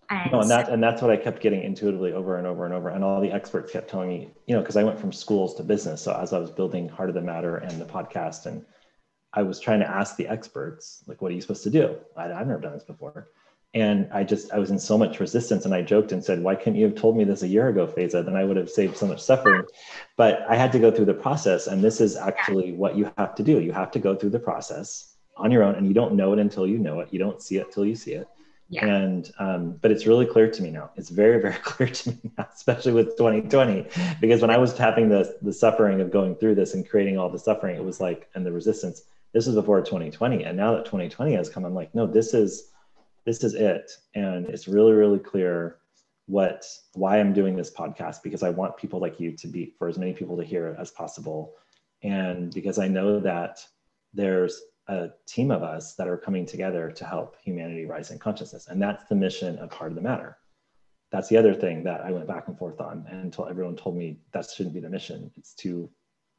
And, 0.10 0.32
No, 0.32 0.42
and 0.42 0.50
that 0.52 0.70
and 0.70 0.82
that's 0.84 1.02
what 1.02 1.10
I 1.10 1.18
kept 1.18 1.42
getting 1.42 1.64
intuitively 1.64 2.14
over 2.14 2.38
and 2.38 2.46
over 2.46 2.66
and 2.66 2.74
over. 2.74 2.90
And 2.90 3.04
all 3.04 3.20
the 3.22 3.32
experts 3.32 3.72
kept 3.72 3.90
telling 3.90 4.10
me, 4.10 4.34
you 4.46 4.56
know, 4.56 4.62
because 4.62 4.78
I 4.78 4.84
went 4.84 5.00
from 5.00 5.12
schools 5.12 5.56
to 5.56 5.64
business. 5.64 6.02
So 6.02 6.14
as 6.14 6.32
I 6.32 6.38
was 6.40 6.52
building 6.52 6.88
Heart 6.88 7.10
of 7.10 7.16
the 7.16 7.22
Matter 7.22 7.58
and 7.58 7.82
the 7.82 7.86
podcast, 7.86 8.46
and 8.46 8.64
I 9.34 9.42
was 9.42 9.60
trying 9.60 9.80
to 9.80 9.90
ask 9.90 10.16
the 10.16 10.28
experts, 10.28 11.04
like, 11.08 11.22
what 11.22 11.32
are 11.32 11.36
you 11.36 11.42
supposed 11.42 11.64
to 11.64 11.70
do? 11.72 11.98
I, 12.16 12.32
I've 12.32 12.48
never 12.48 12.62
done 12.62 12.74
this 12.74 12.84
before. 12.84 13.28
And 13.76 14.08
I 14.12 14.24
just 14.24 14.52
I 14.52 14.58
was 14.58 14.72
in 14.72 14.80
so 14.80 14.98
much 14.98 15.20
resistance, 15.20 15.66
and 15.66 15.76
I 15.76 15.82
joked 15.82 16.12
and 16.12 16.24
said, 16.24 16.42
"Why 16.42 16.56
couldn't 16.56 16.80
you 16.80 16.86
have 16.86 16.96
told 16.96 17.18
me 17.18 17.26
this 17.26 17.44
a 17.44 17.48
year 17.48 17.68
ago, 17.68 17.86
Faiza? 17.86 18.26
Then 18.26 18.36
I 18.36 18.44
would 18.44 18.58
have 18.58 18.70
saved 18.70 18.98
so 18.98 19.06
much 19.06 19.22
suffering." 19.22 19.64
But 20.16 20.46
I 20.50 20.56
had 20.56 20.72
to 20.72 20.80
go 20.80 20.92
through 20.92 21.06
the 21.06 21.14
process, 21.14 21.68
and 21.68 21.84
this 21.84 22.00
is 22.00 22.16
actually 22.16 22.72
what 22.72 22.96
you 22.96 23.12
have 23.18 23.36
to 23.36 23.44
do. 23.44 23.60
You 23.60 23.74
have 23.74 23.92
to 23.92 24.00
go 24.00 24.16
through 24.16 24.30
the 24.32 24.40
process 24.40 25.16
on 25.38 25.52
your 25.52 25.62
own, 25.64 25.76
and 25.76 25.86
you 25.86 25.94
don't 25.94 26.16
know 26.16 26.32
it 26.34 26.40
until 26.40 26.66
you 26.66 26.78
know 26.80 27.02
it. 27.02 27.10
You 27.12 27.20
don't 27.20 27.42
see 27.42 27.58
it 27.58 27.72
till 27.72 27.86
you 27.86 27.96
see 27.96 28.14
it 28.14 28.28
yeah, 28.70 28.86
and 28.86 29.32
um, 29.38 29.72
but 29.82 29.92
it's 29.92 30.08
really 30.08 30.26
clear 30.26 30.50
to 30.50 30.64
me 30.64 30.72
now 30.72 30.90
it's 30.96 31.10
very 31.10 31.40
very 31.40 31.54
clear 31.64 31.90
to 31.90 32.10
me 32.10 32.32
now 32.38 32.48
especially 32.54 32.94
with 32.94 33.16
2020 33.18 33.88
because 34.20 34.42
when 34.42 34.50
i 34.50 34.58
was 34.58 34.76
having 34.78 35.08
the 35.08 35.38
the 35.44 35.54
suffering 35.54 36.02
of 36.02 36.12
going 36.12 36.36
through 36.36 36.56
this 36.56 36.74
and 36.74 36.90
creating 36.90 37.18
all 37.18 37.30
the 37.30 37.38
suffering 37.38 37.76
it 37.76 37.84
was 37.84 38.00
like 38.00 38.28
and 38.34 38.46
the 38.46 38.52
resistance 38.52 39.04
this 39.34 39.46
was 39.46 39.56
before 39.56 39.80
2020 39.82 40.44
and 40.44 40.58
now 40.58 40.74
that 40.74 40.86
2020 40.86 41.34
has 41.34 41.48
come 41.48 41.64
i'm 41.64 41.76
like 41.76 41.94
no 41.94 42.08
this 42.08 42.34
is 42.34 42.72
this 43.26 43.44
is 43.44 43.54
it 43.54 43.92
and 44.14 44.46
it's 44.48 44.68
really 44.68 44.94
really 44.94 45.20
clear 45.20 45.78
what 46.28 46.66
why 46.94 47.20
i'm 47.20 47.34
doing 47.34 47.56
this 47.56 47.72
podcast 47.72 48.24
because 48.24 48.44
i 48.44 48.50
want 48.50 48.78
people 48.78 49.00
like 49.00 49.20
you 49.20 49.36
to 49.36 49.48
be 49.48 49.74
for 49.78 49.88
as 49.88 49.98
many 49.98 50.14
people 50.14 50.38
to 50.38 50.44
hear 50.44 50.68
it 50.68 50.78
as 50.80 50.92
possible 50.92 51.54
and 52.04 52.54
because 52.54 52.80
i 52.80 52.88
know 52.88 53.20
that 53.20 53.60
there's 54.14 54.62
a 54.88 55.10
team 55.26 55.52
of 55.52 55.64
us 55.64 55.96
that 55.96 56.08
are 56.08 56.18
coming 56.18 56.46
together 56.46 56.92
to 56.92 57.06
help 57.06 57.36
humanity 57.44 57.86
rise 57.86 58.12
in 58.12 58.20
consciousness. 58.20 58.68
And 58.68 58.82
that's 58.82 59.04
the 59.06 59.16
mission 59.16 59.58
of 59.60 59.72
Heart 59.72 59.92
of 59.92 59.96
the 59.96 60.02
Matter. 60.02 60.38
That's 61.12 61.28
the 61.28 61.38
other 61.38 61.54
thing 61.54 61.84
that 61.84 62.02
I 62.02 62.12
went 62.12 62.28
back 62.28 62.48
and 62.48 62.58
forth 62.58 62.80
on 62.82 63.06
until 63.10 63.48
everyone 63.48 63.76
told 63.76 63.96
me 63.96 64.20
that 64.32 64.50
shouldn't 64.50 64.76
be 64.76 64.82
the 64.82 64.90
mission. 64.90 65.32
It's 65.36 65.54
too 65.54 65.90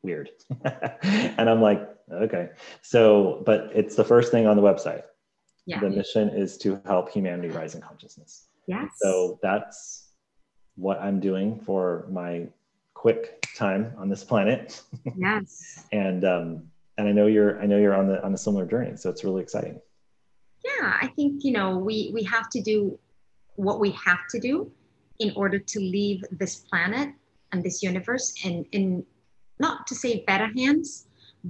weird. 0.03 0.31
and 0.65 1.49
I'm 1.51 1.61
like, 1.61 1.89
okay. 2.11 2.51
So, 2.83 3.43
but 3.47 3.71
it's 3.75 3.97
the 3.97 4.05
first 4.05 4.31
thing 4.31 4.47
on 4.47 4.57
the 4.57 4.63
website. 4.63 5.03
Yeah, 5.67 5.81
The 5.81 5.91
mission 5.91 6.29
is 6.31 6.57
to 6.59 6.81
help 6.87 7.11
humanity 7.11 7.49
rise 7.49 7.75
in 7.75 7.81
consciousness. 7.81 8.47
yes. 8.67 8.89
So 9.03 9.39
that's 9.43 10.11
what 10.77 11.01
I'm 11.01 11.21
doing 11.21 11.59
for 11.61 12.07
my 12.11 12.47
quick 12.95 13.47
time 13.57 13.93
on 13.99 14.09
this 14.09 14.23
planet. 14.25 14.83
yes. 15.17 15.85
and 15.93 16.25
um, 16.25 16.63
and 16.99 17.09
I 17.09 17.13
know 17.13 17.27
you're 17.27 17.61
I 17.61 17.67
know 17.67 17.79
you're 17.79 17.95
on 17.95 18.07
the 18.09 18.23
on 18.25 18.33
a 18.35 18.39
similar 18.39 18.67
journey, 18.67 18.97
so 18.97 19.11
it's 19.11 19.25
really 19.25 19.43
exciting. 19.43 19.81
yeah 20.65 20.87
i 21.05 21.07
think 21.17 21.33
you 21.47 21.53
know 21.59 21.71
we 21.89 21.97
we 22.17 22.23
have 22.35 22.49
to 22.55 22.61
do 22.71 22.99
what 23.67 23.79
we 23.85 23.91
have 24.07 24.23
to 24.33 24.39
do 24.49 24.55
in 25.25 25.31
order 25.43 25.59
to 25.73 25.79
leave 25.97 26.21
this 26.43 26.55
planet 26.69 27.09
and 27.53 27.59
this 27.67 27.83
universe 27.91 28.27
in 28.47 28.55
in 28.73 28.85
not 29.65 29.87
to 29.89 29.95
say 30.03 30.25
better 30.31 30.49
hands 30.61 30.89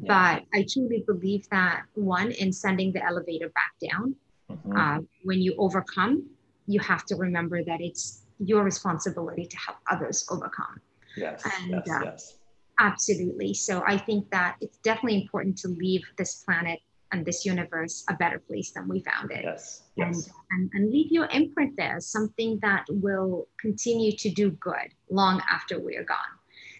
Yeah. 0.02 0.34
but 0.34 0.58
i 0.58 0.66
truly 0.70 1.04
believe 1.06 1.48
that 1.50 1.82
one 1.94 2.30
in 2.32 2.52
sending 2.52 2.92
the 2.92 3.02
elevator 3.04 3.48
back 3.50 3.72
down 3.88 4.14
Mhm. 4.50 4.76
uh, 4.78 5.00
when 5.24 5.40
you 5.40 5.54
overcome 5.58 6.28
you 6.66 6.80
have 6.80 7.04
to 7.06 7.16
remember 7.16 7.64
that 7.64 7.80
it's 7.80 8.22
your 8.38 8.62
responsibility 8.62 9.44
to 9.46 9.56
help 9.56 9.78
others 9.90 10.26
overcome 10.30 10.80
yes, 11.16 11.42
and, 11.44 11.70
yes, 11.70 11.88
uh, 11.90 12.04
yes, 12.04 12.38
absolutely 12.78 13.54
so 13.54 13.82
i 13.86 13.96
think 13.96 14.30
that 14.30 14.56
it's 14.60 14.78
definitely 14.78 15.22
important 15.22 15.56
to 15.56 15.68
leave 15.68 16.02
this 16.18 16.42
planet 16.44 16.78
and 17.12 17.24
this 17.24 17.44
universe 17.46 18.04
a 18.08 18.14
better 18.14 18.38
place 18.38 18.72
than 18.72 18.86
we 18.88 19.00
found 19.00 19.30
it 19.30 19.44
yes, 19.44 19.82
and, 19.96 20.14
yes, 20.14 20.30
and, 20.50 20.70
and 20.74 20.90
leave 20.90 21.10
your 21.10 21.26
imprint 21.32 21.72
there, 21.76 21.98
something 22.00 22.58
that 22.62 22.84
will 22.90 23.48
continue 23.60 24.12
to 24.16 24.28
do 24.30 24.50
good 24.50 24.88
long 25.08 25.40
after 25.50 25.78
we're 25.80 26.04
gone. 26.04 26.34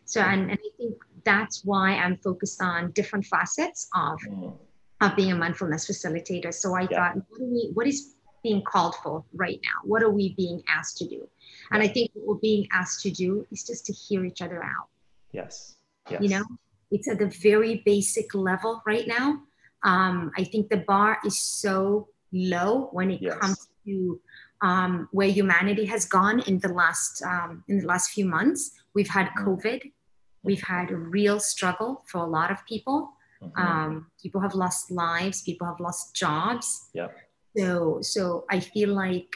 So, 0.05 0.21
and, 0.21 0.43
and 0.51 0.59
I 0.69 0.71
think 0.77 0.95
that's 1.31 1.57
why 1.71 1.89
I'm 2.03 2.17
focused 2.29 2.59
on 2.73 2.79
different 3.01 3.25
facets 3.35 3.81
of, 4.07 4.19
Mm, 4.31 4.57
of 5.05 5.11
being 5.21 5.33
a 5.37 5.39
mindfulness 5.45 5.83
facilitator. 5.91 6.51
So 6.63 6.69
I 6.75 6.83
Yeah. 6.83 6.97
thought, 6.97 7.15
what, 7.31 7.41
we, 7.55 7.61
what 7.77 7.87
is 7.93 7.99
being 8.47 8.63
called 8.73 8.95
for 9.03 9.15
right 9.45 9.61
now? 9.69 9.79
What 9.93 10.01
are 10.07 10.15
we 10.21 10.27
being 10.43 10.59
asked 10.79 10.97
to 11.01 11.07
do? 11.17 11.21
And 11.73 11.79
I 11.87 11.89
think 11.95 12.07
what 12.15 12.25
we're 12.29 12.45
being 12.51 12.65
asked 12.81 13.01
to 13.07 13.11
do 13.25 13.31
is 13.53 13.61
just 13.71 13.83
to 13.89 13.93
hear 14.05 14.21
each 14.31 14.41
other 14.47 14.61
out 14.75 14.89
yes, 15.33 15.55
yes. 16.13 16.21
you 16.23 16.29
know 16.35 16.45
it's 16.95 17.09
at 17.13 17.19
the 17.25 17.31
very 17.51 17.75
basic 17.93 18.29
level 18.35 18.73
right 18.93 19.07
now 19.19 19.29
um, 19.91 20.17
i 20.41 20.45
think 20.51 20.63
the 20.75 20.83
bar 20.93 21.13
is 21.29 21.37
so 21.65 21.75
low 22.55 22.89
when 22.97 23.09
it 23.11 23.21
Yes. 23.21 23.39
comes 23.41 23.61
to 23.85 24.21
um, 24.69 24.93
where 25.19 25.29
humanity 25.41 25.85
has 25.95 26.03
gone 26.19 26.39
in 26.51 26.57
the 26.65 26.73
last 26.81 27.13
um, 27.33 27.51
in 27.69 27.75
the 27.81 27.87
last 27.93 28.07
few 28.17 28.27
months 28.37 28.61
we've 28.95 29.13
had 29.19 29.27
Mhm. 29.29 29.45
covid 29.47 29.81
we've 30.47 30.63
had 30.77 30.87
a 30.91 30.97
real 30.97 31.39
struggle 31.53 31.91
for 32.11 32.19
a 32.27 32.31
lot 32.39 32.51
of 32.55 32.59
people 32.73 32.99
Mhm. 33.43 33.59
um, 33.65 33.91
people 34.23 34.41
have 34.47 34.55
lost 34.65 34.91
lives 34.91 35.37
people 35.51 35.67
have 35.73 35.81
lost 35.89 36.03
jobs 36.25 36.67
Yep. 37.01 37.11
so 37.57 37.67
so 38.13 38.21
i 38.57 38.59
feel 38.73 38.91
like 39.05 39.31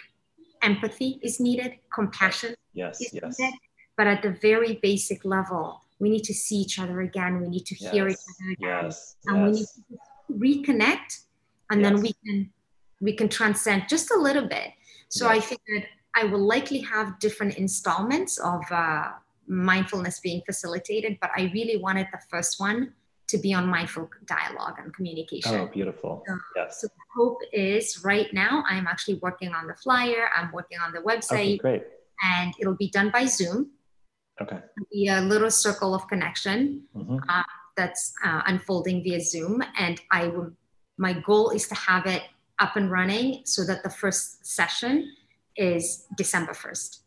empathy 0.71 1.11
is 1.23 1.35
needed 1.47 1.71
compassion 1.99 2.53
yes, 2.83 2.97
yes, 3.01 3.37
needed. 3.39 3.55
But 3.97 4.07
at 4.15 4.21
the 4.27 4.33
very 4.49 4.73
basic 4.89 5.21
level, 5.37 5.65
we 6.03 6.09
need 6.15 6.25
to 6.25 6.33
see 6.45 6.57
each 6.65 6.77
other 6.83 6.99
again. 7.09 7.33
We 7.43 7.49
need 7.55 7.67
to 7.73 7.75
hear 7.75 8.05
each 8.09 8.25
other 8.33 8.49
again. 8.57 8.85
yes, 8.85 9.17
And 9.27 9.37
we 9.45 9.51
need 9.59 9.69
to 9.77 9.81
reconnect 10.45 11.11
and 11.71 11.85
then 11.85 11.97
we 12.05 12.11
can 12.25 12.39
we 13.07 13.13
can 13.21 13.29
transcend 13.29 13.81
just 13.95 14.07
a 14.11 14.19
little 14.27 14.47
bit. 14.57 14.69
So 15.17 15.23
I 15.29 15.35
Yes. 15.35 15.49
figured 15.53 15.85
I 16.21 16.23
will 16.31 16.45
likely 16.55 16.81
have 16.95 17.07
different 17.27 17.53
installments 17.65 18.33
of 18.53 18.61
uh, 18.85 19.09
mindfulness 19.51 20.21
being 20.21 20.41
facilitated, 20.47 21.19
but 21.21 21.31
I 21.37 21.51
really 21.53 21.77
wanted 21.77 22.07
the 22.13 22.21
first 22.31 22.61
one 22.61 22.93
to 23.29 23.39
be 23.39 23.53
on 23.55 23.67
mindful 23.67 24.09
dialogue 24.27 24.77
and 24.79 24.95
communication. 24.95 25.55
Oh, 25.55 25.67
beautiful. 25.67 26.23
So- 26.27 26.39
Yes. 26.57 26.81
So 26.81 26.87
the 26.89 27.07
hope 27.17 27.39
is 27.53 28.03
right 28.05 28.33
now 28.33 28.63
I'm 28.69 28.87
actually 28.87 29.19
working 29.23 29.53
on 29.53 29.67
the 29.67 29.75
flyer, 29.75 30.29
I'm 30.37 30.51
working 30.53 30.79
on 30.79 30.93
the 30.93 30.99
Okay, 31.01 31.17
website, 31.17 31.59
great. 31.61 31.83
and 32.23 32.55
it'll 32.61 32.77
be 32.77 32.91
done 32.91 33.11
by 33.11 33.27
Zoom. 33.27 33.71
Okay. 34.41 34.57
It'll 34.57 34.89
be 34.93 35.09
a 35.09 35.21
little 35.21 35.51
circle 35.51 35.95
of 35.95 36.07
connection 36.09 36.85
hmm 36.95 37.19
uh, 37.29 37.43
that's 37.77 38.13
uh, 38.25 38.43
unfolding 38.47 39.03
via 39.03 39.21
Zoom, 39.21 39.63
and 39.79 40.01
I 40.11 40.27
will. 40.29 40.53
My 40.99 41.13
goal 41.15 41.51
is 41.51 41.67
to 41.69 41.75
have 41.75 42.05
it 42.07 42.23
up 42.59 42.77
and 42.77 42.91
running 42.91 43.43
so 43.47 43.65
that 43.65 43.83
the 43.83 43.91
first 43.91 44.45
session 44.45 44.95
is 45.57 46.07
December 46.17 46.53
first. 46.55 47.05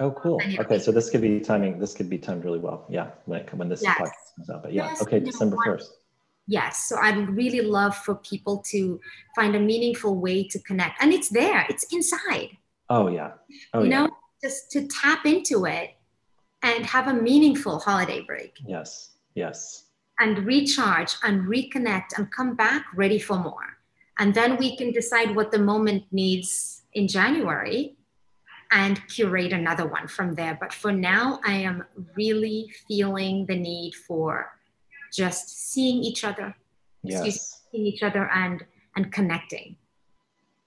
Oh, 0.00 0.12
cool. 0.12 0.40
Okay, 0.58 0.78
so 0.78 0.92
this 0.92 1.10
could 1.10 1.20
be 1.22 1.40
timing. 1.40 1.78
This 1.78 1.92
could 1.94 2.08
be 2.08 2.18
timed 2.18 2.44
really 2.44 2.60
well. 2.60 2.86
Yeah, 2.88 3.10
like 3.26 3.50
when 3.50 3.68
this 3.68 3.82
Yes. 3.82 3.98
podcast 3.98 4.36
comes 4.36 4.50
out. 4.50 4.62
But 4.62 4.72
yeah, 4.72 4.86
Yes, 4.90 5.02
okay, 5.02 5.18
December 5.20 5.56
first. 5.64 5.92
Yes, 6.46 6.88
so 6.88 6.96
I'd 6.96 7.28
really 7.30 7.60
love 7.60 7.94
for 7.96 8.14
people 8.14 8.58
to 8.70 9.00
find 9.36 9.54
a 9.54 9.60
meaningful 9.60 10.14
way 10.18 10.46
to 10.48 10.58
connect, 10.60 11.02
and 11.02 11.12
it's 11.12 11.28
there. 11.28 11.66
It's 11.68 11.84
inside. 11.92 12.50
Oh 12.88 13.08
yeah. 13.08 13.32
Oh 13.74 13.82
you 13.82 13.90
yeah. 13.90 14.04
know, 14.04 14.10
just 14.42 14.70
to 14.72 14.86
tap 14.86 15.26
into 15.26 15.66
it 15.66 15.90
and 16.62 16.86
have 16.86 17.06
a 17.08 17.12
meaningful 17.14 17.78
holiday 17.80 18.22
break 18.22 18.54
Yes. 18.66 19.10
Yes. 19.34 19.84
and 20.20 20.38
recharge 20.46 21.14
and 21.22 21.46
reconnect 21.46 22.16
and 22.16 22.32
come 22.32 22.54
back 22.54 22.86
ready 22.96 23.18
for 23.18 23.36
more. 23.36 23.76
And 24.18 24.32
then 24.34 24.56
we 24.56 24.76
can 24.76 24.90
decide 24.92 25.36
what 25.36 25.52
the 25.52 25.58
moment 25.58 26.04
needs 26.12 26.82
in 26.94 27.06
January 27.08 27.94
and 28.70 29.00
curate 29.08 29.52
another 29.52 29.86
one 29.86 30.08
from 30.08 30.34
there. 30.34 30.56
But 30.60 30.72
for 30.72 30.92
now, 30.92 31.40
I 31.44 31.54
am 31.54 31.84
really 32.16 32.72
feeling 32.86 33.46
the 33.46 33.56
need 33.56 33.94
for 33.94 34.52
just 35.12 35.72
seeing 35.72 36.02
each 36.02 36.24
other, 36.24 36.54
Yes. 37.02 37.62
seeing 37.70 37.86
each 37.86 38.02
other 38.02 38.28
and 38.32 38.64
and 38.96 39.12
connecting. 39.12 39.76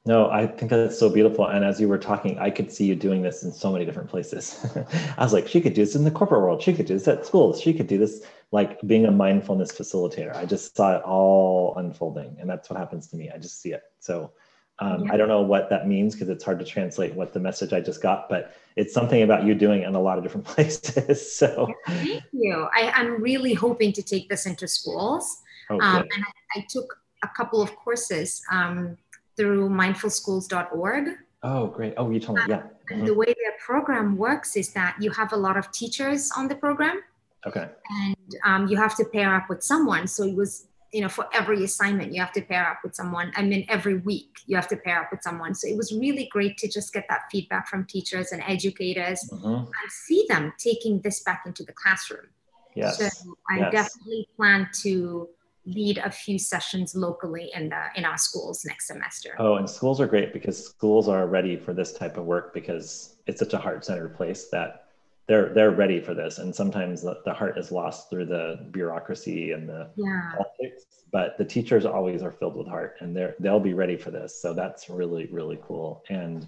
No, 0.05 0.31
I 0.31 0.47
think 0.47 0.71
that's 0.71 0.97
so 0.97 1.09
beautiful. 1.09 1.45
And 1.45 1.63
as 1.63 1.79
you 1.79 1.87
were 1.87 1.99
talking, 1.99 2.39
I 2.39 2.49
could 2.49 2.71
see 2.71 2.85
you 2.85 2.95
doing 2.95 3.21
this 3.21 3.43
in 3.43 3.51
so 3.51 3.71
many 3.71 3.85
different 3.85 4.09
places. 4.09 4.65
I 5.17 5.23
was 5.23 5.31
like, 5.31 5.47
she 5.47 5.61
could 5.61 5.75
do 5.75 5.85
this 5.85 5.95
in 5.95 6.03
the 6.03 6.09
corporate 6.09 6.41
world. 6.41 6.61
She 6.61 6.73
could 6.73 6.87
do 6.87 6.95
this 6.95 7.07
at 7.07 7.25
schools. 7.25 7.61
She 7.61 7.71
could 7.73 7.85
do 7.85 7.99
this 7.99 8.25
like 8.51 8.81
being 8.87 9.05
a 9.05 9.11
mindfulness 9.11 9.71
facilitator. 9.71 10.35
I 10.35 10.45
just 10.45 10.75
saw 10.75 10.95
it 10.95 11.03
all 11.03 11.75
unfolding. 11.77 12.37
And 12.39 12.49
that's 12.49 12.67
what 12.69 12.79
happens 12.79 13.07
to 13.07 13.15
me. 13.15 13.29
I 13.29 13.37
just 13.37 13.61
see 13.61 13.73
it. 13.73 13.83
So 13.99 14.31
um, 14.79 15.05
Yeah. 15.05 15.13
I 15.13 15.17
don't 15.17 15.27
know 15.27 15.41
what 15.41 15.69
that 15.69 15.87
means 15.87 16.13
because 16.15 16.29
it's 16.29 16.43
hard 16.43 16.59
to 16.59 16.65
translate 16.65 17.13
what 17.15 17.33
the 17.33 17.39
message 17.39 17.73
I 17.73 17.81
just 17.81 18.01
got, 18.01 18.29
but 18.29 18.53
it's 18.75 18.93
something 18.93 19.21
about 19.21 19.43
you 19.45 19.53
doing 19.53 19.81
it 19.83 19.87
in 19.87 19.95
a 19.95 20.01
lot 20.01 20.17
of 20.17 20.23
different 20.23 20.45
places. 20.53 21.35
so, 21.35 21.67
Thank 21.87 22.23
you. 22.31 22.67
I, 22.75 22.89
I'm 22.91 23.21
really 23.21 23.53
hoping 23.53 23.91
to 23.93 24.01
take 24.03 24.29
this 24.29 24.45
into 24.45 24.67
schools. 24.67 25.37
oh, 25.69 25.79
Um, 25.79 26.01
and 26.13 26.23
I, 26.25 26.59
I 26.59 26.65
took 26.69 26.97
a 27.23 27.27
couple 27.37 27.61
of 27.61 27.75
courses 27.75 28.41
um, 28.51 28.97
through 29.37 29.69
mindfulschools.org. 29.69 31.09
oh, 31.43 31.67
great. 31.67 31.93
Oh, 31.97 32.09
you 32.09 32.19
told 32.19 32.37
me. 32.39 32.43
Yeah. 32.49 32.63
And 32.89 33.03
Mhm. 33.03 33.05
the 33.05 33.13
way 33.13 33.25
their 33.27 33.53
program 33.65 34.17
works 34.17 34.55
is 34.57 34.73
that 34.73 34.95
you 34.99 35.11
have 35.11 35.31
a 35.33 35.37
lot 35.37 35.57
of 35.57 35.71
teachers 35.71 36.29
on 36.35 36.47
the 36.47 36.55
program 36.55 37.01
Okay. 37.47 37.69
and 38.01 38.35
um, 38.45 38.67
you 38.67 38.75
have 38.77 38.95
to 38.97 39.05
pair 39.05 39.33
up 39.33 39.49
with 39.49 39.63
someone. 39.63 40.07
So 40.07 40.23
it 40.25 40.35
was, 40.35 40.67
you 40.91 41.01
know, 41.01 41.09
for 41.09 41.27
every 41.33 41.63
assignment, 41.63 42.13
you 42.13 42.19
have 42.19 42.33
to 42.33 42.41
pair 42.41 42.69
up 42.69 42.79
with 42.83 42.95
someone. 42.95 43.31
I 43.35 43.43
mean, 43.43 43.65
every 43.69 43.97
week 43.99 44.39
you 44.45 44.55
have 44.57 44.67
to 44.69 44.75
pair 44.75 45.01
up 45.01 45.11
with 45.11 45.21
someone. 45.23 45.55
So 45.55 45.67
it 45.67 45.77
was 45.77 45.93
really 45.93 46.27
great 46.31 46.57
to 46.57 46.67
just 46.67 46.93
get 46.93 47.05
that 47.09 47.21
feedback 47.31 47.67
from 47.67 47.85
teachers 47.85 48.31
and 48.33 48.43
educators 48.45 49.27
Mhm. 49.31 49.59
and 49.65 49.91
see 50.05 50.25
them 50.27 50.53
taking 50.57 50.99
this 51.01 51.23
back 51.23 51.43
into 51.45 51.63
the 51.63 51.73
classroom. 51.73 52.27
Yes. 52.75 52.97
So 52.97 53.37
I 53.49 53.59
yes. 53.59 53.71
definitely 53.71 54.27
plan 54.35 54.69
to 54.81 55.29
lead 55.65 55.99
a 55.99 56.09
few 56.09 56.39
sessions 56.39 56.95
locally 56.95 57.51
in 57.53 57.69
the 57.69 57.83
in 57.95 58.03
our 58.03 58.17
schools 58.17 58.65
next 58.65 58.87
semester. 58.87 59.35
Oh, 59.37 59.55
and 59.55 59.69
schools 59.69 60.01
are 60.01 60.07
great 60.07 60.33
because 60.33 60.65
schools 60.65 61.07
are 61.07 61.27
ready 61.27 61.55
for 61.55 61.73
this 61.73 61.93
type 61.93 62.17
of 62.17 62.25
work 62.25 62.53
because 62.53 63.15
it's 63.27 63.39
such 63.39 63.53
a 63.53 63.57
heart-centered 63.59 64.15
place 64.15 64.49
that 64.49 64.87
they're 65.27 65.53
they're 65.53 65.71
ready 65.71 65.99
for 65.99 66.13
this. 66.13 66.39
And 66.39 66.53
sometimes 66.53 67.01
the, 67.01 67.17
the 67.25 67.33
heart 67.33 67.57
is 67.57 67.71
lost 67.71 68.09
through 68.09 68.25
the 68.25 68.67
bureaucracy 68.71 69.51
and 69.51 69.67
the 69.69 69.89
Yeah. 69.95 70.31
politics, 70.31 70.85
but 71.11 71.37
the 71.37 71.45
teachers 71.45 71.85
always 71.85 72.21
are 72.21 72.31
filled 72.31 72.55
with 72.57 72.67
heart 72.67 72.95
and 72.99 73.15
they're 73.15 73.35
they'll 73.39 73.59
be 73.59 73.73
ready 73.73 73.97
for 73.97 74.11
this. 74.11 74.41
So 74.41 74.53
that's 74.53 74.89
really 74.89 75.27
really 75.27 75.59
cool. 75.61 76.03
And 76.09 76.47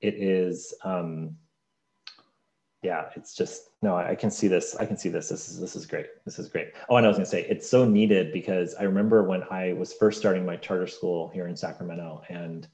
it 0.00 0.14
is 0.14 0.74
um 0.84 1.36
yeah, 2.82 3.10
it's 3.14 3.34
just 3.34 3.62
no, 3.82 3.94
I 3.94 4.10
I 4.10 4.14
can 4.16 4.30
see 4.30 4.48
this. 4.48 4.74
I 4.76 4.86
can 4.86 4.96
see 4.96 5.08
this. 5.08 5.28
This 5.28 5.48
is 5.48 5.60
this 5.60 5.76
is 5.76 5.86
great. 5.86 6.06
This 6.24 6.38
is 6.38 6.48
great. 6.48 6.72
Oh, 6.88 6.96
and 6.96 7.06
I 7.06 7.08
was 7.08 7.16
gonna 7.16 7.26
say 7.26 7.42
it's 7.48 7.68
so 7.68 7.84
needed 7.84 8.32
because 8.32 8.74
I 8.74 8.82
remember 8.84 9.22
when 9.22 9.44
I 9.50 9.72
was 9.74 9.92
first 9.92 10.18
starting 10.18 10.44
my 10.44 10.56
charter 10.56 10.86
school 10.88 11.28
here 11.28 11.46
in 11.46 11.54
Sacramento, 11.56 12.22
and 12.28 12.66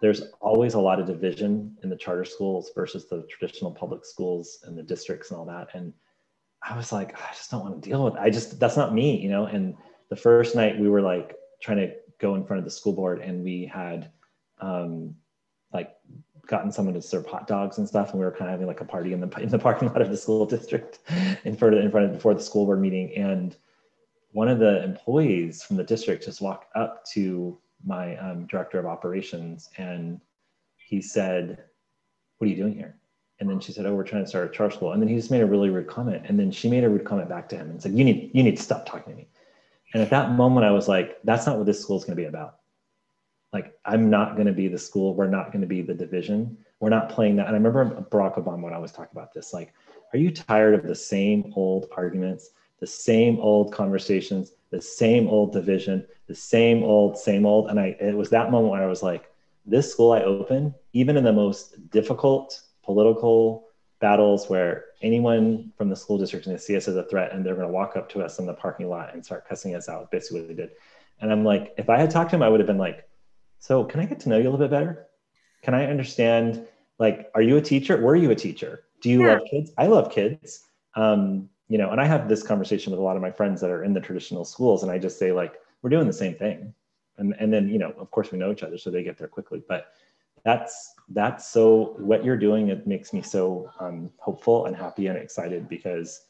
there's 0.00 0.22
always 0.40 0.74
a 0.74 0.80
lot 0.80 1.00
of 1.00 1.06
division 1.06 1.76
in 1.82 1.90
the 1.90 1.96
charter 1.96 2.24
schools 2.24 2.70
versus 2.74 3.08
the 3.08 3.26
traditional 3.28 3.70
public 3.70 4.04
schools 4.04 4.60
and 4.64 4.78
the 4.78 4.82
districts 4.82 5.30
and 5.30 5.38
all 5.38 5.46
that. 5.46 5.68
And 5.74 5.92
I 6.62 6.76
was 6.76 6.92
like, 6.92 7.14
I 7.20 7.32
just 7.32 7.50
don't 7.50 7.64
want 7.64 7.82
to 7.82 7.88
deal 7.88 8.04
with. 8.04 8.14
It. 8.14 8.20
I 8.20 8.30
just 8.30 8.58
that's 8.60 8.76
not 8.76 8.94
me, 8.94 9.20
you 9.20 9.28
know. 9.28 9.46
And 9.46 9.76
the 10.08 10.16
first 10.16 10.54
night 10.54 10.78
we 10.78 10.88
were 10.88 11.02
like 11.02 11.36
trying 11.60 11.78
to 11.78 11.92
go 12.18 12.34
in 12.34 12.44
front 12.44 12.58
of 12.58 12.64
the 12.64 12.70
school 12.70 12.92
board, 12.92 13.20
and 13.20 13.44
we 13.44 13.64
had 13.64 14.10
um, 14.60 15.14
like 15.72 15.94
gotten 16.46 16.72
someone 16.72 16.94
to 16.94 17.02
serve 17.02 17.26
hot 17.26 17.46
dogs 17.46 17.78
and 17.78 17.86
stuff, 17.86 18.10
and 18.10 18.18
we 18.18 18.24
were 18.24 18.32
kind 18.32 18.44
of 18.44 18.50
having 18.50 18.66
like 18.66 18.80
a 18.80 18.84
party 18.84 19.12
in 19.12 19.20
the 19.20 19.40
in 19.40 19.48
the 19.48 19.58
parking 19.58 19.88
lot 19.88 20.02
of 20.02 20.10
the 20.10 20.16
school 20.16 20.46
district 20.56 21.00
in 21.44 21.56
front 21.56 21.74
of 21.74 21.84
in 21.84 21.90
front 21.90 22.06
of 22.06 22.12
before 22.12 22.34
the 22.34 22.42
school 22.42 22.66
board 22.66 22.80
meeting, 22.80 23.12
and 23.16 23.56
one 24.32 24.48
of 24.48 24.58
the 24.58 24.82
employees 24.84 25.62
from 25.62 25.76
the 25.76 25.84
district 25.84 26.24
just 26.24 26.40
walked 26.40 26.74
up 26.76 27.04
to 27.06 27.58
my 27.84 28.16
um, 28.16 28.46
director 28.46 28.78
of 28.78 28.86
operations 28.86 29.70
and 29.78 30.20
he 30.76 31.00
said, 31.00 31.64
"What 32.38 32.46
are 32.46 32.50
you 32.50 32.56
doing 32.56 32.74
here?" 32.74 32.96
And 33.40 33.48
then 33.48 33.60
she 33.60 33.72
said, 33.72 33.86
"Oh, 33.86 33.94
we're 33.94 34.04
trying 34.04 34.24
to 34.24 34.28
start 34.28 34.50
a 34.50 34.52
charter 34.52 34.74
school." 34.74 34.92
And 34.92 35.02
then 35.02 35.08
he 35.08 35.16
just 35.16 35.30
made 35.30 35.42
a 35.42 35.46
really 35.46 35.70
rude 35.70 35.86
comment, 35.86 36.24
and 36.26 36.38
then 36.38 36.50
she 36.50 36.68
made 36.70 36.84
a 36.84 36.88
rude 36.88 37.04
comment 37.04 37.28
back 37.28 37.48
to 37.50 37.56
him 37.56 37.70
and 37.70 37.82
said, 37.82 37.92
"You 37.92 38.04
need 38.04 38.30
you 38.34 38.42
need 38.42 38.56
to 38.56 38.62
stop 38.62 38.86
talking 38.86 39.12
to 39.12 39.16
me." 39.16 39.28
And 39.94 40.02
at 40.02 40.10
that 40.10 40.32
moment, 40.32 40.66
I 40.66 40.70
was 40.70 40.88
like, 40.88 41.18
"That's 41.24 41.46
not 41.46 41.56
what 41.56 41.66
this 41.66 41.80
school 41.80 41.98
is 41.98 42.04
going 42.04 42.16
to 42.16 42.22
be 42.22 42.28
about." 42.28 42.58
like 43.52 43.78
i'm 43.84 44.10
not 44.10 44.34
going 44.34 44.46
to 44.46 44.52
be 44.52 44.68
the 44.68 44.78
school 44.78 45.14
we're 45.14 45.26
not 45.26 45.52
going 45.52 45.60
to 45.60 45.66
be 45.66 45.82
the 45.82 45.94
division 45.94 46.56
we're 46.80 46.88
not 46.88 47.08
playing 47.08 47.36
that 47.36 47.46
and 47.46 47.54
i 47.54 47.58
remember 47.58 47.84
barack 48.10 48.36
obama 48.36 48.62
when 48.62 48.72
i 48.72 48.78
was 48.78 48.92
talking 48.92 49.12
about 49.12 49.32
this 49.32 49.52
like 49.52 49.72
are 50.12 50.18
you 50.18 50.30
tired 50.30 50.74
of 50.74 50.82
the 50.84 50.94
same 50.94 51.52
old 51.56 51.86
arguments 51.96 52.50
the 52.80 52.86
same 52.86 53.38
old 53.40 53.72
conversations 53.72 54.52
the 54.70 54.80
same 54.80 55.28
old 55.28 55.52
division 55.52 56.06
the 56.26 56.34
same 56.34 56.82
old 56.82 57.18
same 57.18 57.46
old 57.46 57.70
and 57.70 57.78
i 57.80 57.96
it 58.00 58.16
was 58.16 58.30
that 58.30 58.50
moment 58.50 58.72
when 58.72 58.82
i 58.82 58.86
was 58.86 59.02
like 59.02 59.30
this 59.66 59.92
school 59.92 60.12
i 60.12 60.22
open 60.22 60.74
even 60.92 61.16
in 61.16 61.24
the 61.24 61.32
most 61.32 61.90
difficult 61.90 62.60
political 62.84 63.66
battles 64.00 64.48
where 64.48 64.84
anyone 65.02 65.72
from 65.76 65.88
the 65.88 65.96
school 65.96 66.18
district 66.18 66.44
is 66.44 66.46
going 66.46 66.56
to 66.56 66.62
see 66.62 66.76
us 66.76 66.86
as 66.86 66.96
a 66.96 67.02
threat 67.04 67.32
and 67.32 67.44
they're 67.44 67.56
going 67.56 67.66
to 67.66 67.72
walk 67.72 67.96
up 67.96 68.08
to 68.08 68.22
us 68.22 68.38
in 68.38 68.46
the 68.46 68.54
parking 68.54 68.88
lot 68.88 69.12
and 69.12 69.24
start 69.24 69.46
cussing 69.48 69.74
us 69.74 69.88
out 69.88 70.10
basically 70.10 70.40
what 70.40 70.48
they 70.48 70.54
did 70.54 70.70
and 71.20 71.32
i'm 71.32 71.44
like 71.44 71.74
if 71.78 71.88
i 71.90 71.98
had 71.98 72.10
talked 72.10 72.30
to 72.30 72.36
him 72.36 72.42
i 72.42 72.48
would 72.48 72.60
have 72.60 72.66
been 72.66 72.78
like 72.78 73.08
so 73.58 73.84
can 73.84 74.00
I 74.00 74.06
get 74.06 74.20
to 74.20 74.28
know 74.28 74.36
you 74.36 74.42
a 74.42 74.50
little 74.50 74.58
bit 74.58 74.70
better? 74.70 75.06
Can 75.62 75.74
I 75.74 75.86
understand, 75.86 76.66
like, 76.98 77.28
are 77.34 77.42
you 77.42 77.56
a 77.56 77.60
teacher? 77.60 77.96
Were 78.00 78.16
you 78.16 78.30
a 78.30 78.34
teacher? 78.34 78.84
Do 79.00 79.10
you 79.10 79.24
Yeah. 79.24 79.32
love 79.34 79.42
kids? 79.50 79.72
I 79.76 79.86
love 79.86 80.10
kids. 80.10 80.64
Um, 80.94 81.50
you 81.68 81.78
know, 81.78 81.90
and 81.90 82.00
I 82.00 82.06
have 82.06 82.28
this 82.28 82.42
conversation 82.42 82.90
with 82.90 83.00
a 83.00 83.02
lot 83.02 83.16
of 83.16 83.22
my 83.22 83.30
friends 83.30 83.60
that 83.60 83.70
are 83.70 83.84
in 83.84 83.92
the 83.92 84.00
traditional 84.00 84.44
schools, 84.44 84.82
and 84.82 84.90
I 84.90 84.98
just 84.98 85.18
say, 85.18 85.32
like, 85.32 85.60
we're 85.82 85.90
doing 85.90 86.06
the 86.06 86.12
same 86.12 86.34
thing. 86.34 86.72
And, 87.18 87.34
and 87.38 87.52
then, 87.52 87.68
you 87.68 87.78
know, 87.78 87.92
of 87.98 88.10
course 88.10 88.30
we 88.30 88.38
know 88.38 88.52
each 88.52 88.62
other, 88.62 88.78
so 88.78 88.90
they 88.90 89.02
get 89.02 89.18
there 89.18 89.28
quickly. 89.28 89.62
But 89.68 89.92
that's 90.44 90.94
that's 91.10 91.48
so 91.48 91.96
what 91.98 92.24
you're 92.24 92.36
doing, 92.36 92.68
it 92.68 92.86
makes 92.86 93.12
me 93.12 93.22
so 93.22 93.70
um, 93.80 94.10
hopeful 94.18 94.66
and 94.66 94.76
happy 94.76 95.06
and 95.08 95.18
excited 95.18 95.68
because 95.68 96.26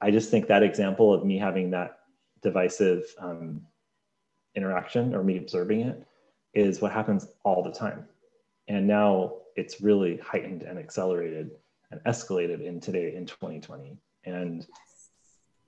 I 0.00 0.10
just 0.10 0.30
think 0.30 0.46
that 0.46 0.62
example 0.62 1.12
of 1.12 1.24
me 1.24 1.38
having 1.38 1.70
that 1.70 2.00
divisive 2.42 3.04
um, 3.18 3.62
interaction 4.54 5.14
or 5.14 5.22
me 5.22 5.38
observing 5.38 5.82
it 5.82 6.06
is 6.54 6.80
what 6.80 6.92
happens 6.92 7.28
all 7.44 7.62
the 7.62 7.72
time. 7.72 8.06
And 8.68 8.86
now 8.86 9.34
it's 9.54 9.80
really 9.80 10.16
heightened 10.18 10.62
and 10.62 10.78
accelerated 10.78 11.50
and 11.90 12.00
escalated 12.04 12.64
in 12.64 12.80
today 12.80 13.14
in 13.14 13.26
2020. 13.26 13.96
And 14.26 14.66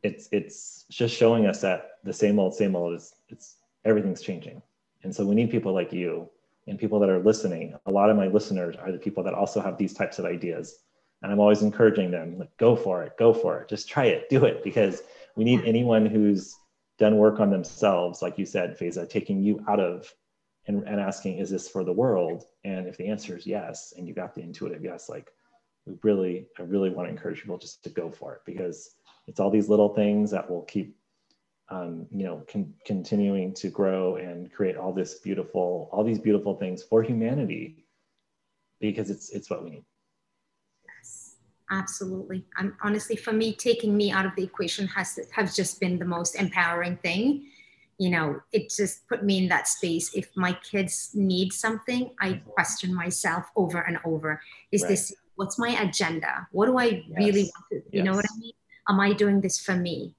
it's 0.03 0.29
it's 0.31 0.85
just 0.91 1.15
showing 1.15 1.47
us 1.47 1.61
that 1.63 1.93
the 2.05 2.13
same 2.13 2.39
old, 2.39 2.55
same 2.55 2.77
old 2.77 2.95
is 2.95 3.15
it's 3.29 3.57
everything's 3.85 4.21
changing. 4.21 4.61
And 5.03 5.15
so 5.15 5.25
we 5.25 5.35
need 5.35 5.51
people 5.51 5.73
like 5.73 5.93
you 5.93 6.29
and 6.67 6.79
people 6.79 7.01
that 7.01 7.09
are 7.09 7.21
listening. 7.21 7.75
A 7.87 7.91
lot 7.91 8.11
of 8.11 8.17
my 8.17 8.27
listeners 8.27 8.77
are 8.77 8.93
the 8.93 8.99
people 8.99 9.23
that 9.25 9.35
also 9.35 9.61
have 9.61 9.79
these 9.79 9.95
types 9.95 10.19
of 10.19 10.25
ideas. 10.25 10.81
And 11.23 11.33
I'm 11.33 11.41
always 11.41 11.63
encouraging 11.63 12.11
them, 12.11 12.39
like, 12.39 12.57
go 12.59 12.77
for 12.77 13.03
it, 13.03 13.17
go 13.19 13.33
for 13.33 13.61
it, 13.61 13.69
just 13.69 13.89
try 13.89 14.05
it, 14.05 14.29
do 14.29 14.45
it, 14.45 14.63
because 14.63 15.03
we 15.35 15.45
need 15.45 15.63
anyone 15.65 16.07
who's 16.07 16.57
done 16.99 17.17
work 17.17 17.41
on 17.41 17.51
themselves, 17.51 18.23
like 18.23 18.39
you 18.39 18.47
said, 18.47 18.79
Faiza, 18.79 19.09
taking 19.09 19.43
you 19.43 19.65
out 19.69 19.81
of 19.81 20.13
and, 20.67 20.87
and 20.87 21.01
asking, 21.01 21.39
is 21.39 21.51
this 21.51 21.69
for 21.69 21.83
the 21.83 21.93
world? 21.93 22.45
And 22.65 22.87
if 22.87 22.97
the 22.97 23.09
answer 23.09 23.37
is 23.37 23.47
yes, 23.47 23.95
and 23.97 24.07
you 24.07 24.15
got 24.15 24.35
the 24.35 24.43
intuitive 24.43 24.85
yes, 24.85 25.09
like 25.09 25.33
we 25.89 25.99
really, 26.03 26.47
I 26.59 26.63
really 26.63 26.91
want 26.91 27.09
to 27.09 27.13
encourage 27.13 27.41
people 27.41 27.59
just 27.59 27.83
to 27.85 27.91
go 27.91 28.11
for 28.11 28.35
it 28.35 28.43
because 28.45 28.95
it's 29.27 29.41
all 29.41 29.51
these 29.51 29.69
little 29.69 29.95
things 29.95 30.31
that 30.31 30.49
will 30.49 30.63
keep, 30.63 30.97
um, 31.71 32.07
you 32.11 32.25
know, 32.25 32.45
con- 32.51 32.75
continuing 32.85 33.55
to 33.55 33.69
grow 33.69 34.17
and 34.17 34.53
create 34.53 34.77
all 34.77 34.93
this 34.93 35.15
beautiful, 35.15 35.89
all 35.93 36.05
these 36.05 36.19
beautiful 36.19 36.57
things 36.57 36.83
for 36.83 37.03
humanity 37.03 37.85
because 38.81 39.11
it's 39.11 39.31
it's 39.31 39.51
what 39.51 39.65
we 39.65 39.71
need. 39.71 39.85
Yes, 40.97 41.37
absolutely. 41.71 42.45
I'm 42.57 42.77
honestly 42.83 43.17
for 43.17 43.33
me, 43.33 43.55
taking 43.55 43.97
me 43.97 44.11
out 44.11 44.27
of 44.27 44.35
the 44.37 44.45
equation 44.45 44.87
has 44.89 45.19
has 45.33 45.57
just 45.57 45.81
been 45.81 45.99
the 45.99 46.05
most 46.05 46.37
empowering 46.37 46.97
thing. 46.99 47.51
You 47.99 48.11
know, 48.11 48.41
it 48.53 48.71
just 48.71 49.09
put 49.09 49.25
me 49.25 49.39
in 49.39 49.49
that 49.49 49.67
space. 49.67 50.15
If 50.15 50.29
my 50.37 50.53
kids 50.53 51.11
need 51.15 51.53
something, 51.53 52.13
I 52.21 52.29
mm-hmm. 52.31 52.51
question 52.51 52.95
myself 52.95 53.51
over 53.57 53.81
and 53.81 53.99
over. 54.05 54.41
Is 54.71 54.83
right. 54.83 54.91
this 54.91 55.13
what's 55.39 55.59
my 55.59 55.71
agenda? 55.81 56.49
What 56.51 56.67
do 56.67 56.77
I 56.79 56.85
yes. 56.85 57.05
really 57.17 57.43
want 57.43 57.67
to? 57.71 57.77
You 57.77 58.03
yes. 58.03 58.05
know 58.05 58.15
what 58.15 58.25
I 58.25 58.39
mean? 58.39 58.53
Am 58.89 59.01
I 59.01 59.13
doing 59.13 59.41
this 59.41 59.61
for 59.61 59.77
me? 59.77 60.15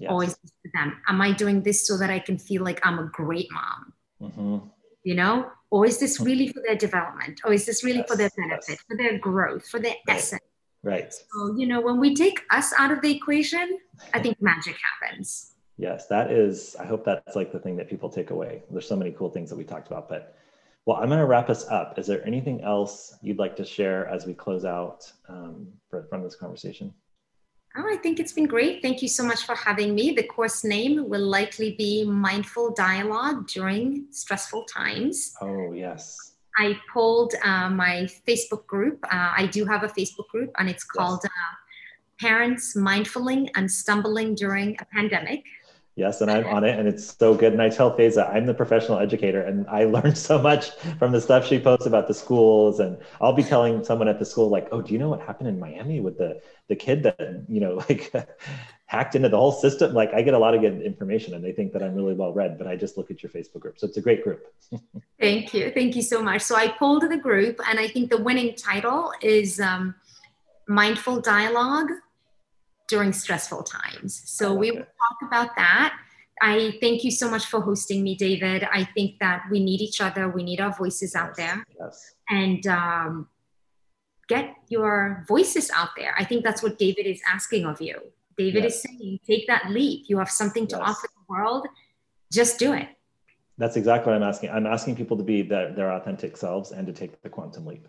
Yes. 0.00 0.10
Or 0.10 0.24
is 0.24 0.36
this 0.36 0.52
for 0.62 0.70
them? 0.74 1.00
Am 1.08 1.20
I 1.20 1.30
doing 1.32 1.62
this 1.62 1.86
so 1.86 1.96
that 1.98 2.10
I 2.10 2.18
can 2.18 2.38
feel 2.38 2.64
like 2.64 2.84
I'm 2.84 2.98
a 2.98 3.04
great 3.04 3.48
mom? 3.52 3.92
Mm-hmm. 4.20 4.68
You 5.04 5.14
know, 5.14 5.50
or 5.70 5.86
is 5.86 5.98
this 5.98 6.18
really 6.18 6.48
for 6.48 6.60
their 6.66 6.74
development? 6.74 7.40
Or 7.44 7.52
is 7.52 7.66
this 7.66 7.84
really 7.84 8.02
for 8.08 8.16
their 8.16 8.30
benefit, 8.36 8.80
for 8.88 8.96
their 8.96 9.18
growth, 9.18 9.68
for 9.68 9.78
their 9.78 9.94
right. 10.08 10.16
essence? 10.16 10.42
Right. 10.82 11.12
So, 11.12 11.56
you 11.56 11.66
know, 11.66 11.80
when 11.80 12.00
we 12.00 12.14
take 12.14 12.40
us 12.50 12.72
out 12.76 12.90
of 12.90 13.00
the 13.00 13.14
equation, 13.14 13.78
I 14.12 14.18
think 14.20 14.42
magic 14.42 14.76
happens. 14.88 15.52
Yes, 15.76 16.06
that 16.08 16.30
is, 16.30 16.76
I 16.80 16.84
hope 16.84 17.04
that's 17.04 17.36
like 17.36 17.52
the 17.52 17.58
thing 17.58 17.76
that 17.76 17.88
people 17.88 18.08
take 18.08 18.30
away. 18.30 18.62
There's 18.70 18.88
so 18.88 18.96
many 18.96 19.12
cool 19.12 19.30
things 19.30 19.50
that 19.50 19.56
we 19.56 19.64
talked 19.64 19.88
about, 19.88 20.08
but 20.08 20.36
well, 20.86 20.98
I'm 20.98 21.08
going 21.08 21.18
to 21.18 21.26
wrap 21.26 21.48
us 21.48 21.66
up. 21.68 21.98
Is 21.98 22.06
there 22.06 22.26
anything 22.26 22.62
else 22.62 23.16
you'd 23.22 23.38
like 23.38 23.56
to 23.56 23.64
share 23.64 24.06
as 24.08 24.26
we 24.26 24.34
close 24.34 24.64
out 24.64 25.10
um, 25.28 25.66
for, 25.88 26.06
from 26.10 26.22
this 26.22 26.36
conversation? 26.36 26.92
Oh, 27.76 27.88
I 27.90 27.96
think 27.96 28.20
it's 28.20 28.32
been 28.32 28.46
great. 28.46 28.82
Thank 28.82 29.02
you 29.02 29.08
so 29.08 29.24
much 29.24 29.44
for 29.46 29.56
having 29.56 29.94
me. 29.94 30.12
The 30.12 30.22
course 30.22 30.62
name 30.62 31.08
will 31.08 31.26
likely 31.26 31.74
be 31.76 32.04
Mindful 32.04 32.72
Dialogue 32.74 33.48
During 33.48 34.06
Stressful 34.10 34.64
Times. 34.66 35.34
Oh, 35.40 35.72
yes. 35.72 36.34
I 36.56 36.78
pulled 36.92 37.34
uh, 37.42 37.68
my 37.70 38.08
Facebook 38.28 38.66
group. 38.66 39.04
Uh, 39.04 39.32
I 39.36 39.46
do 39.46 39.64
have 39.64 39.82
a 39.82 39.88
Facebook 39.88 40.28
group, 40.28 40.52
and 40.58 40.68
it's 40.68 40.84
called 40.84 41.20
yes. 41.24 41.32
uh, 41.32 42.26
Parents 42.28 42.76
Mindfuling 42.76 43.50
and 43.56 43.68
Stumbling 43.68 44.36
During 44.36 44.76
a 44.80 44.84
Pandemic. 44.84 45.42
Yes, 45.96 46.20
and 46.20 46.28
I'm 46.28 46.44
on 46.46 46.64
it, 46.64 46.76
and 46.76 46.88
it's 46.88 47.16
so 47.16 47.36
good. 47.36 47.52
And 47.52 47.62
I 47.62 47.68
tell 47.68 47.96
Faiza, 47.96 48.28
I'm 48.34 48.46
the 48.46 48.54
professional 48.54 48.98
educator, 48.98 49.42
and 49.42 49.64
I 49.68 49.84
learned 49.96 50.18
so 50.18 50.42
much 50.42 50.70
from 50.98 51.12
the 51.12 51.20
stuff 51.20 51.46
she 51.46 51.60
posts 51.60 51.86
about 51.86 52.08
the 52.08 52.14
schools. 52.14 52.80
And 52.80 52.98
I'll 53.20 53.32
be 53.32 53.44
telling 53.44 53.84
someone 53.84 54.08
at 54.08 54.18
the 54.18 54.24
school, 54.24 54.48
like, 54.48 54.66
"Oh, 54.72 54.82
do 54.82 54.92
you 54.92 54.98
know 54.98 55.08
what 55.08 55.20
happened 55.20 55.48
in 55.48 55.60
Miami 55.60 56.00
with 56.00 56.18
the 56.18 56.40
the 56.68 56.74
kid 56.74 57.04
that 57.04 57.44
you 57.48 57.60
know, 57.60 57.74
like, 57.88 58.12
hacked 58.86 59.14
into 59.14 59.28
the 59.28 59.36
whole 59.36 59.52
system?" 59.52 59.94
Like, 59.94 60.12
I 60.12 60.22
get 60.22 60.34
a 60.34 60.38
lot 60.38 60.54
of 60.54 60.62
good 60.62 60.82
information, 60.82 61.32
and 61.32 61.44
they 61.44 61.52
think 61.52 61.72
that 61.74 61.82
I'm 61.82 61.94
really 61.94 62.14
well 62.14 62.32
read. 62.32 62.58
But 62.58 62.66
I 62.66 62.74
just 62.74 62.96
look 62.96 63.12
at 63.12 63.22
your 63.22 63.30
Facebook 63.30 63.60
group, 63.60 63.78
so 63.78 63.86
it's 63.86 63.96
a 63.96 64.02
great 64.02 64.24
group. 64.24 64.52
Thank 65.20 65.54
you, 65.54 65.70
thank 65.70 65.94
you 65.94 66.02
so 66.02 66.22
much. 66.22 66.42
So 66.42 66.56
I 66.56 66.68
pulled 66.68 67.08
the 67.08 67.16
group, 67.16 67.60
and 67.68 67.78
I 67.78 67.86
think 67.86 68.10
the 68.10 68.20
winning 68.20 68.56
title 68.56 69.12
is 69.22 69.60
um, 69.60 69.94
"Mindful 70.66 71.20
Dialogue." 71.20 71.90
During 72.88 73.12
stressful 73.12 73.62
times. 73.62 74.22
So 74.26 74.54
we 74.54 74.70
will 74.70 74.80
talk 74.80 75.18
about 75.22 75.56
that. 75.56 75.98
I 76.42 76.76
thank 76.80 77.04
you 77.04 77.10
so 77.10 77.30
much 77.30 77.46
for 77.46 77.60
hosting 77.60 78.02
me, 78.02 78.16
David. 78.16 78.66
I 78.70 78.84
think 78.84 79.18
that 79.20 79.44
we 79.50 79.62
need 79.62 79.80
each 79.80 80.00
other. 80.00 80.28
We 80.28 80.42
need 80.42 80.60
our 80.60 80.74
voices 80.74 81.14
out 81.14 81.36
there. 81.36 81.64
Yes. 81.78 82.14
And 82.28 82.66
um, 82.66 83.28
get 84.28 84.54
your 84.68 85.24
voices 85.28 85.70
out 85.74 85.90
there. 85.96 86.14
I 86.18 86.24
think 86.24 86.44
that's 86.44 86.62
what 86.62 86.78
David 86.78 87.06
is 87.06 87.20
asking 87.32 87.66
of 87.66 87.80
you. 87.80 88.00
David 88.36 88.64
yes. 88.64 88.76
is 88.76 88.82
saying, 88.82 89.20
take 89.26 89.46
that 89.46 89.70
leap. 89.70 90.06
You 90.08 90.18
have 90.18 90.30
something 90.30 90.66
to 90.68 90.76
yes. 90.76 90.88
offer 90.88 91.08
the 91.14 91.32
world. 91.32 91.66
Just 92.32 92.58
do 92.58 92.72
it. 92.72 92.88
That's 93.56 93.76
exactly 93.76 94.12
what 94.12 94.20
I'm 94.20 94.28
asking. 94.28 94.50
I'm 94.50 94.66
asking 94.66 94.96
people 94.96 95.16
to 95.16 95.22
be 95.22 95.42
their, 95.42 95.72
their 95.72 95.92
authentic 95.92 96.36
selves 96.36 96.72
and 96.72 96.84
to 96.88 96.92
take 96.92 97.22
the 97.22 97.28
quantum 97.28 97.64
leap. 97.64 97.86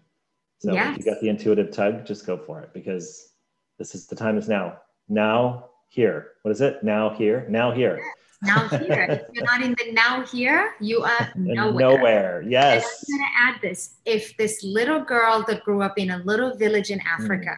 So 0.60 0.74
yes. 0.74 0.92
if 0.92 0.98
you 1.00 1.12
get 1.12 1.20
the 1.22 1.30
intuitive 1.30 1.72
tug, 1.72 2.06
just 2.06 2.28
go 2.28 2.38
for 2.38 2.62
it 2.62 2.74
because 2.74 3.32
this 3.80 3.96
is 3.96 4.06
the 4.06 4.16
time 4.16 4.38
is 4.38 4.48
now 4.48 4.78
now 5.08 5.70
here. 5.90 6.32
What 6.42 6.52
is 6.52 6.62
it? 6.62 6.84
Now 6.84 7.10
here. 7.10 7.46
Now 7.50 7.72
here. 7.72 8.00
Now 8.42 8.68
here. 8.68 9.08
if 9.10 9.22
you're 9.34 9.46
not 9.46 9.62
in 9.62 9.76
the 9.78 9.92
now 9.92 10.26
here, 10.26 10.76
you 10.80 11.02
are 11.02 11.32
nowhere. 11.36 11.98
Nowhere. 11.98 12.44
Yes. 12.48 12.84
And 13.08 13.16
I'm 13.16 13.20
gonna 13.20 13.56
add 13.56 13.62
this. 13.62 13.96
If 14.06 14.36
this 14.38 14.64
little 14.64 15.02
girl 15.02 15.44
that 15.48 15.64
grew 15.64 15.82
up 15.82 15.98
in 15.98 16.12
a 16.12 16.18
little 16.20 16.56
village 16.56 16.92
in 16.92 17.02
Africa 17.02 17.58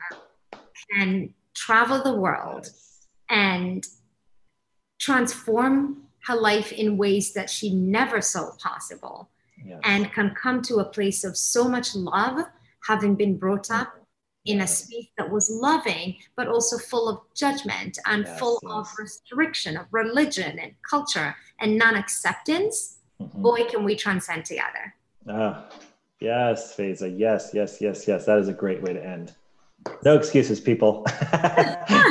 mm. 0.53 0.59
can 0.91 1.33
travel 1.55 2.01
the 2.03 2.13
world 2.13 2.69
and 3.29 3.85
transform 4.99 6.03
her 6.25 6.35
life 6.35 6.71
in 6.71 6.97
ways 6.97 7.33
that 7.33 7.49
she 7.49 7.73
never 7.73 8.21
saw 8.21 8.51
possible 8.59 9.29
yes. 9.65 9.79
and 9.83 10.11
can 10.13 10.33
come 10.35 10.61
to 10.61 10.77
a 10.77 10.85
place 10.85 11.23
of 11.23 11.37
so 11.37 11.67
much 11.67 11.95
love 11.95 12.45
having 12.87 13.15
been 13.15 13.37
brought 13.37 13.71
up 13.71 13.96
in 14.47 14.61
a 14.61 14.67
space 14.67 15.07
that 15.17 15.29
was 15.29 15.49
loving, 15.49 16.15
but 16.35 16.47
also 16.47 16.77
full 16.77 17.07
of 17.09 17.19
judgment 17.35 17.97
and 18.05 18.25
yes, 18.25 18.39
full 18.39 18.59
yes. 18.63 18.71
of 18.71 18.87
restriction 18.97 19.77
of 19.77 19.85
religion 19.91 20.57
and 20.59 20.73
culture 20.89 21.35
and 21.59 21.77
non 21.77 21.95
acceptance, 21.95 22.99
mm-hmm. 23.21 23.41
boy, 23.41 23.63
can 23.65 23.83
we 23.83 23.95
transcend 23.95 24.45
together. 24.45 24.95
Ah, 25.29 25.65
yes, 26.19 26.75
Faiza. 26.75 27.13
Yes, 27.17 27.51
yes, 27.53 27.77
yes, 27.81 28.07
yes. 28.07 28.25
That 28.25 28.39
is 28.39 28.47
a 28.47 28.53
great 28.53 28.81
way 28.81 28.93
to 28.93 29.05
end. 29.05 29.35
No 30.03 30.15
excuses, 30.15 30.59
people. 30.59 31.05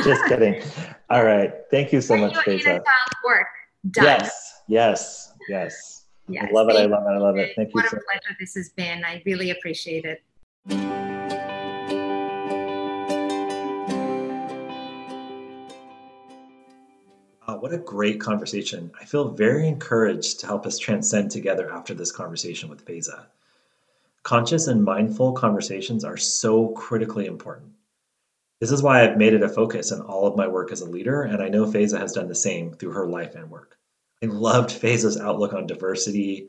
Just 0.03 0.25
kidding. 0.25 0.61
All 1.09 1.23
right. 1.23 1.53
Thank 1.71 1.91
you 1.91 2.01
so 2.01 2.15
much, 2.15 2.33
Faiza. 2.33 2.81
Work 3.25 3.47
done. 3.91 4.05
Yes, 4.05 4.61
yes, 4.67 5.33
yes. 5.49 6.05
yes. 6.27 6.45
I 6.47 6.51
love 6.51 6.69
it. 6.69 6.75
I 6.75 6.85
love 6.85 7.03
it. 7.03 7.09
I 7.09 7.17
love 7.17 7.37
it. 7.37 7.53
Thank 7.55 7.73
what 7.73 7.85
you. 7.91 7.97
What 7.97 8.03
a 8.03 8.05
pleasure 8.05 8.37
this 8.39 8.53
has 8.55 8.69
been. 8.69 9.03
I 9.03 9.21
really 9.25 9.49
appreciate 9.51 10.05
it. 10.05 11.06
What 17.67 17.75
a 17.75 17.83
great 17.83 18.21
conversation. 18.21 18.89
I 19.01 19.03
feel 19.03 19.27
very 19.27 19.67
encouraged 19.67 20.39
to 20.39 20.47
help 20.47 20.65
us 20.65 20.79
transcend 20.79 21.31
together 21.31 21.69
after 21.69 21.93
this 21.93 22.13
conversation 22.13 22.69
with 22.69 22.85
Faiza. 22.85 23.25
Conscious 24.23 24.67
and 24.67 24.85
mindful 24.85 25.33
conversations 25.33 26.05
are 26.05 26.15
so 26.15 26.69
critically 26.69 27.25
important. 27.25 27.73
This 28.61 28.71
is 28.71 28.81
why 28.81 29.03
I've 29.03 29.17
made 29.17 29.33
it 29.33 29.43
a 29.43 29.49
focus 29.49 29.91
in 29.91 29.99
all 29.99 30.25
of 30.25 30.37
my 30.37 30.47
work 30.47 30.71
as 30.71 30.79
a 30.79 30.89
leader, 30.89 31.23
and 31.23 31.43
I 31.43 31.49
know 31.49 31.65
Faiza 31.65 31.99
has 31.99 32.13
done 32.13 32.29
the 32.29 32.35
same 32.35 32.71
through 32.71 32.91
her 32.91 33.05
life 33.05 33.35
and 33.35 33.51
work. 33.51 33.77
I 34.23 34.27
loved 34.27 34.69
Faiza's 34.69 35.19
outlook 35.19 35.51
on 35.51 35.67
diversity 35.67 36.47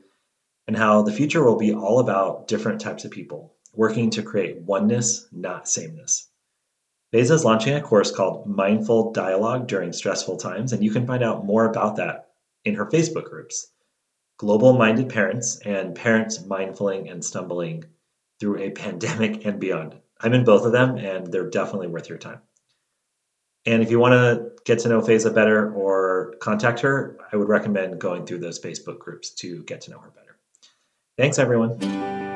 and 0.69 0.77
how 0.77 1.03
the 1.03 1.13
future 1.13 1.43
will 1.43 1.59
be 1.59 1.75
all 1.75 1.99
about 1.99 2.47
different 2.47 2.81
types 2.81 3.05
of 3.05 3.11
people 3.11 3.55
working 3.75 4.11
to 4.11 4.23
create 4.23 4.61
oneness, 4.61 5.27
not 5.33 5.69
sameness. 5.69 6.29
Faiza 7.13 7.31
is 7.31 7.45
launching 7.45 7.75
a 7.75 7.81
course 7.81 8.11
called 8.11 8.47
Mindful 8.47 9.13
Dialogue 9.13 9.67
During 9.67 9.93
Stressful 9.93 10.37
Times, 10.37 10.73
and 10.73 10.85
you 10.85 10.91
can 10.91 11.07
find 11.07 11.23
out 11.23 11.47
more 11.47 11.65
about 11.65 11.97
that 11.97 12.31
in 12.65 12.75
her 12.75 12.87
Facebook 12.87 13.25
groups 13.25 13.69
Global 14.37 14.75
Minded 14.77 15.09
Parents 15.09 15.59
and 15.65 15.95
Parents 15.95 16.39
Mindfuling 16.39 17.11
and 17.11 17.25
Stumbling 17.25 17.85
Through 18.39 18.59
a 18.59 18.71
Pandemic 18.71 19.45
and 19.47 19.59
Beyond. 19.59 19.97
I'm 20.21 20.35
in 20.35 20.45
both 20.45 20.67
of 20.67 20.73
them, 20.73 20.99
and 20.99 21.27
they're 21.27 21.49
definitely 21.49 21.89
worth 21.89 22.09
your 22.09 22.19
time. 22.19 22.41
And 23.65 23.83
if 23.83 23.91
you 23.91 23.99
want 23.99 24.13
to 24.13 24.53
get 24.65 24.81
to 24.81 24.89
know 24.89 25.01
Faiza 25.01 25.35
better 25.35 25.73
or 25.73 26.35
contact 26.41 26.81
her, 26.81 27.19
I 27.33 27.37
would 27.37 27.49
recommend 27.49 28.01
going 28.01 28.27
through 28.27 28.41
those 28.41 28.61
Facebook 28.61 28.99
groups 28.99 29.31
to 29.37 29.63
get 29.65 29.81
to 29.83 29.91
know 29.91 29.99
her 29.99 30.11
better. 30.11 30.39
Thanks, 31.17 31.39
everyone. 31.39 32.28